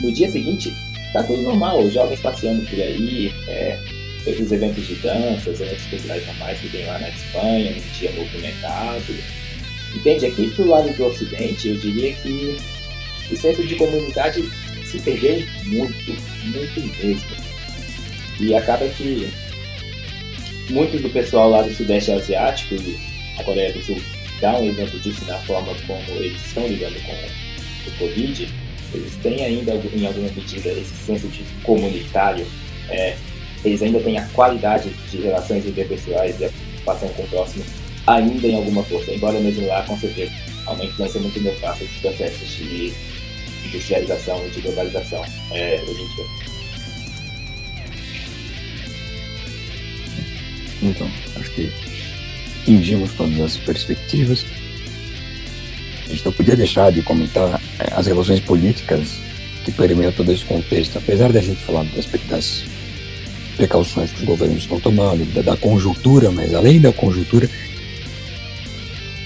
no 0.00 0.12
dia 0.12 0.30
seguinte 0.30 0.72
tá 1.12 1.22
tudo 1.22 1.42
normal, 1.42 1.80
os 1.80 1.92
jovens 1.92 2.20
passeando 2.20 2.64
por 2.66 2.80
aí, 2.80 3.32
é, 3.48 3.78
os 4.26 4.52
eventos 4.52 4.86
de 4.86 4.94
dança, 4.96 5.50
os 5.50 5.60
eventos 5.60 5.86
culturais 5.86 6.26
normais 6.26 6.58
que 6.60 6.68
tem 6.68 6.86
lá 6.86 6.98
na 6.98 7.08
Espanha, 7.08 7.72
um 7.72 7.98
dia 7.98 8.12
movimentado. 8.12 9.14
Entende? 9.94 10.26
Aqui 10.26 10.50
pro 10.50 10.68
lado 10.68 10.92
do 10.92 11.06
Ocidente, 11.06 11.68
eu 11.68 11.76
diria 11.76 12.12
que 12.14 12.56
o 13.30 13.36
senso 13.36 13.66
de 13.66 13.74
comunidade 13.76 14.44
se 14.84 14.98
perdeu 15.00 15.42
muito, 15.64 16.16
muito 16.44 16.80
mesmo. 17.02 17.50
E 18.38 18.54
acaba 18.54 18.86
que 18.88 19.30
muito 20.70 20.98
do 20.98 21.10
pessoal 21.10 21.50
lá 21.50 21.62
do 21.62 21.74
Sudeste 21.74 22.12
Asiático, 22.12 22.76
a 23.38 23.44
Coreia 23.44 23.72
do 23.72 23.82
Sul 23.82 24.00
dá 24.40 24.58
um 24.58 24.68
exemplo 24.68 24.98
disso 25.00 25.24
na 25.26 25.38
forma 25.38 25.74
como 25.86 26.02
eles 26.18 26.40
estão 26.46 26.66
lidando 26.66 26.96
com 27.00 27.90
o 27.90 27.98
Covid, 27.98 28.48
eles 28.94 29.16
têm 29.16 29.44
ainda, 29.44 29.74
em 29.74 30.06
alguma 30.06 30.30
medida, 30.30 30.70
esse 30.70 30.94
senso 31.06 31.28
de 31.28 31.44
comunitário 31.62 32.46
é, 32.88 33.16
eles 33.64 33.82
ainda 33.82 34.00
têm 34.00 34.18
a 34.18 34.26
qualidade 34.28 34.90
de 35.10 35.20
relações 35.20 35.66
interpessoais 35.66 36.40
e 36.40 36.44
a 36.46 36.48
preocupação 36.48 37.08
com 37.10 37.22
o 37.22 37.28
próximo 37.28 37.64
ainda 38.06 38.46
em 38.46 38.56
alguma 38.56 38.82
força, 38.84 39.12
embora 39.12 39.38
mesmo 39.40 39.66
lá, 39.66 39.82
com 39.82 39.98
certeza, 39.98 40.32
há 40.66 40.72
uma 40.72 40.84
influência 40.84 41.20
muito 41.20 41.40
nefasta 41.40 41.84
dos 41.84 41.96
processos 41.98 42.48
de 42.56 42.92
industrialização 43.66 44.44
e 44.46 44.50
de 44.50 44.60
globalização 44.60 45.24
é, 45.52 45.80
hoje 45.86 46.02
em 46.02 46.16
dia. 46.16 46.24
Então, 50.82 51.10
acho 51.36 51.50
que 51.50 51.70
atingimos 52.62 53.12
todas 53.12 53.38
as 53.40 53.56
perspectivas. 53.58 54.46
A 56.06 56.08
gente 56.10 56.24
não 56.24 56.32
podia 56.32 56.56
deixar 56.56 56.90
de 56.90 57.02
comentar 57.02 57.60
eh, 57.78 57.88
as 57.92 58.06
relações 58.06 58.40
políticas 58.40 59.18
que 59.64 59.70
permeiam 59.70 60.10
todo 60.10 60.32
esse 60.32 60.44
contexto. 60.44 60.98
Apesar 60.98 61.30
da 61.32 61.40
gente 61.40 61.60
falar 61.60 61.84
das, 61.84 62.06
das 62.28 62.64
precauções 63.60 64.10
que 64.10 64.20
os 64.20 64.24
governos 64.24 64.62
estão 64.62 64.80
tomando, 64.80 65.22
da, 65.34 65.42
da 65.42 65.56
conjuntura, 65.56 66.30
mas 66.30 66.54
além 66.54 66.80
da 66.80 66.92
conjuntura, 66.92 67.48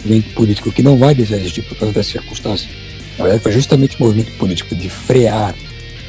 movimento 0.01 0.35
político 0.35 0.73
que 0.73 0.83
não 0.83 0.99
vai 0.99 1.15
deixar 1.15 1.37
de 1.37 1.43
existir 1.43 1.63
por 1.63 1.79
causa 1.79 1.95
das 1.95 2.07
circunstâncias. 2.07 2.69
Na 3.17 3.25
verdade, 3.25 3.45
foi 3.45 3.53
justamente 3.53 3.97
o 3.97 4.03
movimento 4.03 4.33
político 4.33 4.75
de 4.75 4.89
frear, 4.89 5.55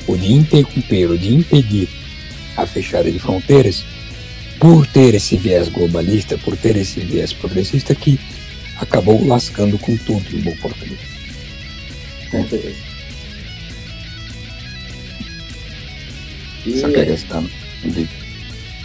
ou 0.08 0.18
de 0.18 0.34
interromper, 0.34 1.12
ou 1.12 1.18
de 1.18 1.36
impedir 1.36 1.88
a 2.58 2.66
fechada 2.66 3.12
de 3.12 3.20
fronteiras, 3.20 3.86
por 4.60 4.88
ter 4.88 5.14
esse 5.14 5.38
viés 5.38 5.70
globalista, 5.70 6.36
por 6.40 6.58
ter 6.58 6.76
esse 6.78 7.00
viés 7.02 7.32
progressista, 7.32 7.94
que 7.94 8.20
acabou 8.78 9.26
lascando 9.26 9.78
com 9.78 9.96
tudo 9.98 10.26
em 10.36 10.42
bom 10.42 10.56
português. 10.58 11.00
Com 12.32 12.48
certeza. 12.48 12.76
Só 16.82 16.90
que 16.90 17.00
está 17.90 18.26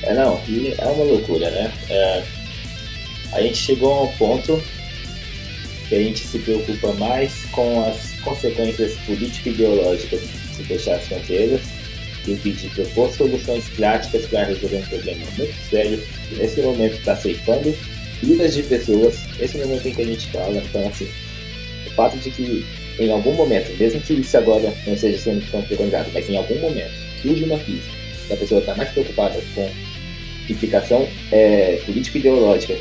é, 0.02 0.14
não, 0.14 0.40
é 0.78 0.86
uma 0.86 1.04
loucura, 1.04 1.50
né? 1.50 1.72
É, 1.88 2.22
a 3.32 3.42
gente 3.42 3.58
chegou 3.58 3.92
a 3.92 4.02
um 4.04 4.12
ponto 4.16 4.62
que 5.88 5.94
a 5.94 6.02
gente 6.02 6.26
se 6.26 6.38
preocupa 6.38 6.92
mais 6.94 7.44
com 7.52 7.84
as 7.84 8.12
consequências 8.20 8.94
político-ideológicas 9.06 10.20
de 10.56 10.64
fechar 10.64 10.96
as 10.96 11.06
fronteiras 11.06 11.60
e 12.26 12.34
de 12.34 12.68
propor 12.68 13.12
soluções 13.12 13.68
práticas 13.70 14.26
para 14.26 14.44
resolver 14.44 14.76
um 14.76 14.82
problema 14.82 15.26
muito 15.36 15.54
sério 15.68 16.02
que 16.28 16.36
nesse 16.36 16.60
momento 16.60 16.96
está 16.96 17.16
ceifando 17.16 17.74
vidas 18.22 18.54
de 18.54 18.62
pessoas. 18.62 19.18
Esse 19.38 19.60
é 19.60 19.64
momento 19.64 19.88
em 19.88 19.94
que 19.94 20.02
a 20.02 20.06
gente 20.06 20.26
fala, 20.28 20.56
então 20.56 20.86
assim, 20.88 21.08
o 21.86 21.90
fato 21.90 22.16
de 22.18 22.30
que 22.30 22.64
em 22.98 23.10
algum 23.10 23.32
momento, 23.32 23.76
mesmo 23.78 24.00
que 24.00 24.14
isso 24.14 24.36
agora 24.36 24.72
não 24.86 24.96
seja 24.96 25.18
sendo 25.18 25.50
tão 25.50 25.62
mas 26.12 26.28
em 26.28 26.36
algum 26.36 26.58
momento 26.58 26.92
surge 27.22 27.44
uma 27.44 27.58
crise, 27.58 27.99
a 28.32 28.36
pessoa 28.36 28.60
está 28.60 28.74
mais 28.74 28.90
preocupada 28.90 29.40
com 29.54 29.70
implicação 30.48 31.08
é, 31.30 31.76
político-ideológica 31.86 32.74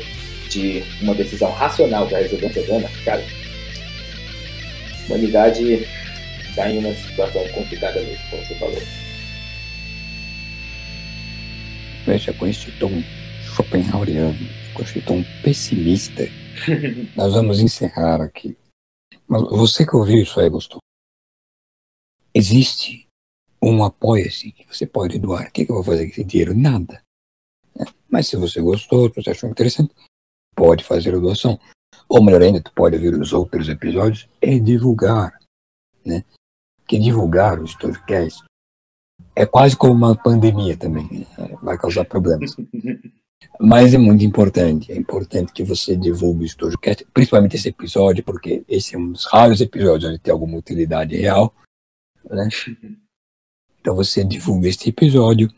de 0.48 0.82
uma 1.00 1.14
decisão 1.14 1.50
racional 1.52 2.06
para 2.08 2.18
resolver 2.18 2.46
um 2.46 2.50
problema, 2.50 2.88
cara, 3.04 3.22
a 3.22 5.06
humanidade 5.06 5.86
está 6.48 6.70
em 6.70 6.78
uma 6.78 6.94
situação 6.94 7.46
complicada 7.48 8.00
mesmo, 8.00 8.24
como 8.30 8.44
você 8.44 8.54
falou. 8.56 8.82
Veja, 12.06 12.32
com 12.32 12.46
este 12.46 12.72
tom 12.72 13.02
Schopenhaueriano, 13.54 14.38
com 14.74 14.82
este 14.82 15.00
tom 15.00 15.24
pessimista, 15.42 16.28
nós 17.14 17.32
vamos 17.34 17.60
encerrar 17.60 18.20
aqui. 18.20 18.56
Mas 19.28 19.42
você 19.42 19.86
que 19.86 19.94
ouviu 19.94 20.22
isso 20.22 20.40
aí, 20.40 20.48
gostou? 20.48 20.80
Existe 22.34 23.06
um 23.62 23.84
apoia-se 23.84 24.52
que 24.52 24.66
você 24.66 24.86
pode 24.86 25.18
doar. 25.18 25.48
O 25.48 25.52
que, 25.52 25.64
que 25.64 25.70
eu 25.70 25.76
vou 25.76 25.84
fazer 25.84 26.06
com 26.06 26.12
esse 26.12 26.24
dinheiro? 26.24 26.56
Nada. 26.56 27.02
É, 27.78 27.84
Mas 28.08 28.28
se 28.28 28.36
você 28.36 28.60
gostou, 28.60 29.08
se 29.08 29.22
você 29.22 29.30
achou 29.30 29.50
interessante, 29.50 29.94
pode 30.54 30.84
fazer 30.84 31.14
a 31.14 31.18
doação. 31.18 31.58
Ou 32.08 32.22
melhor 32.22 32.42
ainda, 32.42 32.60
tu 32.60 32.72
pode 32.72 32.96
ouvir 32.96 33.14
os 33.14 33.32
outros 33.32 33.68
episódios 33.68 34.28
e 34.40 34.58
divulgar. 34.58 35.38
Né? 36.04 36.24
Porque 36.78 36.98
divulgar 36.98 37.60
o 37.60 37.64
Storycast 37.64 38.42
é 39.36 39.46
quase 39.46 39.76
como 39.76 39.94
uma 39.94 40.16
pandemia 40.16 40.76
também. 40.76 41.26
né? 41.38 41.58
Vai 41.62 41.78
causar 41.78 42.04
problemas. 42.04 42.56
Mas 43.60 43.92
é 43.92 43.98
muito 43.98 44.24
importante. 44.24 44.90
É 44.90 44.96
importante 44.96 45.52
que 45.52 45.62
você 45.62 45.94
divulgue 45.94 46.44
o 46.44 46.46
Storycast, 46.46 47.06
principalmente 47.12 47.56
esse 47.56 47.68
episódio, 47.68 48.24
porque 48.24 48.64
esse 48.66 48.94
é 48.94 48.98
um 48.98 49.12
dos 49.12 49.26
raros 49.26 49.60
episódios 49.60 50.10
onde 50.10 50.18
tem 50.18 50.32
alguma 50.32 50.56
utilidade 50.56 51.14
real. 51.16 51.54
Né? 52.28 52.48
Então 53.80 53.94
você 53.94 54.22
divulga 54.24 54.68
este 54.68 54.88
episódio. 54.90 55.48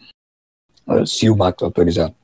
Se 1.06 1.28
o 1.30 1.36
Max 1.36 1.62
autorizar, 1.62 2.14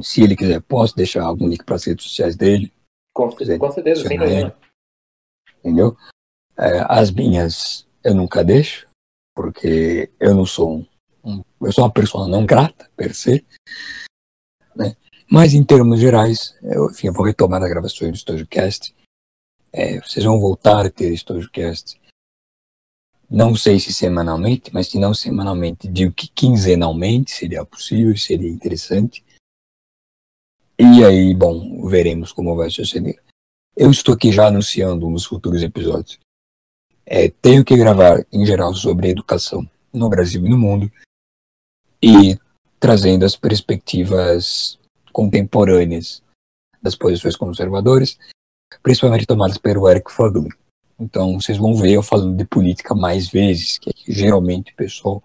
se 0.00 0.22
ele 0.22 0.36
quiser, 0.36 0.60
posso 0.60 0.94
deixar 0.94 1.22
algum 1.24 1.48
link 1.48 1.64
para 1.64 1.76
as 1.76 1.84
redes 1.84 2.04
sociais 2.04 2.36
dele, 2.36 2.72
Com, 3.14 3.30
com 3.30 3.70
certeza, 3.72 4.06
sem 4.06 4.16
problema. 4.18 4.56
entendeu? 5.58 5.96
É, 6.56 6.84
as 6.88 7.10
minhas 7.10 7.86
eu 8.04 8.14
nunca 8.14 8.44
deixo, 8.44 8.86
porque 9.34 10.10
eu 10.20 10.34
não 10.34 10.44
sou 10.46 10.78
um, 10.78 10.86
um- 11.24 11.44
eu 11.62 11.72
sou 11.72 11.84
uma 11.84 11.92
pessoa 11.92 12.28
não 12.28 12.44
grata, 12.44 12.90
per 12.96 13.14
se, 13.14 13.44
né? 14.76 14.96
Mas 15.30 15.54
em 15.54 15.64
termos 15.64 15.98
gerais, 16.00 16.56
eu, 16.62 16.90
enfim, 16.90 17.08
eu 17.08 17.12
vou 17.12 17.24
retomar 17.24 17.62
a 17.62 17.68
gravação 17.68 18.10
do 18.10 18.16
StojoCast. 18.16 18.94
É, 19.72 20.00
vocês 20.00 20.24
vão 20.24 20.38
voltar 20.40 20.86
a 20.86 20.90
ter 20.90 21.12
StojoCast. 21.14 22.00
Não 23.30 23.54
sei 23.54 23.78
se 23.78 23.92
semanalmente, 23.92 24.72
mas 24.72 24.86
se 24.86 24.98
não 24.98 25.12
semanalmente, 25.12 25.86
digo 25.86 26.12
que 26.12 26.28
quinzenalmente 26.28 27.30
seria 27.30 27.64
possível, 27.64 28.16
seria 28.16 28.48
interessante. 28.48 29.22
E 30.78 31.04
aí, 31.04 31.34
bom, 31.34 31.86
veremos 31.86 32.32
como 32.32 32.56
vai 32.56 32.70
suceder. 32.70 33.20
Eu 33.76 33.90
estou 33.90 34.14
aqui 34.14 34.32
já 34.32 34.46
anunciando 34.46 35.10
nos 35.10 35.26
futuros 35.26 35.62
episódios. 35.62 36.18
É, 37.04 37.28
tenho 37.28 37.64
que 37.64 37.76
gravar, 37.76 38.24
em 38.32 38.46
geral, 38.46 38.74
sobre 38.74 39.10
educação 39.10 39.68
no 39.92 40.08
Brasil 40.08 40.44
e 40.46 40.48
no 40.48 40.58
mundo 40.58 40.90
e 42.02 42.38
trazendo 42.80 43.24
as 43.24 43.36
perspectivas 43.36 44.78
contemporâneas 45.12 46.22
das 46.80 46.94
posições 46.94 47.36
conservadoras, 47.36 48.18
principalmente 48.82 49.26
tomadas 49.26 49.58
pelo 49.58 49.88
Eric 49.88 50.10
Fugly. 50.10 50.50
Então, 50.98 51.40
vocês 51.40 51.56
vão 51.56 51.74
ver 51.74 51.92
eu 51.92 52.02
falando 52.02 52.36
de 52.36 52.44
política 52.44 52.94
mais 52.94 53.28
vezes, 53.28 53.78
que 53.78 53.90
geralmente 54.08 54.72
o 54.72 54.76
pessoal 54.76 55.22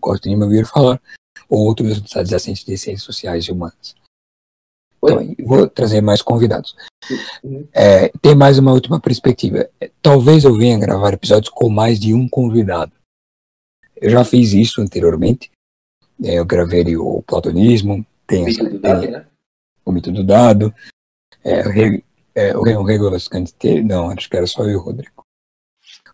gosta 0.00 0.28
de 0.28 0.34
me 0.34 0.44
ouvir 0.44 0.66
falar, 0.66 1.00
ou 1.48 1.66
outros 1.66 2.16
adjacentes 2.16 2.64
de 2.64 2.76
ciências 2.78 3.02
sociais 3.02 3.44
e 3.44 3.52
humanas. 3.52 3.94
Então, 5.02 5.34
vou 5.46 5.68
trazer 5.68 6.00
mais 6.00 6.22
convidados. 6.22 6.74
É, 7.72 8.08
tem 8.20 8.34
mais 8.34 8.58
uma 8.58 8.72
última 8.72 9.00
perspectiva. 9.00 9.68
É, 9.80 9.90
Talvez 10.02 10.44
eu 10.44 10.54
venha 10.56 10.78
gravar 10.78 11.14
episódios 11.14 11.50
com 11.50 11.68
mais 11.68 11.98
de 11.98 12.14
um 12.14 12.28
convidado. 12.28 12.92
Eu 13.96 14.10
já 14.10 14.24
fiz 14.24 14.52
isso 14.52 14.80
anteriormente. 14.80 15.50
É, 16.22 16.38
eu 16.38 16.44
gravei 16.44 16.96
o 16.96 17.22
Platonismo, 17.22 18.06
tem, 18.26 18.46
essa, 18.46 18.62
Vídeo 18.62 18.78
do 18.78 18.80
Dado, 18.80 19.10
né? 19.10 19.26
o 19.84 19.92
mito 19.92 20.12
do 20.12 20.22
dado, 20.22 20.74
é, 21.42 21.66
o 21.66 21.70
Re- 21.70 22.04
é, 22.34 22.56
o 22.56 22.82
Regulus 22.82 23.28
Cantite, 23.28 23.82
não, 23.82 24.10
acho 24.10 24.28
que 24.28 24.36
era 24.36 24.46
só 24.46 24.62
eu 24.62 24.70
e 24.70 24.76
o 24.76 24.80
Rodrigo. 24.80 25.24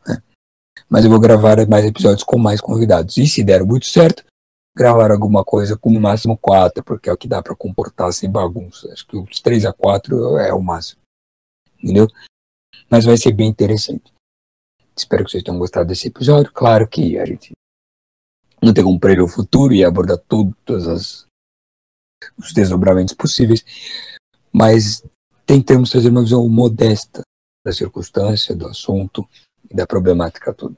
É. 0.09 0.23
Mas 0.89 1.05
eu 1.05 1.11
vou 1.11 1.21
gravar 1.21 1.67
mais 1.69 1.85
episódios 1.85 2.23
com 2.23 2.39
mais 2.39 2.61
convidados. 2.61 3.17
E 3.17 3.27
se 3.27 3.43
der 3.43 3.64
muito 3.64 3.87
certo, 3.87 4.25
gravar 4.77 5.11
alguma 5.11 5.45
coisa 5.45 5.77
com 5.77 5.91
no 5.91 6.01
máximo 6.01 6.37
quatro, 6.37 6.85
porque 6.85 7.09
é 7.09 7.12
o 7.12 7.17
que 7.17 7.29
dá 7.29 7.43
para 7.43 7.57
comportar 7.57 8.12
sem 8.12 8.31
bagunça. 8.31 8.93
Acho 8.93 9.07
que 9.07 9.17
os 9.17 9.41
três 9.41 9.64
a 9.64 9.73
quatro 9.73 10.39
é 10.39 10.53
o 10.53 10.62
máximo. 10.62 11.01
Entendeu? 11.83 12.07
Mas 12.91 13.05
vai 13.05 13.17
ser 13.17 13.33
bem 13.33 13.49
interessante. 13.49 14.12
Espero 14.97 15.25
que 15.25 15.31
vocês 15.31 15.43
tenham 15.43 15.59
gostado 15.59 15.89
desse 15.89 16.09
episódio. 16.09 16.53
Claro 16.53 16.89
que 16.89 17.19
a 17.19 17.27
gente 17.27 17.53
não 18.62 18.73
tem 18.73 18.85
como 18.85 18.99
prever 18.99 19.23
o 19.23 19.29
futuro 19.29 19.75
e 19.75 19.85
abordar 19.85 20.19
todas 20.19 20.89
as 20.89 21.27
os 22.37 22.53
desdobramentos 22.53 23.14
possíveis, 23.14 23.64
mas 24.53 25.05
tentamos 25.47 25.90
trazer 25.90 26.09
uma 26.09 26.22
visão 26.22 26.47
modesta 26.49 27.22
da 27.64 27.72
circunstância, 27.72 28.55
do 28.55 28.66
assunto 28.66 29.26
e 29.70 29.74
da 29.74 29.86
problemática 29.86 30.53
toda. 30.53 30.76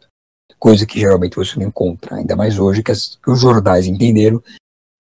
Coisa 0.59 0.87
que 0.87 0.99
geralmente 1.01 1.37
você 1.37 1.59
não 1.59 1.67
encontra, 1.67 2.17
ainda 2.17 2.35
mais 2.37 2.59
hoje 2.59 2.83
que, 2.83 2.91
as- 2.91 3.17
que 3.17 3.31
os 3.31 3.41
jornais 3.41 3.87
entenderam 3.87 4.43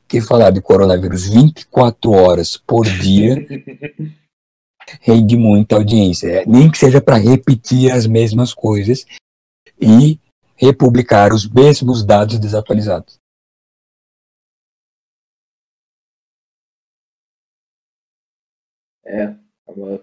que 0.07 0.21
falar 0.21 0.51
de 0.51 0.61
coronavírus 0.63 1.27
24 1.27 2.11
horas 2.13 2.57
por 2.57 2.85
dia 2.87 3.37
rende 5.03 5.37
muita 5.37 5.77
audiência, 5.77 6.29
É, 6.29 6.47
nem 6.47 6.71
que 6.71 6.79
seja 6.79 7.01
para 7.01 7.17
repetir 7.19 7.91
as 7.91 8.07
mesmas 8.07 8.55
coisas 8.55 9.05
e 9.81 10.19
republicar 10.57 11.33
os 11.33 11.49
mesmos 11.49 12.03
dados 12.05 12.39
desatualizados. 12.39 13.19
É, 19.05 19.23
é 19.23 19.48
uma, 19.79 20.01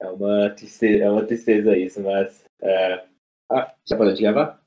é 0.00 0.06
uma, 0.08 0.50
tristeza, 0.50 1.04
é 1.04 1.10
uma 1.10 1.26
tristeza 1.26 1.76
isso, 1.76 2.00
mas. 2.02 2.44
É... 2.62 3.06
Ah, 3.50 3.74
já 3.86 3.96
parou 3.96 4.12
de 4.12 4.22
gravar? 4.22 4.62